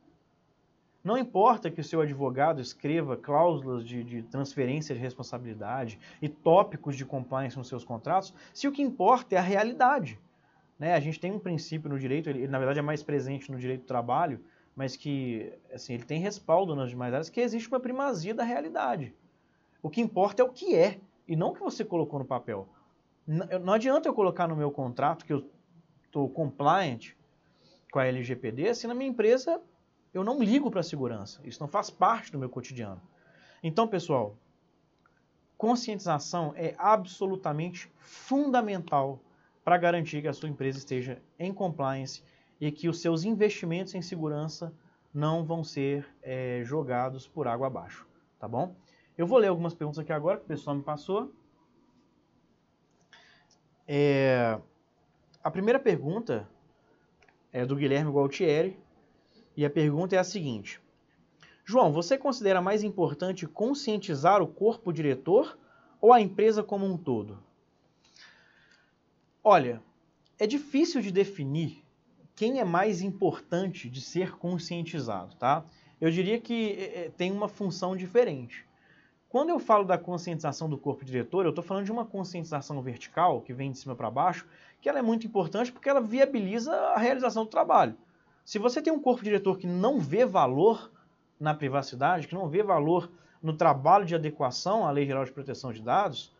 Não 1.04 1.16
importa 1.16 1.70
que 1.70 1.80
o 1.80 1.84
seu 1.84 2.00
advogado 2.00 2.60
escreva 2.60 3.16
cláusulas 3.16 3.84
de, 3.84 4.02
de, 4.02 4.22
transferência 4.24 4.92
de 4.92 5.00
responsabilidade 5.00 6.00
e 6.20 6.28
tópicos 6.28 6.96
de 6.96 7.04
compliance 7.04 7.56
nos 7.56 7.68
seus 7.68 7.84
contratos, 7.84 8.34
se 8.52 8.66
o 8.66 8.72
que 8.72 8.82
importa 8.82 9.36
é 9.36 9.38
a 9.38 9.42
realidade. 9.42 10.18
Né? 10.78 10.94
A 10.94 11.00
gente 11.00 11.18
tem 11.18 11.32
um 11.32 11.38
princípio 11.38 11.88
no 11.88 11.98
direito, 11.98 12.28
ele, 12.28 12.46
na 12.46 12.58
verdade 12.58 12.78
é 12.78 12.82
mais 12.82 13.02
presente 13.02 13.50
no 13.50 13.58
direito 13.58 13.82
do 13.82 13.86
trabalho, 13.86 14.44
mas 14.74 14.96
que 14.96 15.52
assim, 15.72 15.94
ele 15.94 16.04
tem 16.04 16.20
respaldo 16.20 16.76
nas 16.76 16.90
demais 16.90 17.12
áreas, 17.12 17.30
que 17.30 17.40
existe 17.40 17.68
uma 17.68 17.80
primazia 17.80 18.34
da 18.34 18.44
realidade. 18.44 19.14
O 19.82 19.88
que 19.88 20.00
importa 20.00 20.42
é 20.42 20.44
o 20.44 20.50
que 20.50 20.74
é, 20.74 21.00
e 21.26 21.34
não 21.34 21.50
o 21.50 21.54
que 21.54 21.60
você 21.60 21.84
colocou 21.84 22.18
no 22.18 22.24
papel. 22.24 22.68
Não 23.26 23.72
adianta 23.72 24.08
eu 24.08 24.14
colocar 24.14 24.46
no 24.46 24.54
meu 24.54 24.70
contrato 24.70 25.24
que 25.24 25.32
eu 25.32 25.50
estou 26.04 26.28
compliant 26.28 27.12
com 27.90 27.98
a 27.98 28.06
LGPD 28.06 28.74
se 28.74 28.86
na 28.86 28.94
minha 28.94 29.10
empresa 29.10 29.60
eu 30.14 30.22
não 30.22 30.42
ligo 30.42 30.70
para 30.70 30.80
a 30.80 30.84
segurança. 30.84 31.40
Isso 31.44 31.60
não 31.60 31.68
faz 31.68 31.90
parte 31.90 32.30
do 32.30 32.38
meu 32.38 32.48
cotidiano. 32.48 33.00
Então, 33.62 33.88
pessoal, 33.88 34.36
conscientização 35.56 36.52
é 36.56 36.74
absolutamente 36.78 37.90
fundamental 37.98 39.20
para 39.66 39.78
garantir 39.78 40.22
que 40.22 40.28
a 40.28 40.32
sua 40.32 40.48
empresa 40.48 40.78
esteja 40.78 41.20
em 41.36 41.52
compliance 41.52 42.22
e 42.60 42.70
que 42.70 42.88
os 42.88 43.00
seus 43.00 43.24
investimentos 43.24 43.96
em 43.96 44.00
segurança 44.00 44.72
não 45.12 45.44
vão 45.44 45.64
ser 45.64 46.06
é, 46.22 46.62
jogados 46.64 47.26
por 47.26 47.48
água 47.48 47.66
abaixo, 47.66 48.06
tá 48.38 48.46
bom? 48.46 48.76
Eu 49.18 49.26
vou 49.26 49.38
ler 49.38 49.48
algumas 49.48 49.74
perguntas 49.74 49.98
aqui 49.98 50.12
agora 50.12 50.38
que 50.38 50.44
o 50.44 50.46
pessoal 50.46 50.76
me 50.76 50.84
passou. 50.84 51.32
É, 53.88 54.56
a 55.42 55.50
primeira 55.50 55.80
pergunta 55.80 56.48
é 57.52 57.66
do 57.66 57.74
Guilherme 57.74 58.12
Gualtieri 58.12 58.78
e 59.56 59.64
a 59.64 59.70
pergunta 59.70 60.14
é 60.14 60.20
a 60.20 60.24
seguinte: 60.24 60.80
João, 61.64 61.92
você 61.92 62.16
considera 62.16 62.62
mais 62.62 62.84
importante 62.84 63.48
conscientizar 63.48 64.40
o 64.40 64.46
corpo 64.46 64.92
diretor 64.92 65.58
ou 66.00 66.12
a 66.12 66.20
empresa 66.20 66.62
como 66.62 66.86
um 66.86 66.96
todo? 66.96 67.44
Olha, 69.48 69.80
é 70.40 70.44
difícil 70.44 71.00
de 71.00 71.12
definir 71.12 71.84
quem 72.34 72.58
é 72.58 72.64
mais 72.64 73.00
importante 73.00 73.88
de 73.88 74.00
ser 74.00 74.36
conscientizado, 74.36 75.36
tá? 75.36 75.64
Eu 76.00 76.10
diria 76.10 76.40
que 76.40 76.72
é, 76.72 77.04
é, 77.04 77.10
tem 77.10 77.30
uma 77.30 77.46
função 77.46 77.96
diferente. 77.96 78.66
Quando 79.28 79.50
eu 79.50 79.60
falo 79.60 79.84
da 79.84 79.96
conscientização 79.96 80.68
do 80.68 80.76
corpo 80.76 81.04
diretor, 81.04 81.44
eu 81.44 81.50
estou 81.50 81.62
falando 81.62 81.84
de 81.84 81.92
uma 81.92 82.04
conscientização 82.04 82.82
vertical, 82.82 83.40
que 83.40 83.54
vem 83.54 83.70
de 83.70 83.78
cima 83.78 83.94
para 83.94 84.10
baixo, 84.10 84.48
que 84.80 84.88
ela 84.88 84.98
é 84.98 85.02
muito 85.02 85.28
importante 85.28 85.70
porque 85.70 85.88
ela 85.88 86.00
viabiliza 86.00 86.74
a 86.74 86.98
realização 86.98 87.44
do 87.44 87.50
trabalho. 87.50 87.96
Se 88.44 88.58
você 88.58 88.82
tem 88.82 88.92
um 88.92 89.00
corpo 89.00 89.22
diretor 89.22 89.58
que 89.58 89.66
não 89.68 90.00
vê 90.00 90.26
valor 90.26 90.90
na 91.38 91.54
privacidade, 91.54 92.26
que 92.26 92.34
não 92.34 92.48
vê 92.48 92.64
valor 92.64 93.08
no 93.40 93.56
trabalho 93.56 94.04
de 94.04 94.16
adequação 94.16 94.84
à 94.84 94.90
Lei 94.90 95.06
Geral 95.06 95.24
de 95.24 95.30
Proteção 95.30 95.72
de 95.72 95.80
Dados, 95.80 96.34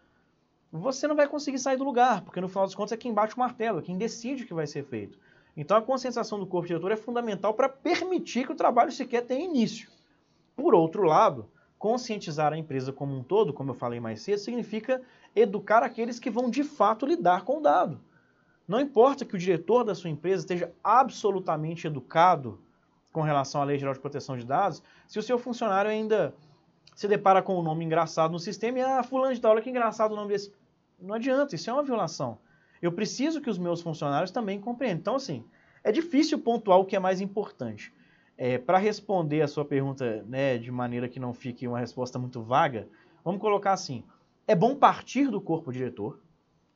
você 0.81 1.07
não 1.07 1.17
vai 1.17 1.29
conseguir 1.29 1.59
sair 1.59 1.77
do 1.77 1.85
lugar, 1.85 2.23
porque 2.23 2.41
no 2.41 2.49
final 2.49 2.65
das 2.65 2.75
contas 2.75 2.93
é 2.93 2.97
quem 2.97 3.13
bate 3.13 3.35
o 3.35 3.39
martelo, 3.39 3.79
é 3.79 3.83
quem 3.83 3.97
decide 3.97 4.45
o 4.45 4.47
que 4.47 4.55
vai 4.55 4.67
ser 4.67 4.85
feito. 4.85 5.19
Então 5.57 5.77
a 5.77 5.83
conscientização 5.83 6.39
do 6.39 6.47
corpo 6.47 6.67
diretor 6.67 6.93
é 6.93 6.97
fundamental 6.97 7.55
para 7.55 7.69
permitir 7.69 8.47
que 8.47 8.53
o 8.53 8.57
trabalho 8.57 8.93
sequer 8.93 9.23
tenha 9.23 9.45
início. 9.45 9.89
Por 10.55 10.75
outro 10.75 11.03
lado, 11.05 11.49
conscientizar 11.79 12.53
a 12.53 12.59
empresa 12.59 12.93
como 12.93 13.17
um 13.17 13.23
todo, 13.23 13.53
como 13.53 13.71
eu 13.71 13.75
falei 13.75 14.01
mais 14.01 14.21
cedo, 14.23 14.39
significa 14.39 15.03
educar 15.35 15.83
aqueles 15.83 16.19
que 16.19 16.31
vão 16.31 16.51
de 16.51 16.65
fato 16.65 17.07
lidar 17.07 17.43
com 17.43 17.59
o 17.59 17.63
dado. 17.63 18.01
Não 18.67 18.81
importa 18.81 19.25
que 19.25 19.35
o 19.35 19.39
diretor 19.39 19.85
da 19.85 19.95
sua 19.95 20.11
empresa 20.11 20.43
esteja 20.43 20.73
absolutamente 20.83 21.87
educado 21.87 22.59
com 23.13 23.23
relação 23.23 23.63
à 23.63 23.65
Lei 23.65 23.79
Geral 23.79 23.95
de 23.95 24.01
Proteção 24.01 24.37
de 24.37 24.45
Dados, 24.45 24.83
se 25.07 25.19
o 25.19 25.23
seu 25.23 25.39
funcionário 25.39 25.91
ainda 25.91 26.35
se 26.95 27.07
depara 27.07 27.43
com 27.43 27.59
um 27.59 27.63
nome 27.63 27.85
engraçado 27.85 28.33
no 28.33 28.39
sistema 28.39 28.79
e, 28.79 28.83
ah, 28.83 29.03
fulano 29.03 29.35
de 29.35 29.41
tal, 29.41 29.53
olha 29.53 29.63
que 29.63 29.71
engraçado 29.71 30.13
o 30.13 30.17
nome 30.17 30.29
desse. 30.29 30.53
Não 30.99 31.15
adianta, 31.15 31.55
isso 31.55 31.69
é 31.69 31.73
uma 31.73 31.83
violação. 31.83 32.39
Eu 32.81 32.93
preciso 32.93 33.41
que 33.41 33.51
os 33.51 33.59
meus 33.59 33.81
funcionários 33.81 34.31
também 34.31 34.61
compreendam. 34.61 35.01
Então, 35.01 35.15
assim, 35.17 35.45
é 35.83 35.93
difícil 35.93 36.39
pontuar 36.39 36.79
o 36.79 36.85
que 36.85 36.97
é 36.97 36.99
mais 36.99 37.21
importante. 37.21 37.93
É, 38.37 38.59
Para 38.59 38.79
responder 38.79 39.43
a 39.43 39.49
sua 39.49 39.65
pergunta 39.65 40.23
né, 40.29 40.59
de 40.59 40.71
maneira 40.71 41.09
que 41.09 41.21
não 41.21 41.33
fique 41.33 41.67
uma 41.67 41.79
resposta 41.79 42.19
muito 42.19 42.43
vaga, 42.43 42.89
vamos 43.25 43.41
colocar 43.41 43.73
assim: 43.73 44.05
é 44.47 44.55
bom 44.55 44.77
partir 44.77 45.31
do 45.31 45.41
corpo 45.41 45.73
diretor, 45.73 46.21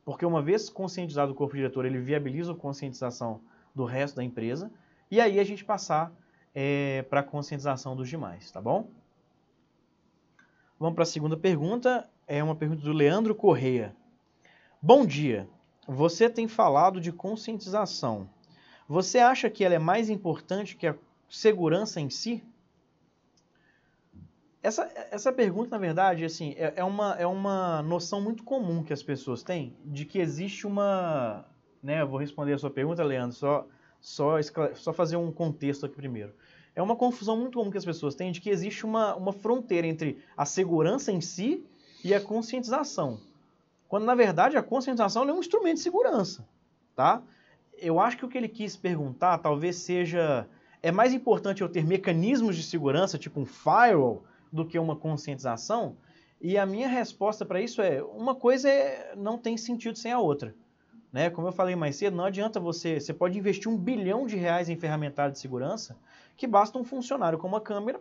porque 0.04 0.24
uma 0.24 0.42
vez 0.42 0.70
conscientizado 0.70 1.32
o 1.32 1.34
corpo 1.34 1.56
diretor, 1.56 1.84
ele 1.84 1.98
viabiliza 1.98 2.52
a 2.52 2.56
conscientização 2.56 3.42
do 3.74 3.84
resto 3.84 4.16
da 4.16 4.24
empresa, 4.24 4.70
e 5.10 5.20
aí 5.20 5.38
a 5.38 5.44
gente 5.44 5.64
passar 5.64 6.12
é, 6.54 7.04
para 7.08 7.20
a 7.20 7.22
conscientização 7.22 7.94
dos 7.94 8.08
demais, 8.08 8.50
tá 8.50 8.60
bom? 8.60 8.90
Vamos 10.78 10.94
para 10.94 11.02
a 11.02 11.06
segunda 11.06 11.36
pergunta, 11.36 12.08
é 12.26 12.42
uma 12.42 12.56
pergunta 12.56 12.82
do 12.82 12.92
Leandro 12.92 13.34
Correia. 13.34 13.94
Bom 14.82 15.04
dia, 15.04 15.46
você 15.86 16.30
tem 16.30 16.48
falado 16.48 17.02
de 17.02 17.12
conscientização. 17.12 18.30
Você 18.88 19.18
acha 19.18 19.50
que 19.50 19.62
ela 19.62 19.74
é 19.74 19.78
mais 19.78 20.08
importante 20.08 20.74
que 20.74 20.86
a 20.86 20.96
segurança 21.28 22.00
em 22.00 22.08
si? 22.08 22.42
Essa, 24.62 24.90
essa 25.10 25.30
pergunta, 25.34 25.68
na 25.68 25.76
verdade, 25.76 26.24
assim, 26.24 26.54
é, 26.56 26.72
é, 26.76 26.82
uma, 26.84 27.14
é 27.18 27.26
uma 27.26 27.82
noção 27.82 28.22
muito 28.22 28.42
comum 28.42 28.82
que 28.82 28.90
as 28.90 29.02
pessoas 29.02 29.42
têm 29.42 29.76
de 29.84 30.06
que 30.06 30.18
existe 30.18 30.66
uma. 30.66 31.44
Né, 31.82 32.00
eu 32.00 32.08
vou 32.08 32.18
responder 32.18 32.54
a 32.54 32.58
sua 32.58 32.70
pergunta, 32.70 33.04
Leandro, 33.04 33.36
só, 33.36 33.66
só, 34.00 34.36
só 34.72 34.94
fazer 34.94 35.16
um 35.16 35.30
contexto 35.30 35.84
aqui 35.84 35.94
primeiro. 35.94 36.32
É 36.74 36.80
uma 36.80 36.96
confusão 36.96 37.36
muito 37.36 37.58
comum 37.58 37.70
que 37.70 37.76
as 37.76 37.84
pessoas 37.84 38.14
têm 38.14 38.32
de 38.32 38.40
que 38.40 38.48
existe 38.48 38.86
uma, 38.86 39.14
uma 39.14 39.32
fronteira 39.34 39.86
entre 39.86 40.24
a 40.34 40.46
segurança 40.46 41.12
em 41.12 41.20
si 41.20 41.66
e 42.02 42.14
a 42.14 42.20
conscientização. 42.20 43.20
Quando, 43.90 44.04
na 44.04 44.14
verdade, 44.14 44.56
a 44.56 44.62
conscientização 44.62 45.28
é 45.28 45.32
um 45.32 45.40
instrumento 45.40 45.74
de 45.74 45.82
segurança. 45.82 46.46
Tá? 46.94 47.20
Eu 47.76 47.98
acho 47.98 48.16
que 48.16 48.24
o 48.24 48.28
que 48.28 48.38
ele 48.38 48.48
quis 48.48 48.76
perguntar 48.76 49.38
talvez 49.38 49.76
seja 49.76 50.46
é 50.80 50.92
mais 50.92 51.12
importante 51.12 51.60
eu 51.60 51.68
ter 51.68 51.84
mecanismos 51.84 52.54
de 52.54 52.62
segurança, 52.62 53.18
tipo 53.18 53.40
um 53.40 53.44
firewall, 53.44 54.22
do 54.52 54.64
que 54.64 54.78
uma 54.78 54.94
conscientização? 54.94 55.96
E 56.40 56.56
a 56.56 56.64
minha 56.64 56.86
resposta 56.86 57.44
para 57.44 57.60
isso 57.60 57.82
é: 57.82 58.00
uma 58.00 58.32
coisa 58.32 58.70
é, 58.70 59.12
não 59.16 59.36
tem 59.36 59.56
sentido 59.56 59.98
sem 59.98 60.12
a 60.12 60.20
outra. 60.20 60.54
Né? 61.12 61.28
Como 61.28 61.48
eu 61.48 61.52
falei 61.52 61.74
mais 61.74 61.96
cedo, 61.96 62.16
não 62.16 62.24
adianta 62.24 62.60
você. 62.60 63.00
Você 63.00 63.12
pode 63.12 63.36
investir 63.36 63.68
um 63.68 63.76
bilhão 63.76 64.24
de 64.24 64.36
reais 64.36 64.68
em 64.68 64.76
ferramental 64.76 65.32
de 65.32 65.38
segurança, 65.40 65.98
que 66.36 66.46
basta 66.46 66.78
um 66.78 66.84
funcionário 66.84 67.40
com 67.40 67.48
uma 67.48 67.60
câmera 67.60 68.00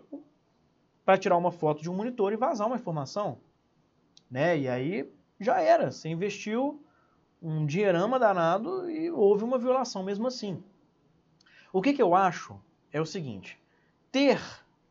para 1.03 1.17
tirar 1.17 1.35
uma 1.35 1.51
foto 1.51 1.81
de 1.81 1.89
um 1.89 1.95
monitor 1.95 2.31
e 2.31 2.37
vazar 2.37 2.67
uma 2.67 2.75
informação. 2.75 3.39
Né? 4.29 4.59
E 4.59 4.67
aí 4.67 5.11
já 5.39 5.61
era. 5.61 5.91
Você 5.91 6.09
investiu 6.09 6.83
um 7.41 7.65
dinheirama 7.65 8.19
danado 8.19 8.89
e 8.89 9.09
houve 9.09 9.43
uma 9.43 9.57
violação 9.57 10.03
mesmo 10.03 10.27
assim. 10.27 10.63
O 11.71 11.81
que, 11.81 11.93
que 11.93 12.01
eu 12.01 12.13
acho 12.13 12.59
é 12.91 12.99
o 12.99 13.05
seguinte: 13.05 13.59
ter 14.11 14.41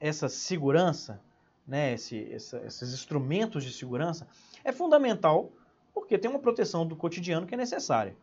essa 0.00 0.28
segurança, 0.28 1.20
né, 1.66 1.92
esse, 1.92 2.32
essa, 2.32 2.58
esses 2.64 2.94
instrumentos 2.94 3.64
de 3.64 3.72
segurança, 3.72 4.26
é 4.64 4.72
fundamental 4.72 5.52
porque 5.92 6.16
tem 6.16 6.30
uma 6.30 6.38
proteção 6.38 6.86
do 6.86 6.96
cotidiano 6.96 7.46
que 7.46 7.54
é 7.54 7.58
necessária. 7.58 8.16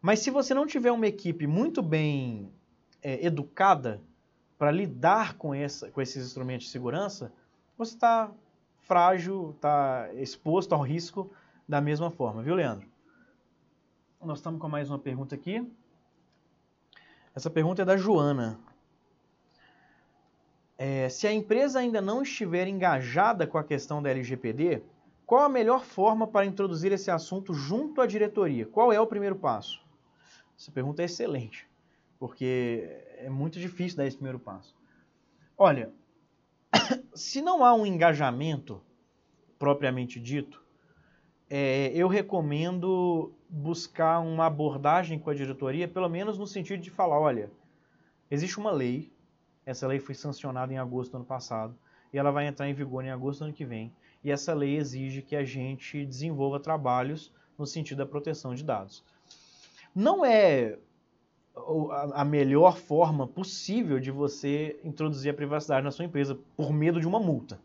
Mas 0.00 0.18
se 0.18 0.30
você 0.30 0.52
não 0.52 0.66
tiver 0.66 0.90
uma 0.90 1.06
equipe 1.06 1.46
muito 1.46 1.80
bem 1.80 2.52
é, 3.00 3.24
educada 3.24 4.00
para 4.58 4.72
lidar 4.72 5.34
com, 5.34 5.54
essa, 5.54 5.90
com 5.90 6.00
esses 6.00 6.26
instrumentos 6.26 6.66
de 6.66 6.72
segurança, 6.72 7.32
você 7.78 7.94
está 7.94 8.30
frágil, 8.80 9.52
está 9.54 10.12
exposto 10.14 10.74
ao 10.74 10.82
risco 10.82 11.30
da 11.68 11.80
mesma 11.80 12.10
forma, 12.10 12.42
viu, 12.42 12.54
Leandro? 12.54 12.86
Nós 14.22 14.38
estamos 14.38 14.60
com 14.60 14.68
mais 14.68 14.88
uma 14.88 14.98
pergunta 14.98 15.34
aqui. 15.34 15.66
Essa 17.34 17.50
pergunta 17.50 17.82
é 17.82 17.84
da 17.84 17.96
Joana. 17.96 18.60
É, 20.78 21.08
se 21.08 21.26
a 21.26 21.32
empresa 21.32 21.78
ainda 21.78 22.00
não 22.00 22.22
estiver 22.22 22.66
engajada 22.66 23.46
com 23.46 23.58
a 23.58 23.64
questão 23.64 24.02
da 24.02 24.10
LGPD, 24.10 24.82
qual 25.26 25.44
a 25.44 25.48
melhor 25.48 25.84
forma 25.84 26.26
para 26.26 26.46
introduzir 26.46 26.92
esse 26.92 27.10
assunto 27.10 27.54
junto 27.54 28.00
à 28.00 28.06
diretoria? 28.06 28.66
Qual 28.66 28.92
é 28.92 29.00
o 29.00 29.06
primeiro 29.06 29.36
passo? 29.36 29.82
Essa 30.58 30.70
pergunta 30.70 31.02
é 31.02 31.06
excelente, 31.06 31.68
porque 32.18 33.02
é 33.16 33.30
muito 33.30 33.58
difícil 33.58 33.96
dar 33.96 34.06
esse 34.06 34.16
primeiro 34.16 34.38
passo. 34.38 34.76
Olha, 35.56 35.92
se 37.14 37.40
não 37.40 37.64
há 37.64 37.74
um 37.74 37.86
engajamento 37.86 38.80
propriamente 39.58 40.20
dito, 40.20 40.61
é, 41.54 41.92
eu 41.94 42.08
recomendo 42.08 43.32
buscar 43.48 44.20
uma 44.20 44.46
abordagem 44.46 45.18
com 45.18 45.28
a 45.28 45.34
diretoria, 45.34 45.86
pelo 45.86 46.08
menos 46.08 46.38
no 46.38 46.46
sentido 46.46 46.80
de 46.80 46.90
falar, 46.90 47.20
olha, 47.20 47.50
existe 48.30 48.58
uma 48.58 48.70
lei 48.70 49.12
essa 49.64 49.86
lei 49.86 49.98
foi 49.98 50.14
sancionada 50.14 50.72
em 50.72 50.78
agosto 50.78 51.12
do 51.12 51.16
ano 51.18 51.24
passado 51.24 51.74
e 52.12 52.18
ela 52.18 52.30
vai 52.30 52.46
entrar 52.46 52.68
em 52.68 52.74
vigor 52.74 53.04
em 53.04 53.10
agosto 53.10 53.40
do 53.40 53.44
ano 53.46 53.54
que 53.54 53.64
vem. 53.64 53.92
E 54.22 54.30
essa 54.30 54.52
lei 54.52 54.76
exige 54.76 55.22
que 55.22 55.34
a 55.34 55.44
gente 55.44 56.04
desenvolva 56.04 56.60
trabalhos 56.60 57.32
no 57.58 57.66
sentido 57.66 57.98
da 57.98 58.06
proteção 58.06 58.54
de 58.54 58.64
dados. 58.64 59.04
Não 59.94 60.24
é 60.24 60.78
a 62.14 62.24
melhor 62.24 62.78
forma 62.78 63.26
possível 63.26 64.00
de 64.00 64.10
você 64.10 64.80
introduzir 64.82 65.30
a 65.30 65.34
privacidade 65.34 65.84
na 65.84 65.90
sua 65.90 66.04
empresa 66.04 66.38
por 66.56 66.72
medo 66.72 67.00
de 67.00 67.06
uma 67.06 67.20
multa. 67.20 67.60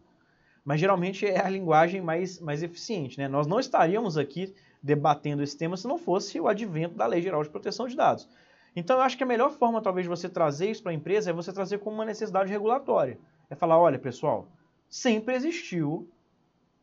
Mas 0.68 0.82
geralmente 0.82 1.26
é 1.26 1.39
a 1.39 1.49
linguagem 1.49 2.01
mais, 2.01 2.41
mais 2.41 2.61
eficiente. 2.61 3.18
Né? 3.18 3.30
Nós 3.30 3.47
não 3.47 3.57
estaríamos 3.57 4.18
aqui 4.18 4.53
debatendo 4.84 5.41
esse 5.41 5.57
tema 5.57 5.78
se 5.78 5.88
não 5.88 5.97
fosse 5.97 6.41
o 6.41 6.47
advento 6.49 6.93
da 6.93 7.07
Lei 7.07 7.22
Geral 7.22 7.41
de 7.41 7.49
Proteção 7.49 7.88
de 7.88 7.95
Dados. 7.95 8.28
Então, 8.76 8.97
eu 8.97 9.01
acho 9.01 9.15
que 9.15 9.24
a 9.24 9.26
melhor 9.26 9.49
forma, 9.49 9.82
talvez, 9.82 10.03
de 10.03 10.09
você 10.09 10.28
trazer 10.28 10.70
isso 10.70 10.84
para 10.84 10.91
a 10.91 10.95
empresa 10.95 11.30
é 11.30 11.34
você 11.34 11.53
trazer 11.53 11.78
como 11.78 11.95
uma 11.95 12.03
necessidade 12.03 12.51
regulatória. 12.51 13.18
É 13.49 13.55
falar, 13.55 13.80
olha, 13.80 13.97
pessoal, 13.97 14.45
sempre 14.89 15.36
existiu 15.36 16.05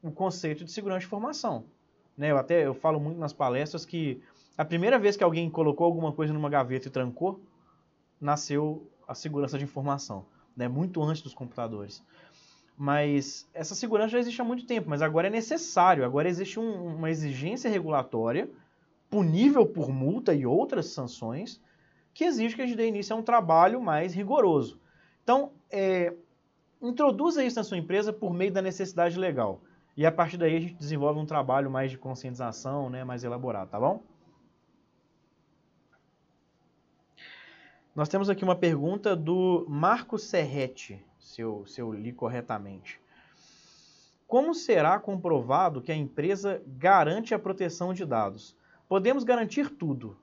o 0.02 0.10
conceito 0.10 0.64
de 0.64 0.72
segurança 0.72 1.00
de 1.00 1.06
informação. 1.06 1.66
Né? 2.16 2.30
Eu 2.30 2.38
até 2.38 2.66
eu 2.66 2.72
falo 2.72 2.98
muito 2.98 3.20
nas 3.20 3.34
palestras 3.34 3.84
que 3.84 4.18
a 4.56 4.64
primeira 4.64 4.98
vez 4.98 5.14
que 5.14 5.22
alguém 5.22 5.50
colocou 5.50 5.84
alguma 5.84 6.10
coisa 6.10 6.32
numa 6.32 6.48
gaveta 6.48 6.88
e 6.88 6.90
trancou, 6.90 7.38
nasceu 8.18 8.90
a 9.06 9.14
segurança 9.14 9.58
de 9.58 9.64
informação, 9.64 10.24
né? 10.56 10.68
muito 10.68 11.02
antes 11.02 11.20
dos 11.20 11.34
computadores. 11.34 12.02
Mas 12.76 13.48
essa 13.54 13.74
segurança 13.74 14.10
já 14.10 14.18
existe 14.18 14.40
há 14.40 14.44
muito 14.44 14.66
tempo, 14.66 14.90
mas 14.90 15.00
agora 15.00 15.28
é 15.28 15.30
necessário, 15.30 16.04
agora 16.04 16.28
existe 16.28 16.58
um, 16.58 16.96
uma 16.96 17.10
exigência 17.10 17.70
regulatória 17.70 18.50
punível 19.08 19.64
por 19.64 19.90
multa 19.90 20.34
e 20.34 20.44
outras 20.44 20.86
sanções 20.86 21.60
que 22.12 22.24
exige 22.24 22.56
que 22.56 22.62
a 22.62 22.66
gente 22.66 22.76
dê 22.76 22.88
início 22.88 23.14
a 23.14 23.18
um 23.18 23.22
trabalho 23.22 23.80
mais 23.80 24.12
rigoroso. 24.12 24.80
Então, 25.22 25.52
é, 25.70 26.12
introduza 26.82 27.44
isso 27.44 27.56
na 27.56 27.64
sua 27.64 27.78
empresa 27.78 28.12
por 28.12 28.34
meio 28.34 28.52
da 28.52 28.60
necessidade 28.60 29.18
legal. 29.18 29.60
E 29.96 30.04
a 30.04 30.10
partir 30.10 30.36
daí 30.36 30.56
a 30.56 30.60
gente 30.60 30.74
desenvolve 30.74 31.20
um 31.20 31.26
trabalho 31.26 31.70
mais 31.70 31.90
de 31.90 31.98
conscientização, 31.98 32.90
né, 32.90 33.04
mais 33.04 33.22
elaborado, 33.22 33.70
tá 33.70 33.78
bom? 33.78 34.02
Nós 37.94 38.08
temos 38.08 38.28
aqui 38.28 38.42
uma 38.42 38.56
pergunta 38.56 39.14
do 39.14 39.64
Marco 39.68 40.18
Serretti, 40.18 41.00
se 41.34 41.40
eu, 41.40 41.66
se 41.66 41.80
eu 41.80 41.92
li 41.92 42.12
corretamente. 42.12 43.00
Como 44.26 44.54
será 44.54 44.98
comprovado 45.00 45.82
que 45.82 45.90
a 45.90 45.96
empresa 45.96 46.62
garante 46.66 47.34
a 47.34 47.38
proteção 47.38 47.92
de 47.92 48.06
dados? 48.06 48.56
Podemos 48.88 49.24
garantir 49.24 49.68
tudo, 49.70 50.16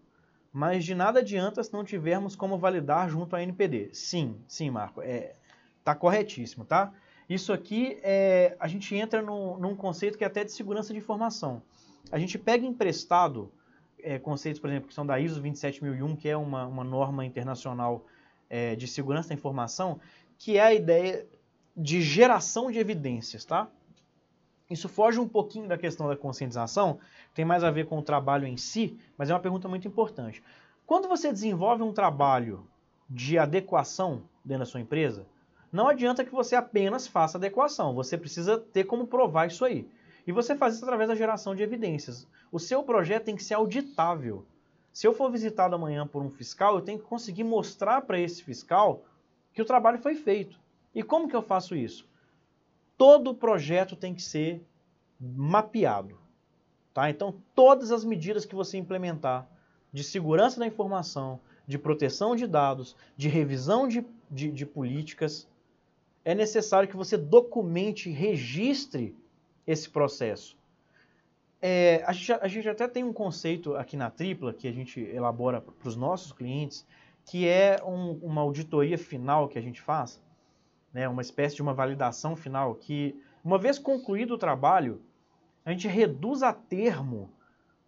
mas 0.53 0.85
de 0.85 0.95
nada 0.95 1.19
adianta 1.19 1.61
se 1.63 1.73
não 1.73 1.83
tivermos 1.83 2.35
como 2.35 2.57
validar 2.57 3.09
junto 3.09 3.35
à 3.35 3.43
NPD. 3.43 3.89
Sim, 3.93 4.37
sim, 4.47 4.69
Marco, 4.69 5.01
é, 5.01 5.35
tá 5.83 5.93
corretíssimo, 5.93 6.63
tá? 6.63 6.93
Isso 7.29 7.51
aqui, 7.51 7.99
é, 8.03 8.55
a 8.57 8.67
gente 8.67 8.95
entra 8.95 9.21
no, 9.21 9.57
num 9.57 9.75
conceito 9.75 10.17
que 10.17 10.23
é 10.23 10.27
até 10.27 10.45
de 10.45 10.51
segurança 10.51 10.93
de 10.93 10.99
informação. 10.99 11.61
A 12.09 12.17
gente 12.17 12.37
pega 12.37 12.65
emprestado 12.65 13.51
é, 13.99 14.17
conceitos, 14.17 14.61
por 14.61 14.69
exemplo, 14.69 14.87
que 14.87 14.93
são 14.93 15.05
da 15.05 15.19
ISO 15.19 15.41
27001, 15.41 16.15
que 16.15 16.29
é 16.29 16.37
uma, 16.37 16.65
uma 16.65 16.83
norma 16.83 17.25
internacional 17.25 18.05
é, 18.49 18.75
de 18.75 18.87
segurança 18.87 19.29
da 19.29 19.35
informação, 19.35 19.99
que 20.41 20.57
é 20.57 20.61
a 20.61 20.73
ideia 20.73 21.27
de 21.77 22.01
geração 22.01 22.71
de 22.71 22.79
evidências, 22.79 23.45
tá? 23.45 23.69
Isso 24.67 24.89
foge 24.89 25.19
um 25.19 25.27
pouquinho 25.27 25.67
da 25.67 25.77
questão 25.77 26.07
da 26.07 26.17
conscientização, 26.17 26.97
tem 27.31 27.45
mais 27.45 27.63
a 27.63 27.69
ver 27.69 27.85
com 27.85 27.99
o 27.99 28.01
trabalho 28.01 28.47
em 28.47 28.57
si, 28.57 28.97
mas 29.15 29.29
é 29.29 29.35
uma 29.35 29.39
pergunta 29.39 29.67
muito 29.67 29.87
importante. 29.87 30.41
Quando 30.83 31.07
você 31.07 31.31
desenvolve 31.31 31.83
um 31.83 31.93
trabalho 31.93 32.65
de 33.07 33.37
adequação 33.37 34.23
dentro 34.43 34.61
da 34.61 34.65
sua 34.65 34.79
empresa, 34.79 35.27
não 35.71 35.87
adianta 35.87 36.25
que 36.25 36.31
você 36.31 36.55
apenas 36.55 37.05
faça 37.05 37.37
adequação, 37.37 37.93
você 37.93 38.17
precisa 38.17 38.57
ter 38.57 38.85
como 38.85 39.05
provar 39.05 39.45
isso 39.45 39.63
aí. 39.63 39.87
E 40.25 40.31
você 40.31 40.55
faz 40.55 40.73
isso 40.73 40.83
através 40.83 41.07
da 41.07 41.15
geração 41.15 41.53
de 41.53 41.61
evidências. 41.61 42.27
O 42.51 42.57
seu 42.57 42.81
projeto 42.81 43.25
tem 43.25 43.35
que 43.35 43.43
ser 43.43 43.53
auditável. 43.53 44.43
Se 44.91 45.05
eu 45.05 45.13
for 45.13 45.29
visitado 45.29 45.75
amanhã 45.75 46.07
por 46.07 46.23
um 46.23 46.31
fiscal, 46.31 46.73
eu 46.75 46.81
tenho 46.81 46.97
que 46.97 47.05
conseguir 47.05 47.43
mostrar 47.43 48.01
para 48.01 48.19
esse 48.19 48.43
fiscal 48.43 49.03
que 49.53 49.61
o 49.61 49.65
trabalho 49.65 49.99
foi 49.99 50.15
feito. 50.15 50.59
E 50.93 51.03
como 51.03 51.27
que 51.27 51.35
eu 51.35 51.41
faço 51.41 51.75
isso? 51.75 52.07
Todo 52.97 53.33
projeto 53.33 53.95
tem 53.95 54.13
que 54.13 54.21
ser 54.21 54.61
mapeado. 55.19 56.17
Tá? 56.93 57.09
Então, 57.09 57.35
todas 57.55 57.91
as 57.91 58.03
medidas 58.03 58.45
que 58.45 58.55
você 58.55 58.77
implementar 58.77 59.47
de 59.91 60.03
segurança 60.03 60.59
da 60.59 60.67
informação, 60.67 61.39
de 61.67 61.77
proteção 61.77 62.35
de 62.35 62.47
dados, 62.47 62.95
de 63.15 63.29
revisão 63.29 63.87
de, 63.87 64.05
de, 64.29 64.51
de 64.51 64.65
políticas, 64.65 65.47
é 66.23 66.35
necessário 66.35 66.87
que 66.87 66.95
você 66.95 67.17
documente, 67.17 68.09
registre 68.09 69.15
esse 69.65 69.89
processo. 69.89 70.57
É, 71.61 72.03
a, 72.05 72.11
gente, 72.11 72.31
a, 72.33 72.47
gente, 72.47 72.69
até 72.69 72.87
tem 72.87 73.03
um 73.03 73.13
conceito 73.13 73.75
aqui 73.75 73.95
na 73.95 74.09
Tripla 74.09 74.53
que 74.53 74.67
a 74.67 74.71
gente 74.71 74.99
elabora 74.99 75.61
para 75.61 75.87
os 75.87 75.95
nossos 75.95 76.31
clientes, 76.31 76.85
que 77.31 77.47
é 77.47 77.81
um, 77.81 78.19
uma 78.21 78.41
auditoria 78.41 78.97
final 78.97 79.47
que 79.47 79.57
a 79.57 79.61
gente 79.61 79.79
faz, 79.81 80.21
né, 80.91 81.07
uma 81.07 81.21
espécie 81.21 81.55
de 81.55 81.61
uma 81.61 81.73
validação 81.73 82.35
final, 82.35 82.75
que 82.75 83.17
uma 83.41 83.57
vez 83.57 83.79
concluído 83.79 84.31
o 84.33 84.37
trabalho, 84.37 85.01
a 85.63 85.71
gente 85.71 85.87
reduz 85.87 86.43
a 86.43 86.51
termo 86.51 87.31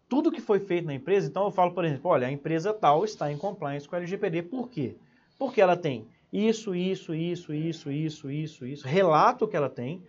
tudo 0.07 0.31
que 0.31 0.39
foi 0.39 0.61
feito 0.61 0.85
na 0.85 0.93
empresa. 0.93 1.27
Então 1.27 1.43
eu 1.43 1.51
falo, 1.51 1.73
por 1.73 1.83
exemplo, 1.83 2.09
olha, 2.09 2.25
a 2.25 2.31
empresa 2.31 2.73
tal 2.73 3.03
está 3.03 3.29
em 3.33 3.37
compliance 3.37 3.85
com 3.85 3.97
a 3.97 3.97
LGPD. 3.97 4.43
Por 4.43 4.69
quê? 4.69 4.95
Porque 5.37 5.59
ela 5.59 5.75
tem 5.75 6.07
isso, 6.31 6.73
isso, 6.73 7.13
isso, 7.13 7.53
isso, 7.53 7.91
isso, 7.91 8.31
isso, 8.31 8.65
isso, 8.65 8.87
relato 8.87 9.45
que 9.45 9.57
ela 9.57 9.69
tem, 9.69 10.01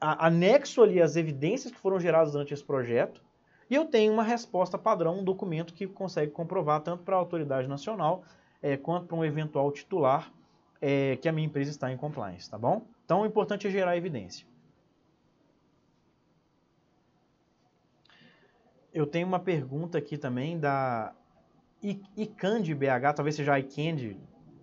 anexo 0.00 0.82
ali 0.82 1.02
as 1.02 1.14
evidências 1.14 1.70
que 1.70 1.78
foram 1.78 2.00
geradas 2.00 2.32
durante 2.32 2.54
esse 2.54 2.64
projeto, 2.64 3.22
e 3.70 3.74
eu 3.74 3.84
tenho 3.84 4.12
uma 4.12 4.22
resposta 4.22 4.78
padrão, 4.78 5.20
um 5.20 5.24
documento 5.24 5.74
que 5.74 5.86
consegue 5.86 6.32
comprovar 6.32 6.80
tanto 6.80 7.04
para 7.04 7.16
a 7.16 7.18
autoridade 7.18 7.68
nacional 7.68 8.24
é, 8.62 8.76
quanto 8.76 9.06
para 9.06 9.16
um 9.16 9.24
eventual 9.24 9.70
titular 9.70 10.32
é, 10.80 11.16
que 11.16 11.28
a 11.28 11.32
minha 11.32 11.46
empresa 11.46 11.70
está 11.70 11.92
em 11.92 11.96
compliance, 11.96 12.48
tá 12.48 12.58
bom? 12.58 12.86
Então 13.04 13.22
o 13.22 13.26
importante 13.26 13.66
é 13.66 13.70
gerar 13.70 13.96
evidência. 13.96 14.46
Eu 18.92 19.06
tenho 19.06 19.26
uma 19.26 19.38
pergunta 19.38 19.98
aqui 19.98 20.16
também 20.16 20.58
da 20.58 21.14
Icand 22.16 22.62
BH, 22.74 23.14
talvez 23.14 23.36
seja 23.36 23.58
Icand, 23.58 24.16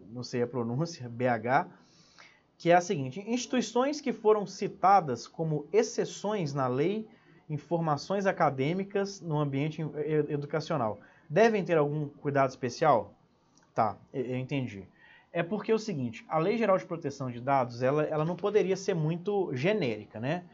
não 0.09 0.23
sei 0.23 0.41
a 0.41 0.47
pronúncia, 0.47 1.07
BH, 1.07 1.69
que 2.57 2.71
é 2.71 2.75
a 2.75 2.81
seguinte: 2.81 3.23
instituições 3.27 4.01
que 4.01 4.11
foram 4.11 4.45
citadas 4.45 5.27
como 5.27 5.67
exceções 5.71 6.53
na 6.53 6.67
lei, 6.67 7.07
informações 7.49 8.25
acadêmicas 8.25 9.21
no 9.21 9.37
ambiente 9.37 9.81
educacional, 10.29 10.99
devem 11.29 11.63
ter 11.63 11.77
algum 11.77 12.07
cuidado 12.07 12.49
especial? 12.49 13.13
Tá, 13.73 13.97
eu 14.13 14.37
entendi. 14.37 14.87
É 15.31 15.43
porque 15.43 15.71
é 15.71 15.75
o 15.75 15.79
seguinte, 15.79 16.25
a 16.29 16.39
Lei 16.39 16.57
Geral 16.57 16.77
de 16.77 16.85
Proteção 16.85 17.29
de 17.29 17.41
Dados, 17.41 17.81
ela, 17.81 18.03
ela 18.03 18.23
não 18.23 18.35
poderia 18.35 18.77
ser 18.77 18.93
muito 18.93 19.53
genérica, 19.53 20.19
né? 20.19 20.45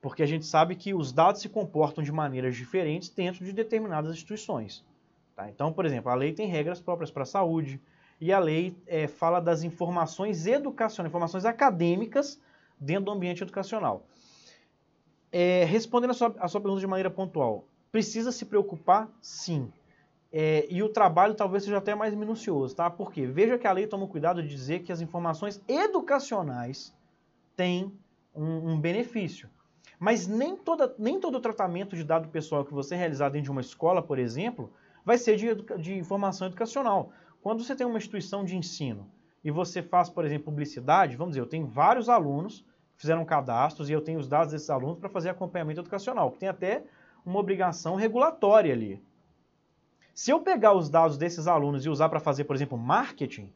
Porque 0.00 0.22
a 0.22 0.26
gente 0.26 0.46
sabe 0.46 0.76
que 0.76 0.94
os 0.94 1.12
dados 1.12 1.40
se 1.40 1.48
comportam 1.48 2.04
de 2.04 2.12
maneiras 2.12 2.56
diferentes 2.56 3.08
dentro 3.08 3.44
de 3.44 3.52
determinadas 3.52 4.12
instituições. 4.12 4.84
Tá? 5.34 5.50
Então, 5.50 5.72
por 5.72 5.84
exemplo, 5.84 6.10
a 6.10 6.14
lei 6.14 6.32
tem 6.32 6.46
regras 6.46 6.80
próprias 6.80 7.10
para 7.10 7.24
a 7.24 7.26
saúde, 7.26 7.80
e 8.20 8.32
a 8.32 8.38
lei 8.38 8.76
é, 8.86 9.06
fala 9.06 9.40
das 9.40 9.62
informações 9.62 10.46
educacionais, 10.46 11.10
informações 11.10 11.44
acadêmicas 11.44 12.40
dentro 12.78 13.06
do 13.06 13.10
ambiente 13.12 13.42
educacional. 13.42 14.04
É, 15.30 15.64
respondendo 15.64 16.10
a 16.10 16.14
sua, 16.14 16.34
a 16.38 16.48
sua 16.48 16.60
pergunta 16.60 16.80
de 16.80 16.86
maneira 16.86 17.10
pontual, 17.10 17.64
precisa 17.92 18.32
se 18.32 18.44
preocupar? 18.44 19.08
Sim. 19.20 19.70
É, 20.32 20.66
e 20.70 20.82
o 20.82 20.88
trabalho 20.88 21.34
talvez 21.34 21.64
seja 21.64 21.78
até 21.78 21.94
mais 21.94 22.14
minucioso, 22.14 22.74
tá? 22.76 22.90
Porque 22.90 23.26
veja 23.26 23.58
que 23.58 23.66
a 23.66 23.72
lei 23.72 23.86
toma 23.86 24.06
cuidado 24.06 24.42
de 24.42 24.48
dizer 24.48 24.80
que 24.80 24.92
as 24.92 25.00
informações 25.00 25.62
educacionais 25.66 26.94
têm 27.56 27.92
um, 28.34 28.72
um 28.72 28.80
benefício. 28.80 29.48
Mas 29.98 30.26
nem, 30.26 30.56
toda, 30.56 30.94
nem 30.98 31.18
todo 31.18 31.40
tratamento 31.40 31.96
de 31.96 32.04
dado 32.04 32.28
pessoal 32.28 32.64
que 32.64 32.72
você 32.72 32.94
realizar 32.94 33.30
dentro 33.30 33.46
de 33.46 33.50
uma 33.50 33.60
escola, 33.60 34.02
por 34.02 34.18
exemplo, 34.18 34.70
vai 35.04 35.18
ser 35.18 35.36
de, 35.36 35.54
de 35.80 35.94
informação 35.94 36.46
educacional. 36.46 37.10
Quando 37.42 37.64
você 37.64 37.74
tem 37.74 37.86
uma 37.86 37.98
instituição 37.98 38.44
de 38.44 38.56
ensino 38.56 39.10
e 39.42 39.50
você 39.50 39.82
faz, 39.82 40.08
por 40.08 40.24
exemplo, 40.24 40.44
publicidade, 40.44 41.16
vamos 41.16 41.32
dizer, 41.32 41.40
eu 41.40 41.48
tenho 41.48 41.66
vários 41.66 42.08
alunos 42.08 42.64
fizeram 42.98 43.24
cadastros 43.24 43.88
e 43.88 43.92
eu 43.92 44.02
tenho 44.02 44.18
os 44.18 44.28
dados 44.28 44.52
desses 44.52 44.68
alunos 44.68 44.98
para 44.98 45.08
fazer 45.08 45.30
acompanhamento 45.30 45.80
educacional, 45.80 46.32
que 46.32 46.38
tem 46.38 46.48
até 46.48 46.84
uma 47.24 47.38
obrigação 47.38 47.94
regulatória 47.94 48.74
ali. 48.74 49.02
Se 50.12 50.32
eu 50.32 50.40
pegar 50.40 50.74
os 50.74 50.90
dados 50.90 51.16
desses 51.16 51.46
alunos 51.46 51.86
e 51.86 51.88
usar 51.88 52.08
para 52.08 52.18
fazer, 52.18 52.44
por 52.44 52.56
exemplo, 52.56 52.76
marketing, 52.76 53.52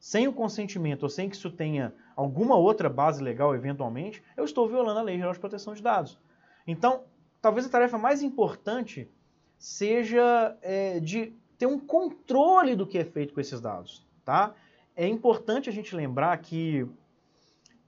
sem 0.00 0.26
o 0.26 0.32
consentimento 0.32 1.02
ou 1.02 1.08
sem 1.08 1.28
que 1.28 1.36
isso 1.36 1.50
tenha 1.50 1.94
alguma 2.16 2.56
outra 2.56 2.88
base 2.88 3.22
legal 3.22 3.54
eventualmente, 3.54 4.22
eu 4.36 4.44
estou 4.44 4.66
violando 4.66 4.98
a 4.98 5.02
Lei 5.02 5.18
Geral 5.18 5.34
de 5.34 5.38
Proteção 5.38 5.74
de 5.74 5.82
Dados. 5.82 6.18
Então, 6.66 7.04
talvez 7.42 7.66
a 7.66 7.68
tarefa 7.68 7.98
mais 7.98 8.22
importante 8.22 9.08
seja 9.58 10.56
é, 10.62 10.98
de 10.98 11.34
ter 11.58 11.66
um 11.66 11.78
controle 11.78 12.74
do 12.74 12.86
que 12.86 12.98
é 12.98 13.04
feito 13.04 13.34
com 13.34 13.40
esses 13.40 13.60
dados, 13.60 14.04
tá? 14.24 14.54
É 14.96 15.06
importante 15.06 15.68
a 15.68 15.72
gente 15.72 15.94
lembrar 15.94 16.36
que 16.38 16.88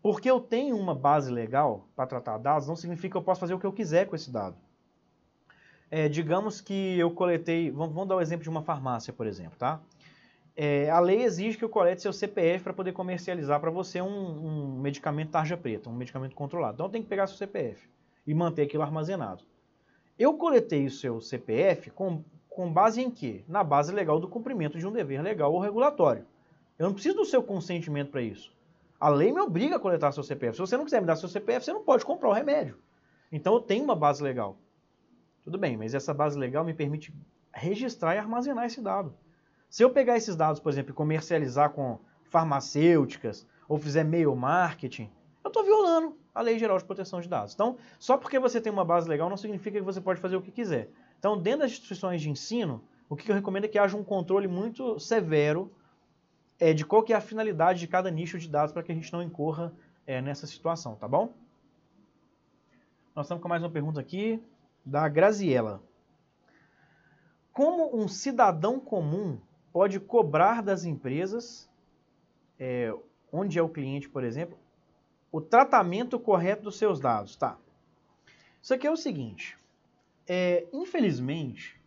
porque 0.05 0.30
eu 0.30 0.38
tenho 0.38 0.76
uma 0.76 0.94
base 0.94 1.32
legal 1.32 1.88
para 1.96 2.07
tratar 2.07 2.36
dados, 2.36 2.68
não 2.68 2.76
significa 2.76 3.12
que 3.12 3.16
eu 3.16 3.22
posso 3.22 3.40
fazer 3.40 3.55
o 3.55 3.59
que 3.59 3.64
eu 3.64 3.72
quiser 3.72 4.07
com 4.07 4.14
esse 4.14 4.30
dado. 4.30 4.55
É, 5.90 6.11
digamos 6.11 6.61
que 6.61 6.98
eu 6.98 7.11
coletei, 7.11 7.70
vamos, 7.70 7.94
vamos, 7.94 8.11
dar 8.11 8.16
o 8.16 8.20
exemplo 8.20 8.42
de 8.42 8.50
uma 8.50 8.61
farmácia, 8.61 9.14
por 9.14 9.26
exemplo, 9.26 9.57
tá? 9.59 9.80
É, 10.55 10.90
a 10.90 11.00
lei 11.00 11.22
exige 11.22 11.57
que 11.57 11.64
eu 11.64 11.70
colete 11.70 12.02
seu 12.02 12.12
CPF 12.12 12.64
para 12.64 12.74
poder 12.74 12.92
comercializar 12.92 13.59
para 13.59 13.70
você 13.70 14.02
um, 14.02 14.07
um, 14.76 14.78
medicamento 14.78 15.30
tarja 15.30 15.57
preta, 15.57 15.88
um 15.88 15.94
medicamento 15.94 16.36
controlado. 16.36 16.74
Então 16.74 16.90
tenho 16.90 17.02
que 17.02 17.09
pegar 17.09 17.26
seu 17.26 17.38
CPF 17.38 17.88
e 18.26 18.34
manter 18.34 18.64
aquilo 18.64 18.82
armazenado. 18.82 19.42
Eu 20.18 20.34
coletei 20.34 20.84
o 20.84 20.90
seu 20.90 21.18
CPF 21.18 21.90
com 21.90 22.22
com 22.50 22.70
base 22.70 23.00
em 23.00 23.11
quê? 23.11 23.42
Na 23.48 23.64
base 23.64 23.92
legal 23.92 24.20
do 24.20 24.28
cumprimento 24.28 24.78
de 24.78 24.86
um 24.86 24.92
dever 24.92 25.20
legal 25.22 25.52
ou 25.52 25.59
regulatório. 25.59 26.24
Eu 26.78 26.86
não 26.86 26.92
preciso 26.92 27.16
do 27.16 27.24
seu 27.24 27.42
consentimento 27.42 28.11
para 28.11 28.22
isso. 28.22 28.55
A 29.05 29.11
lei 29.11 29.30
me 29.30 29.38
obriga 29.38 29.76
a 29.76 29.78
coletar 29.78 30.12
seu 30.12 30.22
CPF. 30.22 30.57
Se 30.57 30.61
você 30.62 30.78
não 30.78 30.84
quiser 30.86 30.98
me 30.98 31.07
dar 31.07 31.16
seu 31.16 31.28
CPF, 31.28 31.62
você 31.62 31.74
não 31.74 31.84
pode 31.84 32.07
comprar 32.07 32.30
o 32.30 32.32
remédio. 32.32 32.78
Então 33.30 33.52
eu 33.52 33.61
tenho 33.61 33.84
uma 33.84 33.94
base 33.94 34.22
legal. 34.22 34.57
Tudo 35.42 35.59
bem, 35.59 35.76
mas 35.76 35.92
essa 35.92 36.14
base 36.14 36.38
legal 36.38 36.64
me 36.64 36.72
permite 36.72 37.14
registrar 37.52 38.14
e 38.14 38.18
armazenar 38.18 38.64
esse 38.64 38.80
dado. 38.80 39.14
Se 39.68 39.84
eu 39.84 39.90
pegar 39.90 40.16
esses 40.16 40.34
dados, 40.34 40.59
por 40.59 40.72
exemplo, 40.72 40.92
e 40.92 40.94
comercializar 40.94 41.68
com 41.72 41.98
farmacêuticas 42.30 43.46
ou 43.68 43.76
fizer 43.76 44.05
mail 44.05 44.34
marketing, 44.34 45.11
eu 45.44 45.48
estou 45.48 45.62
violando 45.62 46.16
a 46.34 46.40
Lei 46.40 46.59
Geral 46.59 46.78
de 46.78 46.84
Proteção 46.86 47.20
de 47.20 47.28
Dados. 47.28 47.52
Então, 47.52 47.76
só 47.98 48.16
porque 48.16 48.38
você 48.38 48.59
tem 48.59 48.72
uma 48.72 48.86
base 48.86 49.07
legal 49.07 49.28
não 49.28 49.36
significa 49.36 49.78
que 49.78 49.84
você 49.84 50.00
pode 50.00 50.18
fazer 50.18 50.36
o 50.36 50.40
que 50.40 50.50
quiser. 50.50 50.88
Então, 51.18 51.36
dentro 51.36 51.61
das 51.61 51.72
instituições 51.72 52.22
de 52.22 52.30
ensino, 52.30 52.82
o 53.07 53.16
que 53.16 53.30
eu 53.30 53.34
recomendo 53.34 53.64
é 53.64 53.68
que 53.68 53.78
haja 53.78 53.98
um 53.98 54.02
controle 54.02 54.48
muito 54.48 54.98
severo 54.98 55.70
é, 56.59 56.72
de 56.72 56.84
qual 56.84 57.02
que 57.02 57.12
é 57.12 57.16
a 57.16 57.20
finalidade 57.20 57.80
de 57.80 57.88
cada 57.88 58.11
nicho 58.11 58.38
de 58.38 58.48
dados 58.48 58.72
para 58.72 58.82
que 58.82 58.92
a 58.92 58.94
gente 58.94 59.12
não 59.12 59.22
incorra 59.22 59.72
é, 60.07 60.20
nessa 60.20 60.46
situação, 60.46 60.94
tá 60.96 61.09
bom? 61.09 61.32
Nós 63.14 63.26
estamos 63.26 63.42
com 63.42 63.48
mais 63.48 63.62
uma 63.62 63.70
pergunta 63.70 64.00
aqui 64.00 64.42
da 64.84 65.09
Graziella. 65.09 65.80
Como 67.52 67.96
um 67.96 68.09
cidadão 68.09 68.80
comum 68.80 69.38
pode 69.72 70.00
cobrar 70.00 70.62
das 70.62 70.84
empresas, 70.84 71.70
é, 72.59 72.92
onde 73.32 73.59
é 73.59 73.62
o 73.62 73.68
cliente, 73.68 74.09
por 74.09 74.24
exemplo, 74.24 74.59
o 75.30 75.40
tratamento 75.40 76.18
correto 76.18 76.64
dos 76.64 76.76
seus 76.76 77.00
dados? 77.00 77.36
Tá. 77.36 77.57
Isso 78.61 78.74
aqui 78.74 78.86
é 78.86 78.90
o 78.90 78.96
seguinte. 78.96 79.57
É, 80.26 80.66
infelizmente, 80.72 81.80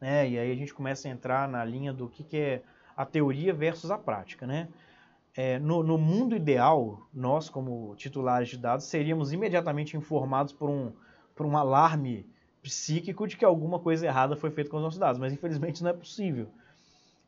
né, 0.00 0.28
e 0.28 0.38
aí 0.38 0.52
a 0.52 0.54
gente 0.54 0.74
começa 0.74 1.08
a 1.08 1.10
entrar 1.10 1.48
na 1.48 1.64
linha 1.64 1.92
do 1.92 2.08
que, 2.08 2.22
que 2.22 2.36
é 2.36 2.62
a 2.98 3.06
teoria 3.06 3.54
versus 3.54 3.92
a 3.92 3.96
prática. 3.96 4.44
Né? 4.44 4.68
É, 5.32 5.56
no, 5.60 5.84
no, 5.84 5.96
mundo 5.96 6.34
ideal, 6.34 7.06
nós, 7.14 7.48
como 7.48 7.94
titulares 7.94 8.48
de 8.48 8.58
dados, 8.58 8.86
seríamos 8.86 9.32
imediatamente 9.32 9.96
informados 9.96 10.52
por 10.52 10.68
um, 10.68 10.92
por 11.32 11.46
um 11.46 11.56
alarme 11.56 12.28
psíquico 12.60 13.28
de 13.28 13.36
que 13.36 13.44
alguma 13.44 13.78
coisa 13.78 14.04
errada 14.04 14.34
foi 14.34 14.50
feita 14.50 14.68
com 14.68 14.78
os 14.78 14.82
nossos 14.82 14.98
dados, 14.98 15.20
mas 15.20 15.32
infelizmente 15.32 15.80
não 15.80 15.90
é 15.90 15.92
possível. 15.92 16.48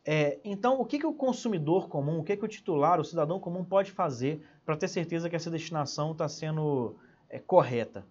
É, 0.04 0.40
então, 0.42 0.80
o 0.80 0.84
que, 0.84 0.98
que 0.98 1.06
o 1.06 1.14
consumidor 1.14 1.88
comum, 1.88 2.18
o 2.18 2.24
que, 2.24 2.36
que 2.36 2.44
o 2.44 2.48
titular, 2.48 2.98
o 2.98 3.04
cidadão 3.04 3.38
comum 3.38 3.64
pode 3.64 3.92
fazer 3.92 4.44
para 4.66 4.76
ter 4.76 4.88
certeza 4.88 5.30
que 5.30 5.36
essa 5.36 5.52
destinação 5.52 6.10
está 6.10 6.28
sendo 6.28 6.96
é, 7.28 7.38
correta? 7.38 8.04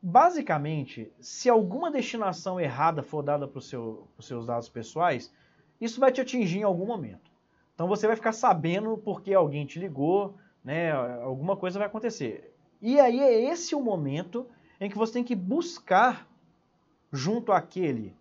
Basicamente, 0.00 1.12
se 1.20 1.50
alguma 1.50 1.90
destinação 1.90 2.58
errada 2.58 3.02
for 3.02 3.22
dada 3.22 3.46
para 3.46 3.60
seu, 3.60 4.08
os 4.16 4.26
seus 4.26 4.46
dados 4.46 4.70
pessoais, 4.70 5.30
isso 5.82 5.98
vai 5.98 6.12
te 6.12 6.20
atingir 6.20 6.60
em 6.60 6.62
algum 6.62 6.86
momento. 6.86 7.30
Então 7.74 7.88
você 7.88 8.06
vai 8.06 8.14
ficar 8.14 8.32
sabendo 8.32 8.96
porque 8.98 9.34
alguém 9.34 9.66
te 9.66 9.78
ligou, 9.78 10.36
né, 10.64 10.92
alguma 10.92 11.56
coisa 11.56 11.78
vai 11.78 11.88
acontecer. 11.88 12.54
E 12.80 13.00
aí 13.00 13.20
é 13.20 13.50
esse 13.50 13.74
o 13.74 13.80
momento 13.80 14.46
em 14.80 14.88
que 14.88 14.96
você 14.96 15.14
tem 15.14 15.24
que 15.24 15.34
buscar 15.34 16.28
junto 17.10 17.52
àquele 17.52 18.14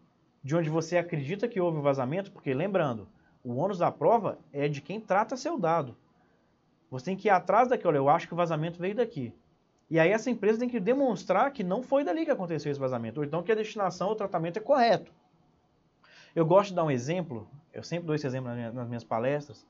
de 0.43 0.55
onde 0.55 0.69
você 0.69 0.97
acredita 0.97 1.47
que 1.47 1.61
houve 1.61 1.77
um 1.77 1.83
vazamento, 1.83 2.31
porque 2.31 2.53
lembrando, 2.53 3.07
o 3.43 3.55
ônus 3.55 3.77
da 3.77 3.91
prova 3.91 4.39
é 4.51 4.67
de 4.67 4.81
quem 4.81 4.99
trata 4.99 5.37
seu 5.37 5.57
dado. 5.57 5.95
Você 6.89 7.05
tem 7.05 7.15
que 7.15 7.27
ir 7.27 7.31
atrás 7.31 7.67
daquilo, 7.67 7.95
eu 7.95 8.09
acho 8.09 8.27
que 8.27 8.33
o 8.33 8.37
vazamento 8.37 8.79
veio 8.79 8.95
daqui. 8.95 9.33
E 9.89 9.99
aí 9.99 10.09
essa 10.09 10.31
empresa 10.31 10.59
tem 10.59 10.69
que 10.69 10.79
demonstrar 10.79 11.51
que 11.51 11.63
não 11.63 11.83
foi 11.83 12.03
dali 12.03 12.25
que 12.25 12.31
aconteceu 12.31 12.71
esse 12.71 12.79
vazamento, 12.79 13.19
ou 13.19 13.25
então 13.25 13.43
que 13.43 13.51
a 13.51 13.55
destinação 13.55 14.09
ou 14.09 14.15
tratamento 14.15 14.57
é 14.57 14.61
correto. 14.61 15.11
Eu 16.35 16.45
gosto 16.45 16.69
de 16.69 16.75
dar 16.75 16.83
um 16.83 16.91
exemplo, 16.91 17.47
eu 17.73 17.83
sempre 17.83 18.05
dou 18.05 18.15
esse 18.15 18.25
exemplo 18.25 18.53
nas 18.73 18.87
minhas 18.87 19.03
palestras, 19.03 19.65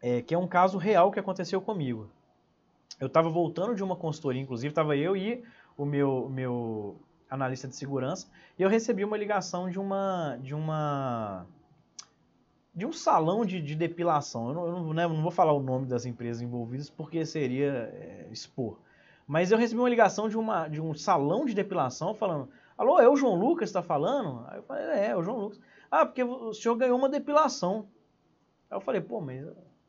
é, 0.00 0.22
que 0.22 0.34
é 0.34 0.38
um 0.38 0.46
caso 0.46 0.78
real 0.78 1.10
que 1.10 1.20
aconteceu 1.20 1.60
comigo. 1.60 2.08
Eu 3.00 3.08
estava 3.08 3.28
voltando 3.28 3.74
de 3.74 3.82
uma 3.82 3.96
consultoria, 3.96 4.40
inclusive, 4.40 4.70
estava 4.70 4.96
eu 4.96 5.16
e 5.16 5.42
o 5.76 5.84
meu, 5.84 6.28
meu 6.30 6.96
analista 7.28 7.66
de 7.66 7.74
segurança, 7.74 8.28
e 8.58 8.62
eu 8.62 8.68
recebi 8.68 9.04
uma 9.04 9.16
ligação 9.16 9.68
de 9.68 9.78
uma 9.78 10.36
de 10.40 10.54
uma 10.54 11.46
de 12.74 12.84
um 12.84 12.92
salão 12.92 13.44
de, 13.44 13.60
de 13.60 13.74
depilação. 13.74 14.48
Eu, 14.48 14.54
não, 14.54 14.66
eu 14.66 14.72
não, 14.72 14.92
né, 14.92 15.06
não, 15.06 15.22
vou 15.22 15.30
falar 15.30 15.52
o 15.52 15.62
nome 15.62 15.86
das 15.86 16.04
empresas 16.06 16.42
envolvidas 16.42 16.90
porque 16.90 17.24
seria 17.24 17.90
é, 17.92 18.28
expor. 18.30 18.78
Mas 19.26 19.50
eu 19.50 19.58
recebi 19.58 19.80
uma 19.80 19.88
ligação 19.88 20.28
de, 20.28 20.36
uma, 20.36 20.68
de 20.68 20.80
um 20.80 20.92
salão 20.92 21.44
de 21.44 21.54
depilação 21.54 22.14
falando: 22.14 22.48
Alô, 22.76 22.98
é 22.98 23.08
o 23.08 23.16
João 23.16 23.36
Lucas 23.36 23.70
que 23.70 23.78
está 23.78 23.82
falando? 23.82 24.44
Aí 24.48 24.58
eu 24.58 24.62
falei: 24.64 24.84
É, 24.84 25.06
é 25.10 25.16
o 25.16 25.22
João 25.22 25.38
Lucas. 25.38 25.60
Ah, 25.90 26.04
porque 26.04 26.24
o 26.24 26.52
senhor 26.52 26.74
ganhou 26.74 26.98
uma 26.98 27.08
depilação. 27.08 27.86
Aí 28.68 28.76
eu 28.76 28.80
falei: 28.80 29.00
Pô, 29.00 29.20
mas 29.20 29.46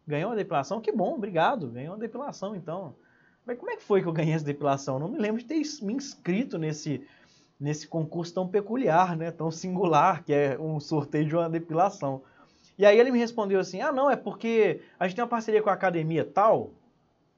ganhou 0.08 0.30
uma 0.30 0.36
depilação? 0.36 0.80
Que 0.80 0.92
bom, 0.92 1.16
obrigado. 1.16 1.68
Ganhou 1.68 1.94
uma 1.94 2.00
depilação 2.00 2.56
então. 2.56 2.96
Mas 3.46 3.58
como 3.58 3.72
é 3.72 3.76
que 3.76 3.84
foi 3.84 4.02
que 4.02 4.08
eu 4.08 4.14
ganhei 4.14 4.34
essa 4.34 4.46
depilação? 4.46 4.96
Eu 4.96 5.00
não 5.00 5.08
me 5.08 5.18
lembro 5.18 5.42
de 5.42 5.48
ter 5.48 5.62
me 5.84 5.94
inscrito 5.94 6.58
nesse, 6.58 7.06
nesse 7.60 7.88
concurso 7.88 8.34
tão 8.34 8.48
peculiar, 8.48 9.16
né? 9.16 9.32
tão 9.32 9.52
singular, 9.52 10.24
que 10.24 10.34
é 10.34 10.58
um 10.60 10.80
sorteio 10.80 11.26
de 11.26 11.36
uma 11.36 11.50
depilação. 11.50 12.22
E 12.78 12.86
aí 12.86 13.00
ele 13.00 13.12
me 13.12 13.20
respondeu 13.20 13.60
assim: 13.60 13.82
ah, 13.82 13.92
não, 13.92 14.12
é 14.12 14.16
porque 14.16 14.82
a 15.00 15.08
gente 15.08 15.16
tem 15.16 15.24
uma 15.24 15.30
parceria 15.30 15.62
com 15.62 15.70
a 15.72 15.74
academia 15.74 16.24
tal, 16.24 16.72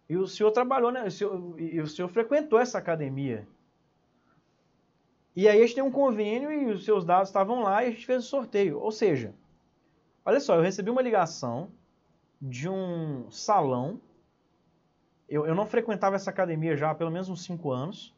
e 0.10 0.18
o 0.18 0.28
senhor 0.28 0.52
trabalhou, 0.52 0.92
né? 0.92 1.06
O 1.06 1.12
senhor, 1.12 1.56
e 1.58 1.80
o 1.80 1.88
senhor 1.88 2.10
frequentou 2.10 2.60
essa 2.60 2.78
academia. 2.78 3.48
E 5.38 5.48
aí 5.48 5.60
a 5.60 5.62
gente 5.62 5.76
tem 5.76 5.84
um 5.84 5.92
convênio 5.92 6.52
e 6.52 6.66
os 6.72 6.84
seus 6.84 7.06
dados 7.06 7.30
estavam 7.30 7.62
lá 7.62 7.84
e 7.84 7.90
a 7.90 7.92
gente 7.92 8.08
fez 8.08 8.26
o 8.26 8.28
sorteio. 8.28 8.80
Ou 8.80 8.92
seja, 8.92 9.36
olha 10.26 10.40
só, 10.40 10.56
eu 10.56 10.64
recebi 10.64 10.90
uma 10.90 11.00
ligação 11.00 11.70
de 12.42 12.68
um 12.68 13.30
salão. 13.30 14.02
Eu, 15.30 15.46
eu 15.46 15.54
não 15.54 15.68
frequentava 15.68 16.16
essa 16.16 16.32
academia 16.32 16.76
já 16.76 16.90
há 16.90 16.96
pelo 16.96 17.12
menos 17.12 17.30
uns 17.30 17.44
5 17.44 17.72
anos. 17.72 18.16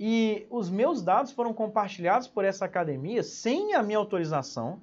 E 0.00 0.46
os 0.48 0.70
meus 0.70 1.02
dados 1.02 1.32
foram 1.32 1.52
compartilhados 1.52 2.26
por 2.26 2.46
essa 2.46 2.64
academia 2.64 3.22
sem 3.22 3.74
a 3.74 3.82
minha 3.82 3.98
autorização. 3.98 4.80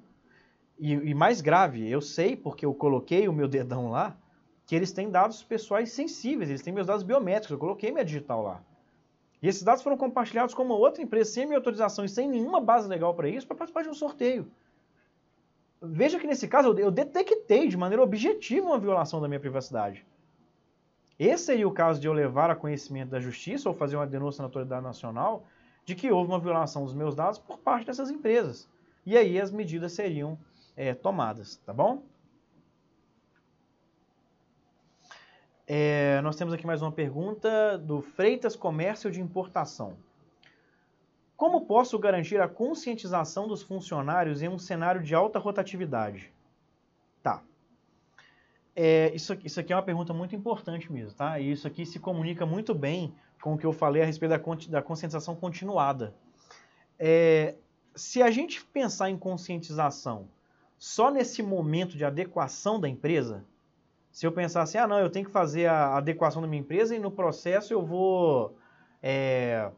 E, 0.78 0.92
e, 0.92 1.14
mais 1.14 1.40
grave, 1.40 1.90
eu 1.90 2.00
sei, 2.00 2.36
porque 2.36 2.64
eu 2.64 2.72
coloquei 2.72 3.26
o 3.26 3.32
meu 3.32 3.48
dedão 3.48 3.90
lá, 3.90 4.16
que 4.64 4.76
eles 4.76 4.92
têm 4.92 5.10
dados 5.10 5.42
pessoais 5.42 5.90
sensíveis, 5.90 6.48
eles 6.48 6.62
têm 6.62 6.72
meus 6.72 6.86
dados 6.86 7.02
biométricos, 7.02 7.50
eu 7.50 7.58
coloquei 7.58 7.90
minha 7.90 8.04
digital 8.04 8.40
lá. 8.40 8.62
E 9.44 9.46
esses 9.46 9.62
dados 9.62 9.82
foram 9.82 9.98
compartilhados 9.98 10.54
com 10.54 10.62
uma 10.62 10.74
outra 10.74 11.02
empresa 11.02 11.30
sem 11.30 11.44
minha 11.44 11.58
autorização 11.58 12.02
e 12.02 12.08
sem 12.08 12.26
nenhuma 12.26 12.62
base 12.62 12.88
legal 12.88 13.12
para 13.12 13.28
isso, 13.28 13.46
para 13.46 13.54
participar 13.54 13.82
de 13.82 13.90
um 13.90 13.94
sorteio. 13.94 14.50
Veja 15.82 16.18
que 16.18 16.26
nesse 16.26 16.48
caso 16.48 16.72
eu 16.78 16.90
detectei 16.90 17.68
de 17.68 17.76
maneira 17.76 18.02
objetiva 18.02 18.66
uma 18.66 18.78
violação 18.78 19.20
da 19.20 19.28
minha 19.28 19.38
privacidade. 19.38 20.02
Esse 21.18 21.44
seria 21.44 21.68
o 21.68 21.72
caso 21.72 22.00
de 22.00 22.06
eu 22.06 22.14
levar 22.14 22.50
a 22.50 22.56
conhecimento 22.56 23.10
da 23.10 23.20
justiça 23.20 23.68
ou 23.68 23.74
fazer 23.74 23.96
uma 23.96 24.06
denúncia 24.06 24.40
na 24.40 24.46
autoridade 24.46 24.82
nacional 24.82 25.44
de 25.84 25.94
que 25.94 26.10
houve 26.10 26.30
uma 26.30 26.40
violação 26.40 26.82
dos 26.82 26.94
meus 26.94 27.14
dados 27.14 27.38
por 27.38 27.58
parte 27.58 27.84
dessas 27.84 28.08
empresas. 28.08 28.66
E 29.04 29.14
aí 29.14 29.38
as 29.38 29.50
medidas 29.50 29.92
seriam 29.92 30.38
é, 30.74 30.94
tomadas, 30.94 31.56
tá 31.66 31.72
bom? 31.74 32.02
É, 35.66 36.20
nós 36.20 36.36
temos 36.36 36.52
aqui 36.52 36.66
mais 36.66 36.82
uma 36.82 36.92
pergunta 36.92 37.78
do 37.78 38.02
Freitas 38.02 38.54
Comércio 38.54 39.10
de 39.10 39.22
Importação. 39.22 39.96
Como 41.36 41.64
posso 41.64 41.98
garantir 41.98 42.38
a 42.38 42.46
conscientização 42.46 43.48
dos 43.48 43.62
funcionários 43.62 44.42
em 44.42 44.48
um 44.48 44.58
cenário 44.58 45.02
de 45.02 45.14
alta 45.14 45.38
rotatividade? 45.38 46.30
Tá. 47.22 47.42
É, 48.76 49.10
isso, 49.14 49.32
isso 49.42 49.58
aqui 49.58 49.72
é 49.72 49.76
uma 49.76 49.82
pergunta 49.82 50.12
muito 50.12 50.36
importante 50.36 50.92
mesmo, 50.92 51.16
tá? 51.16 51.40
E 51.40 51.50
isso 51.50 51.66
aqui 51.66 51.86
se 51.86 51.98
comunica 51.98 52.44
muito 52.44 52.74
bem 52.74 53.14
com 53.40 53.54
o 53.54 53.58
que 53.58 53.64
eu 53.64 53.72
falei 53.72 54.02
a 54.02 54.06
respeito 54.06 54.32
da, 54.32 54.70
da 54.70 54.82
conscientização 54.82 55.34
continuada. 55.34 56.14
É, 56.98 57.54
se 57.94 58.22
a 58.22 58.30
gente 58.30 58.62
pensar 58.66 59.08
em 59.08 59.16
conscientização 59.16 60.28
só 60.76 61.10
nesse 61.10 61.42
momento 61.42 61.96
de 61.96 62.04
adequação 62.04 62.78
da 62.78 62.88
empresa, 62.88 63.44
se 64.14 64.24
eu 64.24 64.30
pensar 64.30 64.62
assim, 64.62 64.78
ah 64.78 64.86
não, 64.86 65.00
eu 65.00 65.10
tenho 65.10 65.26
que 65.26 65.32
fazer 65.32 65.66
a 65.66 65.96
adequação 65.96 66.40
da 66.40 66.46
minha 66.46 66.60
empresa 66.60 66.94
e 66.94 67.00
no 67.00 67.10
processo 67.10 67.72
eu 67.72 67.84
vou 67.84 68.56
é, 69.02 69.72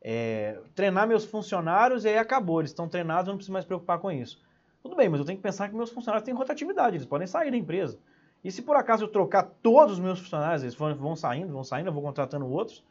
é, 0.00 0.58
treinar 0.74 1.06
meus 1.06 1.26
funcionários 1.26 2.06
e 2.06 2.08
aí 2.08 2.16
acabou, 2.16 2.62
eles 2.62 2.70
estão 2.70 2.88
treinados, 2.88 3.28
eu 3.28 3.32
não 3.32 3.36
preciso 3.36 3.52
mais 3.52 3.66
preocupar 3.66 3.98
com 3.98 4.10
isso. 4.10 4.42
Tudo 4.82 4.96
bem, 4.96 5.10
mas 5.10 5.20
eu 5.20 5.26
tenho 5.26 5.36
que 5.36 5.42
pensar 5.42 5.68
que 5.68 5.74
meus 5.74 5.90
funcionários 5.90 6.24
têm 6.24 6.32
rotatividade, 6.32 6.96
eles 6.96 7.06
podem 7.06 7.26
sair 7.26 7.50
da 7.50 7.58
empresa. 7.58 7.98
E 8.42 8.50
se 8.50 8.62
por 8.62 8.74
acaso 8.74 9.04
eu 9.04 9.08
trocar 9.08 9.42
todos 9.42 9.92
os 9.92 10.00
meus 10.00 10.18
funcionários, 10.18 10.62
eles 10.62 10.74
vão 10.74 11.14
saindo, 11.14 11.52
vão 11.52 11.62
saindo, 11.62 11.90
eu 11.90 11.92
vou 11.92 12.02
contratando 12.02 12.48
outros, 12.48 12.82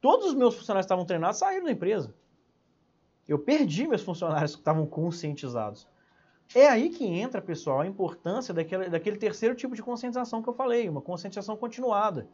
todos 0.00 0.26
os 0.26 0.34
meus 0.34 0.54
funcionários 0.54 0.84
que 0.84 0.92
estavam 0.92 1.04
treinados 1.04 1.36
saíram 1.36 1.64
da 1.64 1.72
empresa. 1.72 2.14
Eu 3.26 3.40
perdi 3.40 3.88
meus 3.88 4.02
funcionários 4.02 4.54
que 4.54 4.60
estavam 4.60 4.86
conscientizados. 4.86 5.88
É 6.54 6.66
aí 6.66 6.88
que 6.88 7.04
entra, 7.04 7.42
pessoal, 7.42 7.80
a 7.80 7.86
importância 7.86 8.54
daquele, 8.54 8.88
daquele 8.88 9.18
terceiro 9.18 9.54
tipo 9.54 9.74
de 9.74 9.82
conscientização 9.82 10.42
que 10.42 10.48
eu 10.48 10.54
falei, 10.54 10.88
uma 10.88 11.02
conscientização 11.02 11.56
continuada. 11.56 12.26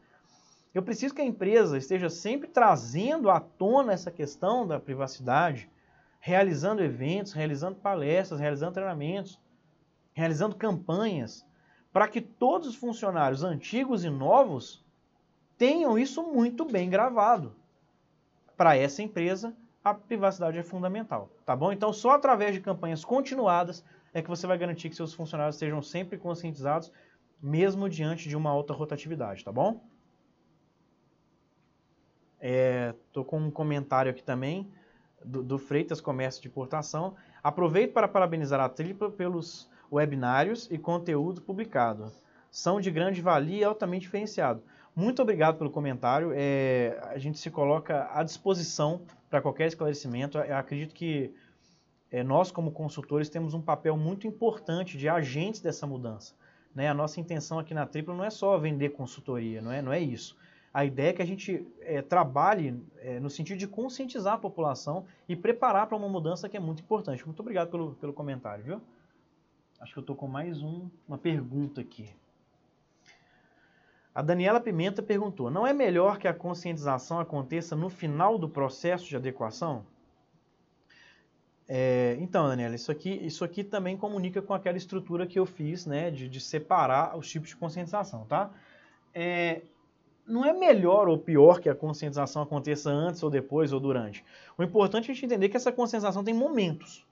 Eu 0.73 0.83
preciso 0.83 1.15
que 1.15 1.21
a 1.21 1.25
empresa 1.25 1.77
esteja 1.77 2.09
sempre 2.09 2.49
trazendo 2.49 3.29
à 3.31 3.41
tona 3.41 3.93
essa 3.93 4.11
questão 4.11 4.67
da 4.67 4.79
privacidade, 4.79 5.69
realizando 6.21 6.83
eventos, 6.83 7.33
realizando 7.33 7.77
palestras, 7.77 8.41
realizando 8.41 8.75
treinamentos, 8.75 9.39
realizando 10.13 10.57
campanhas, 10.57 11.45
para 11.93 12.09
que 12.09 12.21
todos 12.21 12.69
os 12.69 12.77
funcionários 12.77 13.43
antigos 13.43 14.05
e 14.05 14.11
novos 14.11 14.85
tenham 15.59 15.99
isso 15.99 16.23
muito 16.23 16.65
bem 16.65 16.89
gravado. 16.89 17.55
Para 18.57 18.77
essa 18.77 19.03
empresa, 19.03 19.55
a 19.83 19.93
privacidade 19.93 20.59
é 20.59 20.63
fundamental, 20.63 21.29
tá 21.45 21.55
bom? 21.55 21.73
Então, 21.73 21.93
só 21.93 22.13
através 22.13 22.55
de 22.55 22.61
campanhas 22.61 23.05
continuadas 23.05 23.85
é 24.15 24.23
que 24.23 24.29
você 24.29 24.47
vai 24.47 24.57
garantir 24.57 24.89
que 24.89 24.95
seus 24.95 25.13
funcionários 25.13 25.57
estejam 25.57 25.83
sempre 25.83 26.17
conscientizados, 26.17 26.91
mesmo 27.43 27.89
diante 27.89 28.29
de 28.29 28.37
uma 28.37 28.49
alta 28.49 28.73
rotatividade, 28.73 29.45
tá 29.45 29.51
bom? 29.53 29.85
É, 32.41 32.95
com 33.27 33.39
um 33.39 33.51
comentário 33.51 34.11
aqui 34.11 34.23
também 34.23 34.71
do, 35.25 35.43
do, 35.43 35.59
Freitas 35.59 36.01
Comércio 36.01 36.41
de 36.41 36.49
Importação. 36.49 37.17
Aproveito 37.43 37.93
para 37.93 38.07
parabenizar 38.07 38.61
a 38.61 38.69
Tripla 38.69 39.11
pelos 39.11 39.69
webinários 39.91 40.71
e 40.71 40.79
conteúdo 40.79 41.43
publicado. 41.43 42.13
São 42.51 42.81
de 42.81 42.91
grande 42.91 43.21
valia 43.21 43.61
e 43.61 43.65
altamente 43.65 44.03
diferenciado. 44.03 44.63
Muito 44.95 45.21
obrigado 45.23 45.59
pelo 45.59 45.71
comentário. 45.71 46.31
É, 46.35 47.01
a 47.11 47.19
gente 47.19 47.39
se 47.39 47.51
coloca 47.51 48.09
à 48.13 48.23
disposição 48.23 49.03
para 49.29 49.43
qualquer 49.43 49.67
esclarecimento. 49.67 50.39
Eu 50.39 50.57
acredito 50.57 50.95
que 50.95 51.35
é, 51.35 51.44
nós, 52.25 52.51
como 52.51 52.71
consultores, 52.71 53.29
temos 53.29 53.55
um 53.55 53.61
papel 53.61 53.97
muito 53.97 54.27
importante 54.27 54.97
de 54.97 55.09
agentes 55.09 55.61
dessa 55.61 55.87
mudança. 55.87 56.35
Né? 56.75 56.89
A 56.89 56.95
nossa 56.95 57.21
intenção 57.21 57.59
aqui 57.59 57.75
na 57.75 57.87
Tripla 57.87 58.15
não 58.15 58.25
é 58.25 58.31
só 58.31 58.57
vender 58.59 58.91
consultoria, 58.91 59.61
não 59.61 59.73
é, 59.73 59.83
não 59.83 59.93
é 59.93 60.01
isso. 60.01 60.37
A 60.73 60.85
ideia 60.85 61.11
é 61.11 61.13
que 61.13 61.23
a 61.23 61.27
gente 61.27 61.65
é, 61.81 62.03
trabalhe 62.03 62.83
é, 62.99 63.21
no 63.21 63.31
sentido 63.31 63.59
de 63.59 63.69
conscientizar 63.69 64.35
a 64.35 64.39
população 64.39 65.07
e 65.29 65.37
preparar 65.37 65.87
para 65.87 65.97
uma 65.97 66.09
mudança 66.09 66.49
que 66.49 66.57
é 66.57 66.61
muito 66.61 66.83
importante. 66.83 67.25
Muito 67.25 67.39
obrigado 67.39 67.71
pelo, 67.71 67.95
pelo 67.95 68.13
comentário, 68.13 68.65
viu? 68.65 68.81
Acho 69.81 69.93
que 69.93 69.99
eu 69.99 70.03
estou 70.03 70.17
com 70.17 70.27
mais 70.27 70.63
um, 70.63 70.89
uma 71.07 71.17
pergunta 71.17 71.81
aqui. 71.81 72.11
A 74.13 74.23
Daniela 74.23 74.61
Pimenta 74.61 75.03
perguntou: 75.03 75.51
não 75.51 75.67
é 75.67 75.73
melhor 75.73 76.19
que 76.19 76.27
a 76.27 76.35
conscientização 76.35 77.21
aconteça 77.21 77.77
no 77.77 77.89
final 77.89 78.37
do 78.37 78.49
processo 78.49 79.07
de 79.07 79.17
adequação? 79.17 79.85
É, 81.67 82.17
então, 82.21 82.47
Daniela, 82.47 82.75
isso 82.75 82.93
aqui, 82.93 83.11
isso 83.11 83.45
aqui 83.45 83.65
também 83.65 83.97
comunica 83.97 84.43
com 84.43 84.53
aquela 84.53 84.77
estrutura 84.77 85.27
que 85.27 85.39
eu 85.39 85.47
fiz, 85.47 85.87
né, 85.87 86.11
de, 86.11 86.29
de 86.29 86.41
separar 86.41 87.17
os 87.17 87.29
tipos 87.29 87.49
de 87.49 87.57
conscientização, 87.57 88.27
tá? 88.27 88.51
É, 89.15 89.63
não 90.27 90.45
é 90.45 90.53
melhor 90.53 91.09
ou 91.09 91.19
pior 91.19 91.61
que 91.61 91.69
a 91.69 91.75
conscientização 91.75 92.43
aconteça 92.43 92.91
antes 92.91 93.23
ou 93.23 93.31
depois 93.31 93.73
ou 93.73 93.81
durante. 93.81 94.25
O 94.59 94.63
importante 94.63 95.09
é 95.09 95.13
a 95.13 95.15
gente 95.15 95.25
entender 95.25 95.49
que 95.49 95.57
essa 95.57 95.73
conscientização 95.73 96.23
tem 96.23 96.35
momentos, 96.35 97.07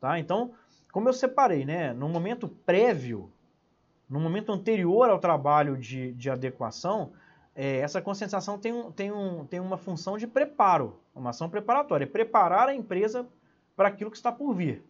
tá? 0.00 0.18
Então, 0.18 0.52
como 0.92 1.08
eu 1.08 1.12
separei, 1.12 1.64
né, 1.64 1.92
no 1.92 2.08
momento 2.08 2.48
prévio, 2.48 3.30
no 4.08 4.18
momento 4.18 4.52
anterior 4.52 5.08
ao 5.08 5.18
trabalho 5.18 5.76
de, 5.76 6.12
de 6.12 6.30
adequação, 6.30 7.12
é, 7.54 7.78
essa 7.78 8.02
conscientização 8.02 8.58
tem, 8.58 8.90
tem, 8.92 9.12
um, 9.12 9.44
tem 9.46 9.60
uma 9.60 9.76
função 9.76 10.18
de 10.18 10.26
preparo, 10.26 10.98
uma 11.14 11.30
ação 11.30 11.48
preparatória, 11.48 12.04
é 12.04 12.08
preparar 12.08 12.68
a 12.68 12.74
empresa 12.74 13.26
para 13.76 13.88
aquilo 13.88 14.10
que 14.10 14.16
está 14.16 14.30
por 14.30 14.54
vir. 14.54 14.82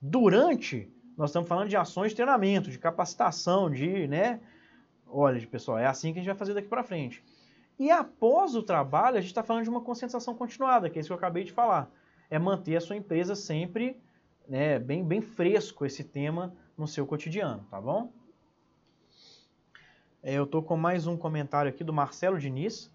Durante, 0.00 0.90
nós 1.16 1.30
estamos 1.30 1.48
falando 1.48 1.68
de 1.68 1.76
ações 1.76 2.10
de 2.10 2.16
treinamento, 2.16 2.70
de 2.70 2.78
capacitação, 2.78 3.70
de, 3.70 4.06
né, 4.08 4.40
olha, 5.06 5.44
pessoal, 5.46 5.78
é 5.78 5.86
assim 5.86 6.12
que 6.12 6.18
a 6.18 6.22
gente 6.22 6.30
vai 6.30 6.38
fazer 6.38 6.54
daqui 6.54 6.68
para 6.68 6.82
frente. 6.82 7.22
E 7.78 7.90
após 7.90 8.54
o 8.54 8.62
trabalho, 8.62 9.16
a 9.16 9.20
gente 9.20 9.30
está 9.30 9.42
falando 9.42 9.64
de 9.64 9.70
uma 9.70 9.80
conscientização 9.80 10.34
continuada, 10.34 10.88
que 10.88 10.98
é 10.98 11.00
isso 11.00 11.08
que 11.08 11.12
eu 11.12 11.18
acabei 11.18 11.44
de 11.44 11.52
falar. 11.52 11.90
É 12.30 12.38
manter 12.38 12.76
a 12.76 12.80
sua 12.80 12.96
empresa 12.96 13.34
sempre 13.34 14.00
né, 14.48 14.78
bem, 14.78 15.04
bem 15.04 15.20
fresco 15.20 15.84
esse 15.84 16.04
tema 16.04 16.54
no 16.76 16.86
seu 16.86 17.06
cotidiano, 17.06 17.66
tá 17.70 17.80
bom? 17.80 18.12
É, 20.22 20.34
eu 20.34 20.44
estou 20.44 20.62
com 20.62 20.76
mais 20.76 21.06
um 21.06 21.16
comentário 21.16 21.68
aqui 21.68 21.84
do 21.84 21.92
Marcelo 21.92 22.38
Diniz. 22.38 22.90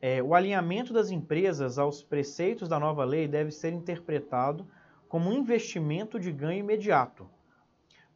É, 0.00 0.22
o 0.22 0.34
alinhamento 0.34 0.92
das 0.92 1.10
empresas 1.10 1.78
aos 1.78 2.02
preceitos 2.02 2.68
da 2.68 2.78
nova 2.78 3.04
lei 3.04 3.26
deve 3.26 3.50
ser 3.50 3.72
interpretado 3.72 4.66
como 5.08 5.30
um 5.30 5.32
investimento 5.32 6.20
de 6.20 6.30
ganho 6.30 6.60
imediato, 6.60 7.28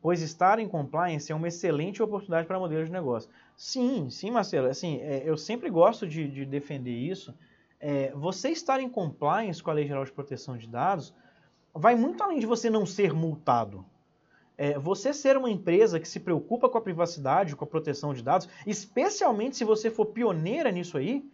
pois 0.03 0.21
estar 0.21 0.59
em 0.59 0.69
compliance 0.69 1.31
é 1.33 1.35
uma 1.35 1.49
excelente 1.49 2.03
oportunidade 2.03 2.47
para 2.47 2.59
modelos 2.59 2.87
de 2.87 2.93
negócio. 2.93 3.31
Sim, 3.57 4.11
sim, 4.11 4.31
Marcelo. 4.31 4.69
Assim, 4.69 4.99
é, 5.01 5.23
eu 5.25 5.37
sempre 5.37 5.71
gosto 5.71 6.07
de, 6.07 6.29
de 6.29 6.45
defender 6.45 6.93
isso. 6.93 7.35
É, 7.79 8.13
você 8.15 8.51
estar 8.51 8.81
em 8.81 8.89
compliance 8.89 9.63
com 9.63 9.71
a 9.71 9.75
Lei 9.75 9.87
Geral 9.87 10.05
de 10.05 10.13
Proteção 10.13 10.57
de 10.57 10.67
Dados 10.67 11.15
vai 11.75 11.95
muito 11.95 12.23
além 12.23 12.39
de 12.39 12.47
você 12.47 12.69
não 12.69 12.85
ser 12.85 13.15
multado. 13.15 13.85
É, 14.59 14.79
você 14.79 15.15
ser 15.15 15.39
uma 15.39 15.51
empresa 15.51 15.99
que 15.99 16.07
se 16.07 16.21
preocupa 16.21 16.69
com 16.69 16.77
a 16.77 16.83
privacidade, 16.83 17.57
com 17.57 17.65
a 17.65 17.69
proteção 17.69 18.13
de 18.13 18.23
dados, 18.23 18.47
especialmente 18.67 19.57
se 19.57 19.65
você 19.65 19.91
for 19.91 20.07
pioneira 20.07 20.71
nisso 20.71 20.99
aí, 20.99 21.25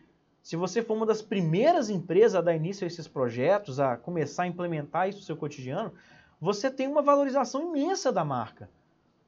se 0.47 0.57
você 0.57 0.83
for 0.83 0.95
uma 0.95 1.07
das 1.07 1.23
primeiras 1.23 1.91
empresas 1.91 2.35
a 2.37 2.41
dar 2.41 2.55
início 2.55 2.85
a 2.85 2.87
esses 2.87 3.09
projetos, 3.09 3.81
a 3.81 3.97
começar 3.97 4.45
a 4.45 4.47
implementar 4.47 5.09
isso 5.09 5.19
no 5.19 5.25
seu 5.25 5.37
cotidiano, 5.37 5.93
você 6.41 6.71
tem 6.71 6.87
uma 6.87 7.03
valorização 7.03 7.63
imensa 7.63 8.13
da 8.13 8.25
marca. 8.25 8.71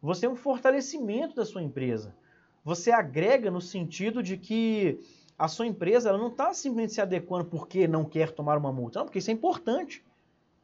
Você 0.01 0.23
tem 0.23 0.31
um 0.31 0.37
fortalecimento 0.37 1.35
da 1.35 1.45
sua 1.45 1.63
empresa 1.63 2.15
você 2.69 2.91
agrega 2.91 3.51
no 3.51 3.63
sentido 3.63 4.23
de 4.23 4.37
que 4.37 5.01
a 5.39 5.49
sua 5.49 5.67
empresa 5.67 6.11
ela 6.11 6.19
não 6.19 6.29
está 6.29 6.53
simplesmente 6.53 6.93
se 6.93 7.01
adequando 7.01 7.47
porque 7.47 7.89
não 7.89 8.05
quer 8.05 8.31
tomar 8.31 8.59
uma 8.59 8.71
multa, 8.71 8.99
não, 8.99 9.07
porque 9.07 9.21
isso 9.21 9.31
é 9.31 9.33
importante. 9.33 10.05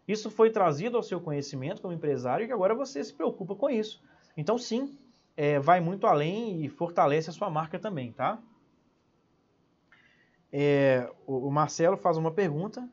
Isso 0.06 0.30
foi 0.30 0.50
trazido 0.50 0.98
ao 0.98 1.02
seu 1.02 1.18
conhecimento 1.18 1.80
como 1.80 1.94
empresário 1.94 2.46
e 2.46 2.52
agora 2.52 2.74
você 2.74 3.02
se 3.02 3.10
preocupa 3.10 3.54
com 3.54 3.70
isso. 3.70 4.02
Então, 4.36 4.58
sim, 4.58 4.94
é, 5.34 5.58
vai 5.58 5.80
muito 5.80 6.06
além 6.06 6.62
e 6.62 6.68
fortalece 6.68 7.30
a 7.30 7.32
sua 7.32 7.48
marca 7.48 7.78
também, 7.78 8.12
tá? 8.12 8.38
É, 10.56 11.10
o, 11.26 11.50
Marcelo 11.50 11.96
faz 11.96 12.16
uma 12.16 12.30
pergunta, 12.30 12.88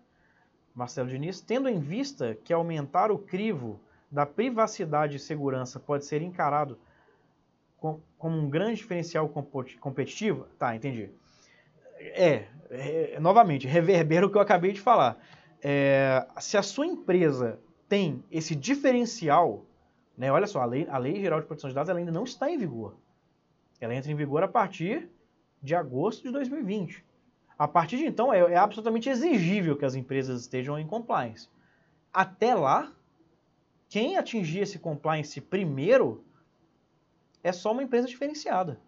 Marcelo 0.73 1.07
Diniz, 1.07 1.41
tendo 1.41 1.69
em 1.69 1.79
vista 1.79 2.35
que 2.43 2.51
aumentar 2.51 3.11
o 3.11 3.19
crivo 3.19 3.79
da 4.09 4.25
privacidade 4.25 5.17
e 5.17 5.19
segurança 5.19 5.79
pode 5.79 6.05
ser 6.05 6.23
encarado 6.23 6.79
como 7.77 8.01
um 8.35 8.49
grande 8.49 8.77
diferencial 8.77 9.29
competitivo? 9.79 10.47
Tá, 10.57 10.75
entendi. 10.75 11.11
É, 11.99 12.47
é 12.71 13.19
novamente, 13.19 13.67
reverbera 13.67 14.25
o 14.25 14.31
que 14.31 14.37
eu 14.37 14.41
acabei 14.41 14.71
de 14.71 14.81
falar. 14.81 15.23
É, 15.61 16.25
se 16.39 16.57
a 16.57 16.63
sua 16.63 16.87
empresa 16.87 17.59
tem 17.87 18.23
esse 18.31 18.55
diferencial, 18.55 19.63
né, 20.17 20.31
olha 20.31 20.47
só, 20.47 20.61
a 20.61 20.65
lei, 20.65 20.87
a 20.89 20.97
lei 20.97 21.21
Geral 21.21 21.39
de 21.39 21.45
Proteção 21.45 21.69
de 21.69 21.75
Dados 21.75 21.95
ainda 21.95 22.11
não 22.11 22.23
está 22.23 22.49
em 22.49 22.57
vigor. 22.57 22.95
Ela 23.79 23.93
entra 23.93 24.11
em 24.11 24.15
vigor 24.15 24.41
a 24.41 24.47
partir 24.47 25.11
de 25.61 25.75
agosto 25.75 26.23
de 26.23 26.31
2020. 26.31 27.10
A 27.61 27.67
partir 27.67 27.97
de 27.97 28.07
então, 28.07 28.33
é, 28.33 28.39
é 28.39 28.57
absolutamente 28.57 29.07
exigível 29.07 29.77
que 29.77 29.85
as 29.85 29.93
empresas 29.93 30.41
estejam 30.41 30.79
em 30.79 30.87
compliance. 30.87 31.47
Até 32.11 32.55
lá, 32.55 32.91
quem 33.87 34.17
atingir 34.17 34.61
esse 34.61 34.79
compliance 34.79 35.39
primeiro 35.39 36.23
é 37.43 37.51
só 37.51 37.71
uma 37.71 37.83
empresa 37.83 38.07
diferenciada. 38.07 38.79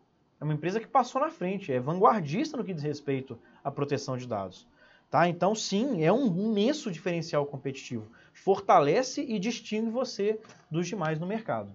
É 0.42 0.44
uma 0.44 0.56
empresa 0.56 0.80
que 0.80 0.88
passou 0.88 1.22
na 1.22 1.30
frente, 1.30 1.72
é 1.72 1.80
vanguardista 1.80 2.58
no 2.58 2.64
que 2.64 2.74
diz 2.74 2.82
respeito 2.82 3.38
à 3.64 3.70
proteção 3.70 4.18
de 4.18 4.26
dados. 4.26 4.68
Tá? 5.08 5.30
Então, 5.30 5.54
sim, 5.54 6.04
é 6.04 6.12
um 6.12 6.26
imenso 6.26 6.90
diferencial 6.90 7.46
competitivo. 7.46 8.12
Fortalece 8.34 9.22
e 9.22 9.38
distingue 9.38 9.92
você 9.92 10.40
dos 10.72 10.88
demais 10.88 11.20
no 11.20 11.28
mercado. 11.28 11.72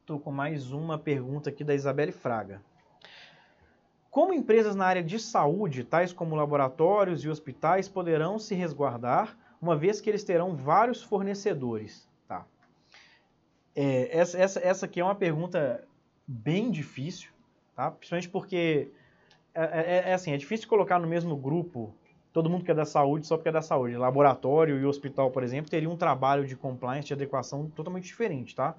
Estou 0.00 0.18
com 0.18 0.32
mais 0.32 0.72
uma 0.72 0.98
pergunta 0.98 1.50
aqui 1.50 1.62
da 1.62 1.72
Isabelle 1.72 2.10
Fraga. 2.10 2.60
Como 4.12 4.34
empresas 4.34 4.76
na 4.76 4.84
área 4.84 5.02
de 5.02 5.18
saúde, 5.18 5.84
tais 5.84 6.12
como 6.12 6.36
laboratórios 6.36 7.24
e 7.24 7.30
hospitais, 7.30 7.88
poderão 7.88 8.38
se 8.38 8.54
resguardar, 8.54 9.34
uma 9.58 9.74
vez 9.74 10.02
que 10.02 10.10
eles 10.10 10.22
terão 10.22 10.54
vários 10.54 11.02
fornecedores? 11.02 12.06
É, 13.74 14.14
essa, 14.14 14.38
essa, 14.38 14.60
essa 14.60 14.84
aqui 14.84 15.00
é 15.00 15.04
uma 15.04 15.14
pergunta 15.14 15.82
bem 16.26 16.70
difícil, 16.70 17.30
tá? 17.74 17.90
principalmente 17.90 18.28
porque 18.28 18.90
é, 19.54 19.62
é, 19.62 20.10
é, 20.10 20.12
assim, 20.12 20.32
é 20.32 20.36
difícil 20.36 20.68
colocar 20.68 20.98
no 20.98 21.08
mesmo 21.08 21.34
grupo 21.34 21.94
todo 22.34 22.50
mundo 22.50 22.66
que 22.66 22.70
é 22.70 22.74
da 22.74 22.84
saúde 22.84 23.26
só 23.26 23.38
porque 23.38 23.48
é 23.48 23.52
da 23.52 23.62
saúde. 23.62 23.96
Laboratório 23.96 24.78
e 24.78 24.84
hospital, 24.84 25.30
por 25.30 25.42
exemplo, 25.42 25.70
teria 25.70 25.88
um 25.88 25.96
trabalho 25.96 26.46
de 26.46 26.54
compliance, 26.54 27.06
de 27.06 27.14
adequação 27.14 27.70
totalmente 27.70 28.04
diferente. 28.04 28.54
Tá? 28.54 28.74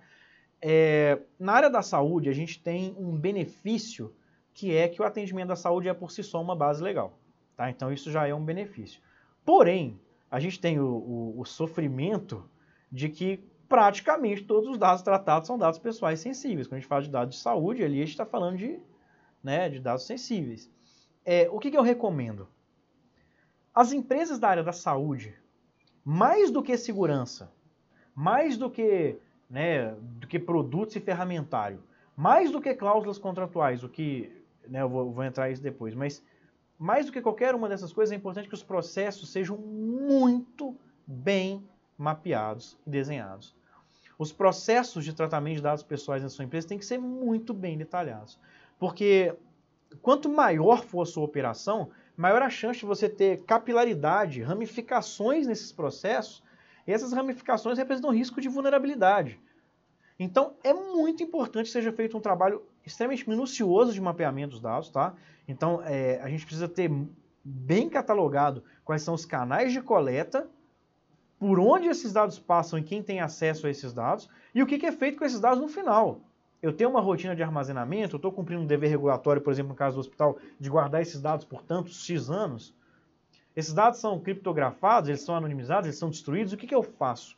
É, 0.62 1.18
na 1.40 1.54
área 1.54 1.72
da 1.72 1.82
saúde, 1.82 2.30
a 2.30 2.34
gente 2.34 2.62
tem 2.62 2.96
um 3.00 3.18
benefício 3.18 4.14
que 4.54 4.76
é 4.76 4.88
que 4.88 5.02
o 5.02 5.06
atendimento 5.06 5.50
da 5.50 5.56
saúde 5.56 5.90
é 5.90 5.94
por 5.94 6.12
si 6.12 6.24
só 6.24 6.42
uma 6.42 6.56
base 6.56 6.84
legal. 6.84 7.18
Tá? 7.56 7.70
Então 7.70 7.92
isso 7.92 8.12
já 8.12 8.28
é 8.28 8.34
um 8.34 8.44
benefício. 8.44 9.02
Porém, 9.46 10.00
a 10.30 10.40
gente 10.40 10.60
tem 10.60 10.80
o, 10.80 10.88
o, 10.88 11.40
o 11.40 11.46
sofrimento 11.46 12.50
de 12.92 13.10
que 13.10 13.44
praticamente 13.68 14.44
todos 14.44 14.70
os 14.70 14.78
dados 14.78 15.02
tratados 15.02 15.48
são 15.48 15.58
dados 15.58 15.80
pessoais 15.80 16.20
sensíveis. 16.20 16.68
Quando 16.68 16.78
a 16.78 16.80
gente 16.80 16.88
fala 16.88 17.02
de 17.02 17.10
dados 17.10 17.36
de 17.36 17.42
saúde, 17.42 17.84
ali 17.84 17.96
a 17.96 18.06
gente 18.06 18.10
está 18.10 18.26
falando 18.26 18.58
de, 18.58 18.80
né, 19.44 19.70
de 19.70 19.80
dados 19.80 20.06
sensíveis. 20.06 20.72
É, 21.26 21.50
o 21.50 21.60
que, 21.60 21.72
que 21.72 21.78
eu 21.78 21.82
recomendo? 21.82 22.48
As 23.74 23.92
empresas 23.92 24.38
da 24.38 24.50
área 24.50 24.64
da 24.64 24.74
saúde, 24.74 25.34
mais 26.06 26.52
do 26.52 26.62
que 26.62 26.78
segurança, 26.78 27.52
mais 28.14 28.58
do 28.58 28.70
que, 28.70 29.18
né, 29.50 29.96
do 30.20 30.28
que 30.28 30.38
produtos 30.38 30.96
e 30.96 31.00
ferramentário, 31.00 31.82
mais 32.16 32.52
do 32.52 32.62
que 32.62 32.76
cláusulas 32.76 33.18
contratuais, 33.18 33.84
o 33.84 33.90
que 33.90 34.43
né, 34.68 34.82
eu 34.82 34.90
vou, 34.90 35.12
vou 35.12 35.24
entrar 35.24 35.50
isso 35.50 35.62
depois, 35.62 35.94
mas 35.94 36.24
mais 36.78 37.06
do 37.06 37.12
que 37.12 37.22
qualquer 37.22 37.56
uma 37.56 37.70
dessas 37.70 37.94
coisas, 37.94 38.12
é 38.12 38.16
importante 38.16 38.48
que 38.48 38.54
os 38.54 38.64
processos 38.64 39.32
sejam 39.32 39.58
muito 39.58 40.76
bem 41.06 41.68
mapeados 41.98 42.78
e 42.86 42.90
desenhados. 42.90 43.56
Os 44.18 44.32
processos 44.32 45.04
de 45.04 45.14
tratamento 45.14 45.58
de 45.58 45.62
dados 45.62 45.84
pessoais 45.84 46.24
na 46.24 46.30
sua 46.30 46.46
empresa 46.46 46.68
têm 46.68 46.78
que 46.78 46.86
ser 46.86 46.98
muito 46.98 47.54
bem 47.54 47.78
detalhados. 47.78 48.40
Porque 48.80 49.36
quanto 50.02 50.30
maior 50.30 50.84
for 50.84 51.02
a 51.02 51.06
sua 51.06 51.24
operação, 51.24 51.90
maior 52.16 52.42
a 52.42 52.50
chance 52.50 52.80
de 52.80 52.86
você 52.86 53.08
ter 53.08 53.44
capilaridade, 53.44 54.42
ramificações 54.42 55.48
nesses 55.48 55.72
processos, 55.72 56.44
e 56.86 56.92
essas 56.92 57.14
ramificações 57.14 57.78
representam 57.78 58.12
risco 58.12 58.42
de 58.42 58.50
vulnerabilidade. 58.50 59.40
Então, 60.20 60.56
é 60.64 60.74
muito 60.74 61.24
importante 61.24 61.68
que 61.68 61.72
seja 61.72 61.92
feito 61.92 62.18
um 62.18 62.22
trabalho 62.22 62.62
extremamente 62.86 63.28
minucioso 63.30 63.94
de 63.94 64.02
mapeamento 64.02 64.52
dos 64.52 64.62
dados, 64.62 64.90
tá? 64.90 65.14
Então, 65.48 65.82
é, 65.84 66.20
a 66.22 66.30
gente 66.30 66.46
precisa 66.46 66.68
ter 66.68 66.92
bem 67.44 67.90
catalogado 67.90 68.64
quais 68.84 69.02
são 69.02 69.14
os 69.14 69.26
canais 69.26 69.72
de 69.72 69.82
coleta, 69.82 70.48
por 71.40 71.60
onde 71.60 71.88
esses 71.88 72.14
dados 72.14 72.40
passam 72.40 72.80
e 72.80 72.84
quem 72.84 73.04
tem 73.04 73.20
acesso 73.20 73.68
a 73.68 73.70
esses 73.70 73.94
dados, 73.94 74.30
e 74.56 74.64
o 74.64 74.66
que 74.66 74.86
é 74.86 74.92
feito 74.92 75.18
com 75.18 75.26
esses 75.26 75.40
dados 75.40 75.60
no 75.60 75.68
final. 75.68 76.22
Eu 76.62 76.72
tenho 76.72 76.90
uma 76.90 77.02
rotina 77.02 77.36
de 77.36 77.44
armazenamento, 77.44 78.16
eu 78.16 78.18
estou 78.18 78.32
cumprindo 78.32 78.62
um 78.62 78.66
dever 78.66 78.90
regulatório, 78.90 79.42
por 79.42 79.52
exemplo, 79.52 79.72
no 79.72 79.76
caso 79.76 79.98
do 79.98 80.00
hospital, 80.00 80.38
de 80.58 80.70
guardar 80.70 81.02
esses 81.02 81.20
dados 81.20 81.44
por 81.44 81.62
tantos 81.62 82.06
X 82.06 82.30
anos. 82.30 82.74
Esses 83.54 83.74
dados 83.74 84.00
são 84.00 84.18
criptografados, 84.20 85.10
eles 85.10 85.22
são 85.22 85.36
anonimizados, 85.36 85.88
eles 85.88 86.00
são 86.00 86.10
destruídos. 86.10 86.54
O 86.54 86.58
que, 86.58 86.66
que 86.66 86.74
eu 86.74 86.82
faço? 86.82 87.38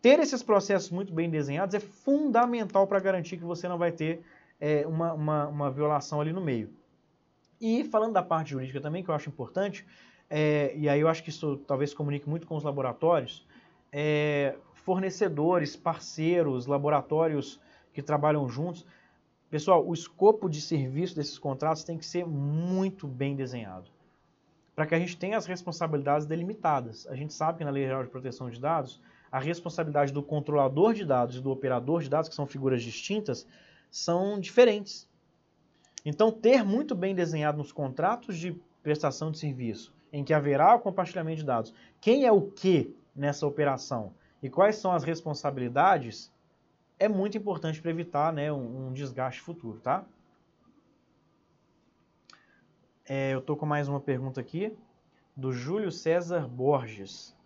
Ter 0.00 0.20
esses 0.20 0.44
processos 0.44 0.90
muito 0.90 1.12
bem 1.12 1.28
desenhados 1.28 1.74
é 1.74 1.80
fundamental 1.80 2.86
para 2.86 3.00
garantir 3.00 3.36
que 3.36 3.44
você 3.44 3.66
não 3.66 3.78
vai 3.78 3.90
ter 3.90 4.24
é, 4.62 4.86
uma, 4.86 5.12
uma, 5.12 5.48
uma 5.48 5.70
violação 5.72 6.20
ali 6.20 6.32
no 6.32 6.40
meio. 6.40 6.70
E 7.60 7.82
falando 7.82 8.12
da 8.12 8.22
parte 8.22 8.52
jurídica 8.52 8.80
também, 8.80 9.02
que 9.02 9.10
eu 9.10 9.14
acho 9.14 9.28
importante, 9.28 9.84
é, 10.30 10.72
e 10.76 10.88
aí 10.88 11.00
eu 11.00 11.08
acho 11.08 11.24
que 11.24 11.30
isso 11.30 11.56
talvez 11.66 11.92
comunique 11.92 12.30
muito 12.30 12.46
com 12.46 12.54
os 12.56 12.62
laboratórios, 12.62 13.44
é, 13.90 14.54
fornecedores, 14.72 15.74
parceiros, 15.74 16.66
laboratórios 16.66 17.60
que 17.92 18.00
trabalham 18.00 18.48
juntos. 18.48 18.86
Pessoal, 19.50 19.84
o 19.84 19.92
escopo 19.92 20.48
de 20.48 20.60
serviço 20.60 21.16
desses 21.16 21.40
contratos 21.40 21.82
tem 21.82 21.98
que 21.98 22.06
ser 22.06 22.24
muito 22.24 23.08
bem 23.08 23.34
desenhado, 23.34 23.90
para 24.76 24.86
que 24.86 24.94
a 24.94 24.98
gente 24.98 25.16
tenha 25.16 25.36
as 25.36 25.44
responsabilidades 25.44 26.24
delimitadas. 26.24 27.04
A 27.08 27.16
gente 27.16 27.34
sabe 27.34 27.58
que 27.58 27.64
na 27.64 27.70
Lei 27.72 27.84
Geral 27.84 28.04
de 28.04 28.10
Proteção 28.10 28.48
de 28.48 28.60
Dados, 28.60 29.00
a 29.30 29.40
responsabilidade 29.40 30.12
do 30.12 30.22
controlador 30.22 30.94
de 30.94 31.04
dados 31.04 31.36
e 31.36 31.40
do 31.40 31.50
operador 31.50 32.00
de 32.00 32.08
dados, 32.08 32.28
que 32.28 32.34
são 32.34 32.46
figuras 32.46 32.80
distintas, 32.80 33.44
são 33.92 34.40
diferentes. 34.40 35.06
Então, 36.02 36.32
ter 36.32 36.64
muito 36.64 36.94
bem 36.94 37.14
desenhado 37.14 37.58
nos 37.58 37.70
contratos 37.70 38.38
de 38.38 38.58
prestação 38.82 39.30
de 39.30 39.38
serviço, 39.38 39.94
em 40.10 40.24
que 40.24 40.32
haverá 40.32 40.74
o 40.74 40.80
compartilhamento 40.80 41.40
de 41.40 41.44
dados, 41.44 41.74
quem 42.00 42.24
é 42.24 42.32
o 42.32 42.40
que 42.40 42.96
nessa 43.14 43.46
operação 43.46 44.12
e 44.42 44.48
quais 44.48 44.76
são 44.76 44.92
as 44.92 45.04
responsabilidades, 45.04 46.32
é 46.98 47.06
muito 47.06 47.36
importante 47.36 47.80
para 47.80 47.90
evitar 47.90 48.32
né, 48.32 48.50
um, 48.50 48.88
um, 48.88 48.92
desgaste 48.92 49.40
futuro, 49.40 49.78
tá? 49.78 50.04
É, 53.04 53.34
eu 53.34 53.40
estou 53.40 53.56
com 53.56 53.66
mais 53.66 53.88
uma 53.88 54.00
pergunta 54.00 54.40
aqui, 54.40 54.76
do 55.36 55.52
Júlio 55.52 55.92
César 55.92 56.48
Borges. 56.48 57.36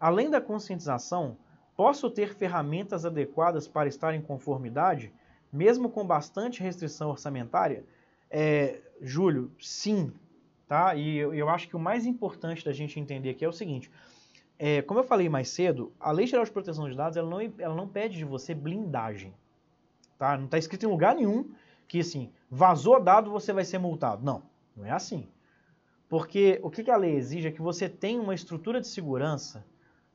Além 0.00 0.30
da 0.30 0.40
conscientização, 0.40 1.36
posso 1.76 2.10
ter 2.10 2.34
ferramentas 2.34 3.04
adequadas 3.04 3.68
para 3.68 3.88
estar 3.88 4.14
em 4.14 4.22
conformidade, 4.22 5.12
mesmo 5.52 5.88
com 5.88 6.06
bastante 6.06 6.62
restrição 6.62 7.10
orçamentária? 7.10 7.84
É, 8.30 8.80
Júlio, 9.00 9.50
sim, 9.60 10.12
tá? 10.66 10.94
E 10.94 11.16
eu, 11.16 11.34
eu, 11.34 11.48
acho 11.48 11.68
que 11.68 11.76
o 11.76 11.80
mais 11.80 12.06
importante 12.06 12.64
da 12.64 12.72
gente 12.72 13.00
entender 13.00 13.30
aqui 13.30 13.44
é 13.44 13.48
o 13.48 13.52
seguinte: 13.52 13.90
é, 14.58 14.82
como 14.82 15.00
eu 15.00 15.04
falei 15.04 15.28
mais 15.28 15.48
cedo, 15.48 15.92
a 15.98 16.12
Lei 16.12 16.26
Geral 16.26 16.44
de 16.44 16.50
Proteção 16.50 16.88
de 16.88 16.96
Dados 16.96 17.16
ela 17.16 17.28
não, 17.28 17.40
ela 17.58 17.74
não 17.74 17.88
pede 17.88 18.18
de 18.18 18.24
você 18.24 18.54
blindagem, 18.54 19.34
tá? 20.18 20.36
Não 20.36 20.44
está 20.44 20.58
escrito 20.58 20.84
em 20.84 20.90
lugar 20.90 21.14
nenhum 21.14 21.50
que 21.86 22.00
assim 22.00 22.30
vazou 22.50 23.02
dado 23.02 23.30
você 23.30 23.52
vai 23.52 23.64
ser 23.64 23.78
multado. 23.78 24.24
Não, 24.24 24.42
não 24.76 24.84
é 24.84 24.90
assim. 24.90 25.26
Porque 26.08 26.58
o 26.62 26.70
que 26.70 26.90
a 26.90 26.96
lei 26.96 27.14
exige 27.14 27.48
é 27.48 27.52
que 27.52 27.60
você 27.60 27.88
tenha 27.88 28.20
uma 28.20 28.34
estrutura 28.34 28.80
de 28.80 28.88
segurança 28.88 29.64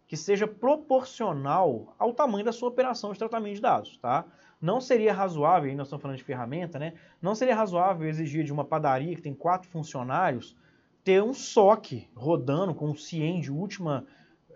que 0.07 0.17
seja 0.17 0.47
proporcional 0.47 1.95
ao 1.97 2.13
tamanho 2.13 2.45
da 2.45 2.51
sua 2.51 2.69
operação 2.69 3.13
de 3.13 3.19
tratamento 3.19 3.55
de 3.55 3.61
dados, 3.61 3.97
tá? 3.97 4.25
Não 4.63 4.79
seria 4.79 5.13
razoável, 5.13 5.69
e 5.69 5.75
nós 5.75 5.87
estamos 5.87 6.01
falando 6.01 6.15
de 6.15 6.23
ferramenta, 6.23 6.79
né? 6.79 6.93
Não 7.21 7.35
seria 7.35 7.53
razoável 7.53 8.07
exigir 8.07 8.45
de 8.45 8.53
uma 8.53 8.63
padaria 8.63 9.13
que 9.13 9.21
tem 9.21 9.33
quatro 9.33 9.67
funcionários 9.67 10.55
ter 11.03 11.21
um 11.21 11.33
SOC 11.33 12.07
rodando 12.15 12.73
com 12.73 12.91
um 12.91 12.95
CIEM 12.95 13.41
de 13.41 13.51
última, 13.51 14.07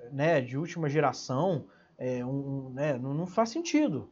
né, 0.09 0.39
de 0.39 0.57
última 0.57 0.87
geração, 0.87 1.65
é, 1.97 2.23
um, 2.23 2.69
né, 2.69 2.97
não, 2.97 3.13
não, 3.13 3.27
faz 3.27 3.49
sentido. 3.49 4.09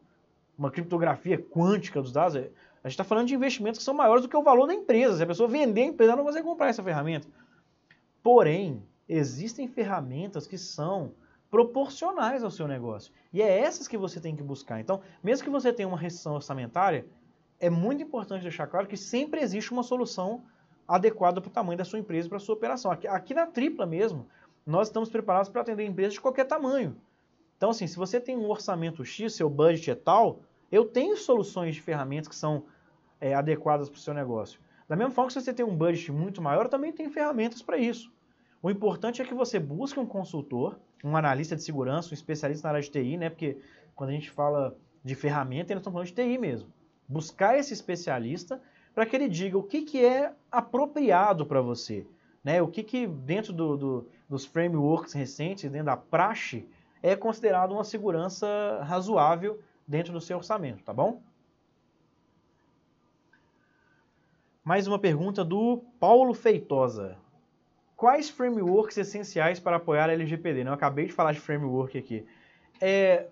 Uma 0.58 0.70
criptografia 0.70 1.38
quântica 1.38 2.02
dos 2.02 2.12
dados, 2.12 2.36
é, 2.36 2.52
a 2.84 2.90
gente 2.90 2.96
está 2.96 3.06
falando 3.06 3.30
de 3.30 3.36
investimentos 3.36 3.78
que 3.78 3.86
são 3.86 3.94
maiores 3.94 4.22
do 4.22 4.28
que 4.28 4.36
o 4.36 4.44
valor 4.44 4.68
da 4.68 4.74
empresa. 4.74 5.16
Se 5.16 5.24
a 5.24 5.28
pessoa 5.28 5.48
vender 5.48 5.84
a 5.84 5.86
empresa, 5.86 6.12
ela 6.12 6.22
não 6.22 6.30
vai 6.30 6.44
comprar 6.44 6.68
essa 6.68 6.84
ferramenta. 6.84 7.26
Porém, 8.22 8.84
existem 9.08 9.66
ferramentas 9.66 10.46
que 10.46 10.58
são 10.58 11.14
proporcionais 11.56 12.44
ao 12.44 12.52
seu 12.52 12.68
negócio. 12.68 13.14
E 13.32 13.42
é 13.42 13.60
essas 13.60 13.88
que 13.88 13.98
você 13.98 14.20
tem 14.20 14.36
que 14.36 14.44
buscar. 14.44 14.82
Então, 14.82 15.00
mesmo 15.24 15.46
que 15.46 15.50
você 15.50 15.72
tenha 15.72 15.88
uma 15.88 15.98
restrição 15.98 16.36
orçamentária, 16.36 17.06
é 17.58 17.70
muito 17.70 18.04
importante 18.04 18.42
deixar 18.42 18.68
claro 18.68 18.86
que 18.86 18.98
sempre 18.98 19.40
existe 19.40 19.72
uma 19.72 19.82
solução 19.82 20.44
adequada 20.86 21.40
para 21.40 21.48
o 21.48 21.52
tamanho 21.52 21.78
da 21.78 21.86
sua 21.86 21.98
empresa 21.98 22.28
para 22.28 22.40
a 22.40 22.42
sua 22.42 22.56
operação. 22.56 22.92
Aqui, 22.92 23.08
aqui, 23.08 23.34
na 23.34 23.48
tripla 23.48 23.86
mesmo, 23.86 24.28
nós 24.66 24.90
estamos 24.90 25.10
preparados 25.10 25.48
para 25.48 25.62
atender 25.62 25.86
empresas 25.86 26.16
de 26.16 26.20
qualquer 26.20 26.44
tamanho. 26.44 26.98
Então, 27.56 27.70
assim, 27.70 27.88
se 27.88 27.96
você 27.96 28.20
tem 28.20 28.36
um 28.36 28.50
orçamento 28.50 29.06
X, 29.06 29.34
seu 29.34 29.50
budget 29.50 29.92
é 29.92 29.96
tal, 29.96 30.42
eu 30.70 30.84
tenho 30.84 31.16
soluções 31.16 31.74
de 31.74 31.82
ferramentas 31.82 32.28
que 32.28 32.36
são 32.36 32.66
é, 33.22 33.34
adequadas 33.34 33.90
para 33.90 33.96
o 33.96 34.02
seu 34.02 34.14
negócio. 34.14 34.60
Da 34.90 34.98
mesma 34.98 35.14
forma 35.14 35.28
que 35.28 35.34
se 35.34 35.42
você 35.42 35.54
tem 35.54 35.66
um 35.66 35.74
budget 35.74 36.12
muito 36.12 36.42
maior, 36.42 36.66
eu 36.66 36.70
também 36.70 36.92
tenho 36.92 37.10
ferramentas 37.10 37.62
para 37.62 37.78
isso. 37.78 38.12
O 38.66 38.70
importante 38.72 39.22
é 39.22 39.26
que 39.26 39.36
você 39.36 39.60
busque 39.60 40.00
um 40.00 40.08
consultor, 40.08 40.80
um 41.04 41.16
analista 41.16 41.56
de 41.56 41.62
segurança, 41.62 42.10
um 42.10 42.16
especialista 42.16 42.68
na 42.68 42.72
área 42.72 42.82
de 42.82 42.90
TI, 42.90 43.16
né? 43.16 43.30
Porque 43.30 43.60
quando 43.94 44.10
a 44.10 44.14
gente 44.14 44.32
fala 44.32 44.76
de 45.04 45.14
ferramenta, 45.14 45.72
nós 45.76 45.82
estamos 45.82 45.94
falando 45.94 46.08
de 46.08 46.16
TI 46.16 46.40
mesmo. 46.40 46.68
Buscar 47.08 47.60
esse 47.60 47.74
especialista 47.74 48.60
para 48.92 49.06
que 49.06 49.16
ele 49.16 49.30
diga 49.30 49.56
o 49.56 49.62
que, 49.62 49.84
que 49.84 50.04
é 50.04 50.34
apropriado 50.52 51.46
para 51.46 51.62
você. 51.62 52.08
Né? 52.44 52.60
O 52.60 52.68
que, 52.68 52.82
que 52.82 53.06
dentro 53.06 53.54
do, 53.54 53.78
do, 53.78 54.08
dos 54.28 54.48
frameworks 54.48 55.14
recentes, 55.14 55.70
dentro 55.70 55.86
da 55.86 55.96
praxe, 55.96 56.68
é 57.04 57.16
considerado 57.16 57.72
uma 57.72 57.84
segurança 57.84 58.82
razoável 58.82 59.60
dentro 59.88 60.12
do 60.12 60.20
seu 60.20 60.38
orçamento, 60.38 60.84
tá 60.84 60.92
bom? 60.92 61.22
Mais 64.64 64.88
uma 64.88 64.98
pergunta 64.98 65.46
do 65.46 65.84
Paulo 66.00 66.34
Feitosa. 66.34 67.24
Quais 67.96 68.30
frameworks 68.30 68.98
essenciais 68.98 69.60
para 69.60 69.78
apoiar 69.78 70.10
a 70.10 70.14
LGPD? 70.14 70.64
Não, 70.64 70.72
eu 70.72 70.76
acabei 70.76 71.06
de 71.06 71.14
falar 71.14 71.32
de 71.32 71.40
framework 71.40 71.98
aqui. 71.98 72.26
É, 72.82 73.28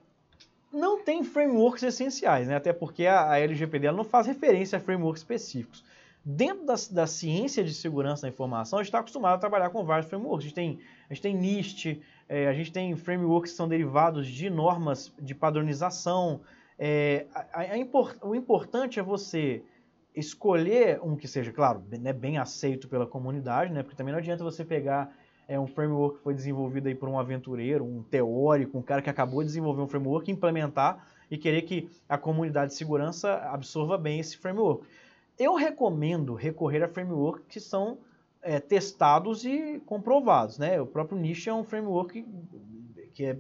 não 0.72 1.03
tem 1.03 1.24
frameworks 1.24 1.84
essenciais, 1.84 2.47
né? 2.47 2.55
até 2.55 2.74
porque 2.74 3.05
a, 3.05 3.32
a 3.32 3.39
LGPD 3.39 3.91
não 3.91 4.03
faz 4.03 4.26
referência 4.26 4.78
a 4.78 4.82
frameworks 4.82 5.22
específicos. 5.22 5.84
Dentro 6.26 6.66
da, 6.66 6.76
da, 6.91 7.05
ciência 7.05 7.64
de 7.64 7.74
segurança 7.74 8.22
da 8.22 8.30
informação, 8.30 8.80
a 8.80 8.82
gente 8.82 8.88
está 8.88 8.99
acostumado 8.99 9.36
a 9.36 9.38
trabalhar 9.38 9.70
com 9.70 9.84
vários 9.84 10.09
frameworks. 10.09 10.45
A 10.45 10.47
gente 10.47 10.55
tem, 10.55 10.80
a 11.09 11.14
gente 11.14 11.22
tem 11.22 11.36
NIST, 11.36 12.01
é, 12.30 12.47
a 12.47 12.53
gente 12.53 12.72
tem 12.72 12.95
frameworks 12.95 13.51
que 13.51 13.57
são 13.57 13.68
derivados 13.68 14.26
de 14.26 14.49
normas 14.49 15.14
de 15.20 15.36
padronização. 15.36 16.39
É, 16.80 17.26
a, 17.36 17.59
a 17.59 17.78
import, 17.78 18.16
o 18.22 18.34
importante 18.34 18.99
é 18.99 19.03
você 19.03 19.61
escolher 20.16 20.99
um 21.01 21.16
que 21.16 21.28
seja, 21.28 21.51
claro, 21.51 21.84
né, 21.99 22.14
bem 22.14 22.38
aceito 22.38 22.88
pela 22.88 23.05
comunidade, 23.05 23.74
né, 23.74 23.84
porque 23.84 23.95
também 23.95 24.11
não 24.11 24.20
adianta 24.20 24.43
você 24.43 24.64
pegar 24.64 25.16
é, 25.47 25.59
um 25.59 25.68
framework 25.68 26.18
que 26.18 26.24
foi 26.24 26.34
desenvolvido 26.34 26.88
aí 26.88 26.95
por 26.95 27.09
um 27.09 27.20
aventureiro, 27.20 27.84
um 27.84 28.03
teórico, 28.03 28.78
um 28.78 28.82
cara 28.82 29.01
que 29.01 29.09
acabou 29.09 29.41
de 29.41 29.47
desenvolver 29.47 29.82
um 29.82 29.88
framework, 29.88 30.32
implementar 30.32 31.07
e 31.30 31.38
querer 31.38 31.64
que 31.64 31.89
a 32.07 32.18
comunidade 32.18 32.72
de 32.72 32.78
segurança 32.78 33.36
absorva 33.36 33.97
bem 33.97 34.20
esse 34.20 34.38
framework. 34.38 34.86
Eu 35.38 35.55
recomendo 35.55 36.34
recorrer 36.36 36.84
a 36.84 36.88
frameworks 36.88 37.45
que 37.47 37.59
são 37.59 37.97
é, 38.41 38.59
testados 38.59 39.43
e 39.45 39.82
comprovados. 39.86 40.57
Né? 40.57 40.80
O 40.80 40.86
próprio 40.86 41.18
Niche 41.18 41.49
é 41.49 41.53
um 41.53 41.64
framework 41.64 42.26
que 43.14 43.26
é, 43.26 43.38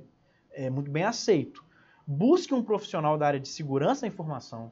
é 0.51 0.69
muito 0.69 0.89
bem 0.89 1.03
aceito. 1.03 1.63
Busque 2.05 2.53
um 2.53 2.63
profissional 2.63 3.17
da 3.17 3.27
área 3.27 3.39
de 3.39 3.47
segurança 3.47 4.01
da 4.01 4.07
informação, 4.07 4.71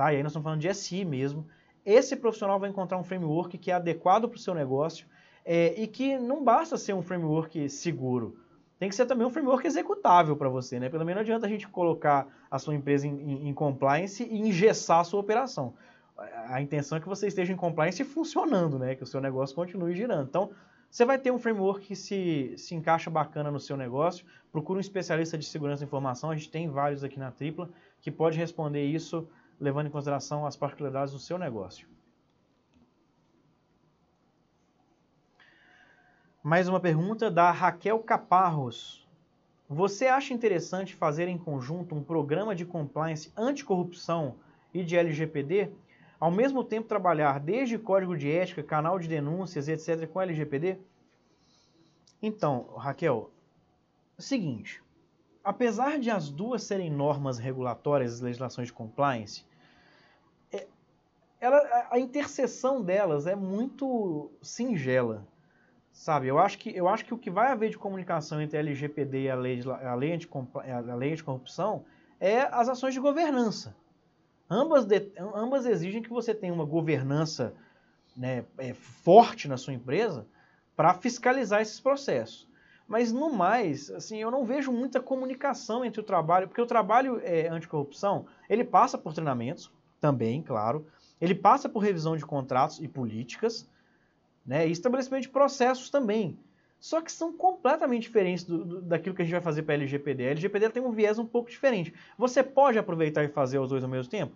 Tá? 0.00 0.14
E 0.14 0.16
aí 0.16 0.22
nós 0.22 0.32
estamos 0.32 0.44
falando 0.44 0.62
de 0.62 0.72
SI 0.72 1.04
mesmo. 1.04 1.46
Esse 1.84 2.16
profissional 2.16 2.58
vai 2.58 2.70
encontrar 2.70 2.96
um 2.96 3.04
framework 3.04 3.58
que 3.58 3.70
é 3.70 3.74
adequado 3.74 4.30
para 4.30 4.36
o 4.36 4.40
seu 4.40 4.54
negócio 4.54 5.06
é, 5.44 5.74
e 5.78 5.86
que 5.86 6.18
não 6.18 6.42
basta 6.42 6.78
ser 6.78 6.94
um 6.94 7.02
framework 7.02 7.68
seguro. 7.68 8.34
Tem 8.78 8.88
que 8.88 8.94
ser 8.94 9.04
também 9.04 9.26
um 9.26 9.30
framework 9.30 9.66
executável 9.66 10.34
para 10.38 10.48
você, 10.48 10.80
né? 10.80 10.88
Pelo 10.88 11.04
menos 11.04 11.16
não 11.16 11.20
adianta 11.20 11.44
a 11.44 11.50
gente 11.50 11.68
colocar 11.68 12.26
a 12.50 12.58
sua 12.58 12.74
empresa 12.74 13.06
em, 13.06 13.10
em, 13.10 13.48
em 13.50 13.52
compliance 13.52 14.24
e 14.24 14.38
engessar 14.38 15.00
a 15.00 15.04
sua 15.04 15.20
operação. 15.20 15.74
A 16.48 16.62
intenção 16.62 16.96
é 16.96 17.00
que 17.02 17.06
você 17.06 17.26
esteja 17.26 17.52
em 17.52 17.56
compliance 17.56 18.02
funcionando, 18.02 18.78
né? 18.78 18.94
Que 18.94 19.02
o 19.02 19.06
seu 19.06 19.20
negócio 19.20 19.54
continue 19.54 19.94
girando. 19.94 20.26
Então, 20.26 20.50
você 20.90 21.04
vai 21.04 21.18
ter 21.18 21.30
um 21.30 21.38
framework 21.38 21.88
que 21.88 21.94
se, 21.94 22.54
se 22.56 22.74
encaixa 22.74 23.10
bacana 23.10 23.50
no 23.50 23.60
seu 23.60 23.76
negócio. 23.76 24.24
Procura 24.50 24.78
um 24.78 24.80
especialista 24.80 25.36
de 25.36 25.44
segurança 25.44 25.80
da 25.80 25.86
informação. 25.86 26.30
A 26.30 26.36
gente 26.36 26.50
tem 26.50 26.70
vários 26.70 27.04
aqui 27.04 27.18
na 27.18 27.30
Tripla 27.30 27.68
que 28.00 28.10
pode 28.10 28.38
responder 28.38 28.82
isso 28.86 29.28
levando 29.60 29.88
em 29.88 29.90
consideração 29.90 30.46
as 30.46 30.56
particularidades 30.56 31.12
do 31.12 31.18
seu 31.18 31.38
negócio. 31.38 31.86
Mais 36.42 36.66
uma 36.66 36.80
pergunta 36.80 37.30
da 37.30 37.50
Raquel 37.50 37.98
Caparros. 37.98 39.06
Você 39.68 40.06
acha 40.06 40.32
interessante 40.32 40.94
fazer 40.94 41.28
em 41.28 41.36
conjunto 41.36 41.94
um 41.94 42.02
programa 42.02 42.56
de 42.56 42.64
compliance 42.64 43.30
anticorrupção 43.36 44.36
e 44.72 44.82
de 44.82 44.96
LGPD, 44.96 45.70
ao 46.18 46.30
mesmo 46.30 46.64
tempo 46.64 46.88
trabalhar 46.88 47.38
desde 47.38 47.78
código 47.78 48.16
de 48.16 48.30
ética, 48.30 48.62
canal 48.62 48.98
de 48.98 49.06
denúncias, 49.06 49.68
etc., 49.68 50.08
com 50.08 50.20
LGPD? 50.20 50.78
Então, 52.22 52.74
Raquel, 52.74 53.30
seguinte, 54.18 54.82
apesar 55.44 55.98
de 55.98 56.10
as 56.10 56.30
duas 56.30 56.62
serem 56.62 56.90
normas 56.90 57.38
regulatórias 57.38 58.18
e 58.18 58.24
legislações 58.24 58.68
de 58.68 58.72
compliance, 58.72 59.44
ela, 61.40 61.86
a, 61.90 61.98
interseção 61.98 62.82
delas 62.82 63.26
é 63.26 63.34
muito 63.34 64.30
singela, 64.42 65.26
sabe? 65.90 66.28
Eu 66.28 66.38
acho 66.38 66.58
que, 66.58 66.76
eu 66.76 66.86
acho 66.86 67.04
que 67.04 67.14
o 67.14 67.18
que 67.18 67.30
vai 67.30 67.50
haver 67.50 67.70
de 67.70 67.78
comunicação 67.78 68.42
entre 68.42 68.58
a 68.58 68.60
LGPD 68.60 69.22
e 69.22 69.30
a 69.30 69.34
lei, 69.34 69.62
a 69.62 69.94
lei, 69.94 70.18
a 70.90 70.94
lei 70.94 71.16
de 71.16 71.24
corrupção 71.24 71.84
é 72.20 72.42
as 72.42 72.68
ações 72.68 72.92
de 72.92 73.00
governança. 73.00 73.74
Ambas, 74.50 74.84
de, 74.84 75.10
ambas 75.18 75.64
exigem 75.64 76.02
que 76.02 76.10
você 76.10 76.34
tenha 76.34 76.52
uma 76.52 76.64
governança 76.64 77.54
né, 78.14 78.44
é, 78.58 78.74
forte 78.74 79.48
na 79.48 79.56
sua 79.56 79.72
empresa 79.72 80.26
para 80.76 80.92
fiscalizar 80.92 81.62
esses 81.62 81.80
processos. 81.80 82.48
Mas 82.86 83.12
no 83.12 83.32
mais, 83.32 83.88
assim, 83.90 84.18
eu 84.18 84.30
não 84.30 84.44
vejo 84.44 84.72
muita 84.72 85.00
comunicação 85.00 85.84
entre 85.84 86.00
o 86.00 86.04
trabalho, 86.04 86.48
porque 86.48 86.60
o 86.60 86.66
trabalho 86.66 87.20
é, 87.22 87.48
anticorrupção, 87.48 88.26
ele 88.48 88.64
passa 88.64 88.98
por 88.98 89.14
treinamentos, 89.14 89.72
também, 90.00 90.42
claro, 90.42 90.86
ele 91.20 91.34
passa 91.34 91.68
por 91.68 91.80
revisão 91.80 92.16
de 92.16 92.24
contratos 92.24 92.80
e 92.80 92.88
políticas, 92.88 93.68
né, 94.44 94.66
e 94.66 94.70
estabelecimento 94.70 95.22
de 95.22 95.28
processos 95.28 95.90
também. 95.90 96.38
Só 96.80 97.02
que 97.02 97.12
são 97.12 97.32
completamente 97.32 98.04
diferentes 98.04 98.42
do, 98.42 98.64
do, 98.64 98.80
daquilo 98.80 99.14
que 99.14 99.20
a 99.20 99.24
gente 99.24 99.32
vai 99.32 99.42
fazer 99.42 99.62
para 99.62 99.74
a 99.74 99.76
LGPD. 99.76 100.26
A 100.26 100.30
LGPD 100.30 100.70
tem 100.70 100.82
um 100.82 100.90
viés 100.90 101.18
um 101.18 101.26
pouco 101.26 101.50
diferente. 101.50 101.92
Você 102.16 102.42
pode 102.42 102.78
aproveitar 102.78 103.22
e 103.22 103.28
fazer 103.28 103.58
os 103.58 103.68
dois 103.68 103.84
ao 103.84 103.90
mesmo 103.90 104.10
tempo? 104.10 104.34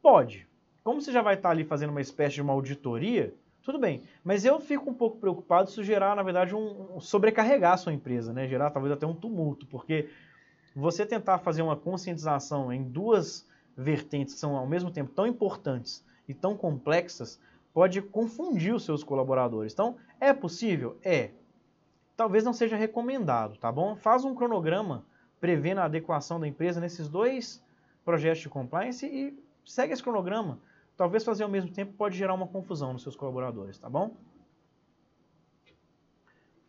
Pode. 0.00 0.46
Como 0.84 1.00
você 1.00 1.10
já 1.10 1.22
vai 1.22 1.34
estar 1.34 1.50
ali 1.50 1.64
fazendo 1.64 1.90
uma 1.90 2.00
espécie 2.00 2.36
de 2.36 2.42
uma 2.42 2.52
auditoria, 2.52 3.34
tudo 3.64 3.80
bem. 3.80 4.04
Mas 4.22 4.44
eu 4.44 4.60
fico 4.60 4.88
um 4.88 4.94
pouco 4.94 5.18
preocupado 5.18 5.68
se 5.68 5.82
gerar, 5.82 6.14
na 6.14 6.22
verdade, 6.22 6.54
um, 6.54 6.94
um 6.94 7.00
sobrecarregar 7.00 7.72
a 7.72 7.76
sua 7.76 7.92
empresa, 7.92 8.32
né? 8.32 8.46
Gerar 8.46 8.70
talvez 8.70 8.92
até 8.94 9.04
um 9.04 9.14
tumulto, 9.14 9.66
porque 9.66 10.08
você 10.76 11.04
tentar 11.04 11.38
fazer 11.38 11.62
uma 11.62 11.74
conscientização 11.74 12.72
em 12.72 12.84
duas 12.84 13.44
vertentes 13.76 14.36
são 14.36 14.56
ao 14.56 14.66
mesmo 14.66 14.90
tempo 14.90 15.12
tão 15.12 15.26
importantes 15.26 16.04
e 16.26 16.32
tão 16.32 16.56
complexas, 16.56 17.40
pode 17.72 18.00
confundir 18.00 18.74
os 18.74 18.84
seus 18.84 19.04
colaboradores. 19.04 19.72
Então, 19.72 19.96
é 20.18 20.32
possível? 20.32 20.96
É. 21.04 21.30
Talvez 22.16 22.42
não 22.42 22.54
seja 22.54 22.76
recomendado, 22.76 23.58
tá 23.58 23.70
bom? 23.70 23.94
Faz 23.96 24.24
um 24.24 24.34
cronograma 24.34 25.04
prevendo 25.38 25.78
a 25.78 25.84
adequação 25.84 26.40
da 26.40 26.48
empresa 26.48 26.80
nesses 26.80 27.08
dois 27.08 27.62
projetos 28.04 28.40
de 28.40 28.48
compliance 28.48 29.04
e 29.06 29.38
segue 29.64 29.92
esse 29.92 30.02
cronograma. 30.02 30.58
Talvez 30.96 31.22
fazer 31.22 31.42
ao 31.42 31.50
mesmo 31.50 31.70
tempo 31.70 31.92
pode 31.92 32.16
gerar 32.16 32.32
uma 32.32 32.46
confusão 32.46 32.94
nos 32.94 33.02
seus 33.02 33.14
colaboradores, 33.14 33.78
tá 33.78 33.90
bom? 33.90 34.16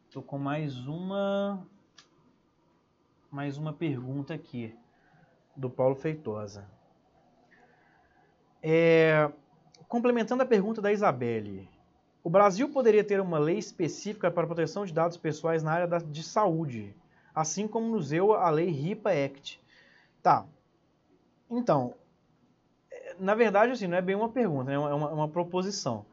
Estou 0.07 0.21
com 0.21 0.37
mais 0.37 0.75
uma 0.85 1.65
mais 3.31 3.57
uma 3.57 3.71
pergunta 3.71 4.33
aqui 4.33 4.75
do 5.55 5.69
Paulo 5.69 5.95
Feitosa. 5.95 6.76
É, 8.69 9.31
complementando 9.87 10.43
a 10.43 10.45
pergunta 10.45 10.81
da 10.81 10.91
Isabelle, 10.91 11.69
o 12.21 12.29
Brasil 12.29 12.67
poderia 12.67 13.01
ter 13.01 13.21
uma 13.21 13.39
lei 13.39 13.57
específica 13.57 14.29
para 14.29 14.45
proteção 14.45 14.85
de 14.85 14.91
dados 14.91 15.15
pessoais 15.15 15.63
na 15.63 15.71
área 15.71 15.87
da, 15.87 15.99
de 15.99 16.21
saúde, 16.21 16.93
assim 17.33 17.65
como 17.65 17.87
nos 17.87 18.09
deu 18.09 18.33
a 18.33 18.49
lei 18.49 18.69
RIPA 18.69 19.09
Act. 19.11 19.61
Tá. 20.21 20.45
Então, 21.49 21.93
é, 22.91 23.15
na 23.17 23.35
verdade, 23.35 23.71
assim, 23.71 23.87
não 23.87 23.95
é 23.95 24.01
bem 24.01 24.17
uma 24.17 24.27
pergunta, 24.27 24.69
né? 24.69 24.75
é 24.75 24.77
uma, 24.77 25.11
é 25.11 25.13
uma 25.13 25.29
proposição. 25.29 26.05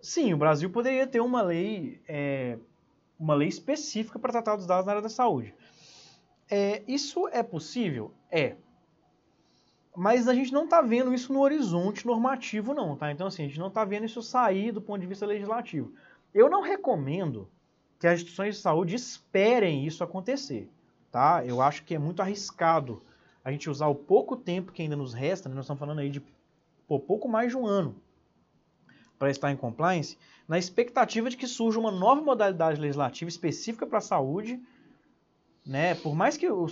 Sim, 0.00 0.32
o 0.32 0.38
Brasil 0.38 0.70
poderia 0.70 1.06
ter 1.06 1.20
uma 1.20 1.42
lei, 1.42 2.00
é, 2.08 2.56
uma 3.18 3.34
lei 3.34 3.48
específica 3.48 4.18
para 4.18 4.32
tratar 4.32 4.56
dos 4.56 4.66
dados 4.66 4.86
na 4.86 4.92
área 4.92 5.02
da 5.02 5.10
saúde. 5.10 5.54
É, 6.50 6.82
isso 6.88 7.28
é 7.28 7.42
possível? 7.42 8.14
É. 8.30 8.56
Mas 9.96 10.28
a 10.28 10.34
gente 10.34 10.52
não 10.52 10.64
está 10.64 10.80
vendo 10.80 11.12
isso 11.12 11.32
no 11.32 11.40
horizonte 11.40 12.06
normativo, 12.06 12.72
não, 12.72 12.96
tá? 12.96 13.10
Então, 13.10 13.26
assim, 13.26 13.44
a 13.44 13.46
gente 13.46 13.58
não 13.58 13.68
está 13.68 13.84
vendo 13.84 14.04
isso 14.04 14.22
sair 14.22 14.72
do 14.72 14.80
ponto 14.80 15.00
de 15.00 15.06
vista 15.06 15.26
legislativo. 15.26 15.92
Eu 16.32 16.48
não 16.48 16.62
recomendo 16.62 17.48
que 17.98 18.06
as 18.06 18.14
instituições 18.14 18.56
de 18.56 18.62
saúde 18.62 18.94
esperem 18.94 19.84
isso 19.84 20.02
acontecer, 20.02 20.70
tá? 21.10 21.44
Eu 21.44 21.60
acho 21.60 21.84
que 21.84 21.94
é 21.94 21.98
muito 21.98 22.22
arriscado 22.22 23.02
a 23.44 23.50
gente 23.50 23.68
usar 23.68 23.88
o 23.88 23.94
pouco 23.94 24.36
tempo 24.36 24.72
que 24.72 24.82
ainda 24.82 24.96
nos 24.96 25.12
resta, 25.12 25.48
né? 25.48 25.54
nós 25.54 25.64
estamos 25.64 25.80
falando 25.80 25.98
aí 25.98 26.08
de 26.08 26.22
pô, 26.86 26.98
pouco 26.98 27.28
mais 27.28 27.50
de 27.50 27.56
um 27.56 27.66
ano 27.66 27.96
para 29.18 29.30
estar 29.30 29.50
em 29.50 29.56
compliance, 29.56 30.16
na 30.48 30.58
expectativa 30.58 31.28
de 31.28 31.36
que 31.36 31.46
surja 31.46 31.78
uma 31.78 31.90
nova 31.90 32.22
modalidade 32.22 32.80
legislativa 32.80 33.28
específica 33.28 33.86
para 33.86 33.98
a 33.98 34.02
saúde 34.02 34.58
né? 35.70 35.94
Por 35.94 36.16
mais 36.16 36.36
que 36.36 36.50
o, 36.50 36.66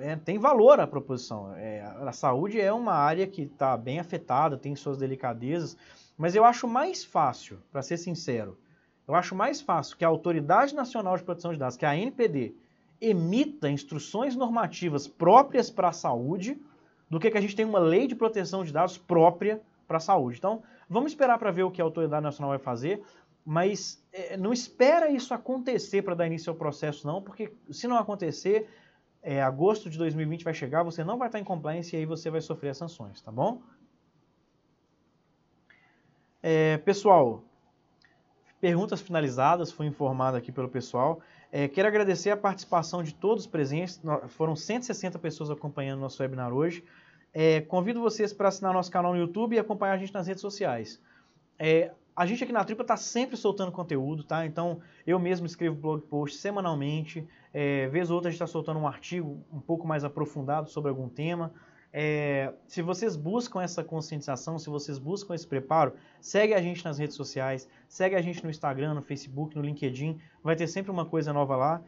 é, 0.00 0.16
tem 0.16 0.38
valor 0.38 0.80
a 0.80 0.86
proposição, 0.86 1.54
é, 1.54 1.82
a 1.82 2.12
saúde 2.12 2.58
é 2.58 2.72
uma 2.72 2.94
área 2.94 3.26
que 3.26 3.42
está 3.42 3.76
bem 3.76 4.00
afetada, 4.00 4.56
tem 4.56 4.74
suas 4.74 4.96
delicadezas, 4.96 5.76
mas 6.16 6.34
eu 6.34 6.46
acho 6.46 6.66
mais 6.66 7.04
fácil, 7.04 7.58
para 7.70 7.82
ser 7.82 7.98
sincero, 7.98 8.56
eu 9.06 9.14
acho 9.14 9.34
mais 9.34 9.60
fácil 9.60 9.98
que 9.98 10.04
a 10.04 10.08
Autoridade 10.08 10.74
Nacional 10.74 11.14
de 11.18 11.24
Proteção 11.24 11.52
de 11.52 11.58
Dados, 11.58 11.76
que 11.76 11.84
é 11.84 11.88
a 11.88 11.92
ANPD, 11.92 12.54
emita 12.98 13.68
instruções 13.68 14.34
normativas 14.34 15.06
próprias 15.06 15.68
para 15.68 15.88
a 15.88 15.92
saúde, 15.92 16.58
do 17.10 17.20
que 17.20 17.30
que 17.30 17.36
a 17.36 17.42
gente 17.42 17.54
tem 17.54 17.66
uma 17.66 17.78
lei 17.78 18.06
de 18.06 18.14
proteção 18.14 18.64
de 18.64 18.72
dados 18.72 18.96
própria 18.96 19.60
para 19.86 19.98
a 19.98 20.00
saúde. 20.00 20.38
Então, 20.38 20.62
vamos 20.88 21.12
esperar 21.12 21.38
para 21.38 21.50
ver 21.50 21.64
o 21.64 21.70
que 21.70 21.82
a 21.82 21.84
Autoridade 21.84 22.22
Nacional 22.22 22.50
vai 22.50 22.58
fazer 22.58 23.02
mas 23.50 24.06
é, 24.12 24.36
não 24.36 24.52
espera 24.52 25.10
isso 25.10 25.32
acontecer 25.32 26.02
para 26.02 26.14
dar 26.14 26.26
início 26.26 26.50
ao 26.50 26.56
processo, 26.56 27.06
não, 27.06 27.22
porque 27.22 27.50
se 27.70 27.88
não 27.88 27.96
acontecer, 27.96 28.68
é, 29.22 29.40
agosto 29.40 29.88
de 29.88 29.96
2020 29.96 30.44
vai 30.44 30.52
chegar, 30.52 30.82
você 30.82 31.02
não 31.02 31.16
vai 31.16 31.28
estar 31.28 31.38
em 31.38 31.44
compliance 31.44 31.96
e 31.96 31.98
aí 31.98 32.04
você 32.04 32.28
vai 32.28 32.42
sofrer 32.42 32.68
as 32.68 32.76
sanções, 32.76 33.22
tá 33.22 33.32
bom? 33.32 33.62
É, 36.42 36.76
pessoal, 36.76 37.42
perguntas 38.60 39.00
finalizadas, 39.00 39.72
fui 39.72 39.86
informado 39.86 40.36
aqui 40.36 40.52
pelo 40.52 40.68
pessoal. 40.68 41.22
É, 41.50 41.66
quero 41.68 41.88
agradecer 41.88 42.28
a 42.28 42.36
participação 42.36 43.02
de 43.02 43.14
todos 43.14 43.44
os 43.44 43.50
presentes, 43.50 43.98
foram 44.28 44.54
160 44.54 45.18
pessoas 45.20 45.50
acompanhando 45.50 46.00
nosso 46.00 46.22
webinar 46.22 46.52
hoje. 46.52 46.84
É, 47.32 47.62
convido 47.62 47.98
vocês 48.02 48.30
para 48.30 48.48
assinar 48.48 48.74
nosso 48.74 48.90
canal 48.90 49.14
no 49.14 49.18
YouTube 49.18 49.56
e 49.56 49.58
acompanhar 49.58 49.94
a 49.94 49.96
gente 49.96 50.12
nas 50.12 50.26
redes 50.26 50.42
sociais. 50.42 51.00
É, 51.58 51.92
a 52.18 52.26
gente 52.26 52.42
aqui 52.42 52.52
na 52.52 52.64
Tripa 52.64 52.82
está 52.82 52.96
sempre 52.96 53.36
soltando 53.36 53.70
conteúdo, 53.70 54.24
tá? 54.24 54.44
Então, 54.44 54.80
eu 55.06 55.20
mesmo 55.20 55.46
escrevo 55.46 55.76
blog 55.76 56.02
post 56.02 56.36
semanalmente. 56.38 57.24
É, 57.54 57.86
vez 57.86 58.10
ou 58.10 58.16
outra 58.16 58.28
a 58.28 58.32
gente 58.32 58.42
está 58.42 58.46
soltando 58.48 58.80
um 58.80 58.88
artigo 58.88 59.40
um 59.52 59.60
pouco 59.60 59.86
mais 59.86 60.02
aprofundado 60.02 60.68
sobre 60.68 60.90
algum 60.90 61.08
tema. 61.08 61.52
É, 61.92 62.52
se 62.66 62.82
vocês 62.82 63.14
buscam 63.14 63.62
essa 63.62 63.84
conscientização, 63.84 64.58
se 64.58 64.68
vocês 64.68 64.98
buscam 64.98 65.32
esse 65.32 65.46
preparo, 65.46 65.94
segue 66.20 66.54
a 66.54 66.60
gente 66.60 66.84
nas 66.84 66.98
redes 66.98 67.14
sociais, 67.14 67.68
segue 67.88 68.16
a 68.16 68.20
gente 68.20 68.42
no 68.42 68.50
Instagram, 68.50 68.94
no 68.94 69.02
Facebook, 69.02 69.54
no 69.54 69.62
LinkedIn. 69.62 70.18
Vai 70.42 70.56
ter 70.56 70.66
sempre 70.66 70.90
uma 70.90 71.06
coisa 71.06 71.32
nova 71.32 71.54
lá. 71.54 71.84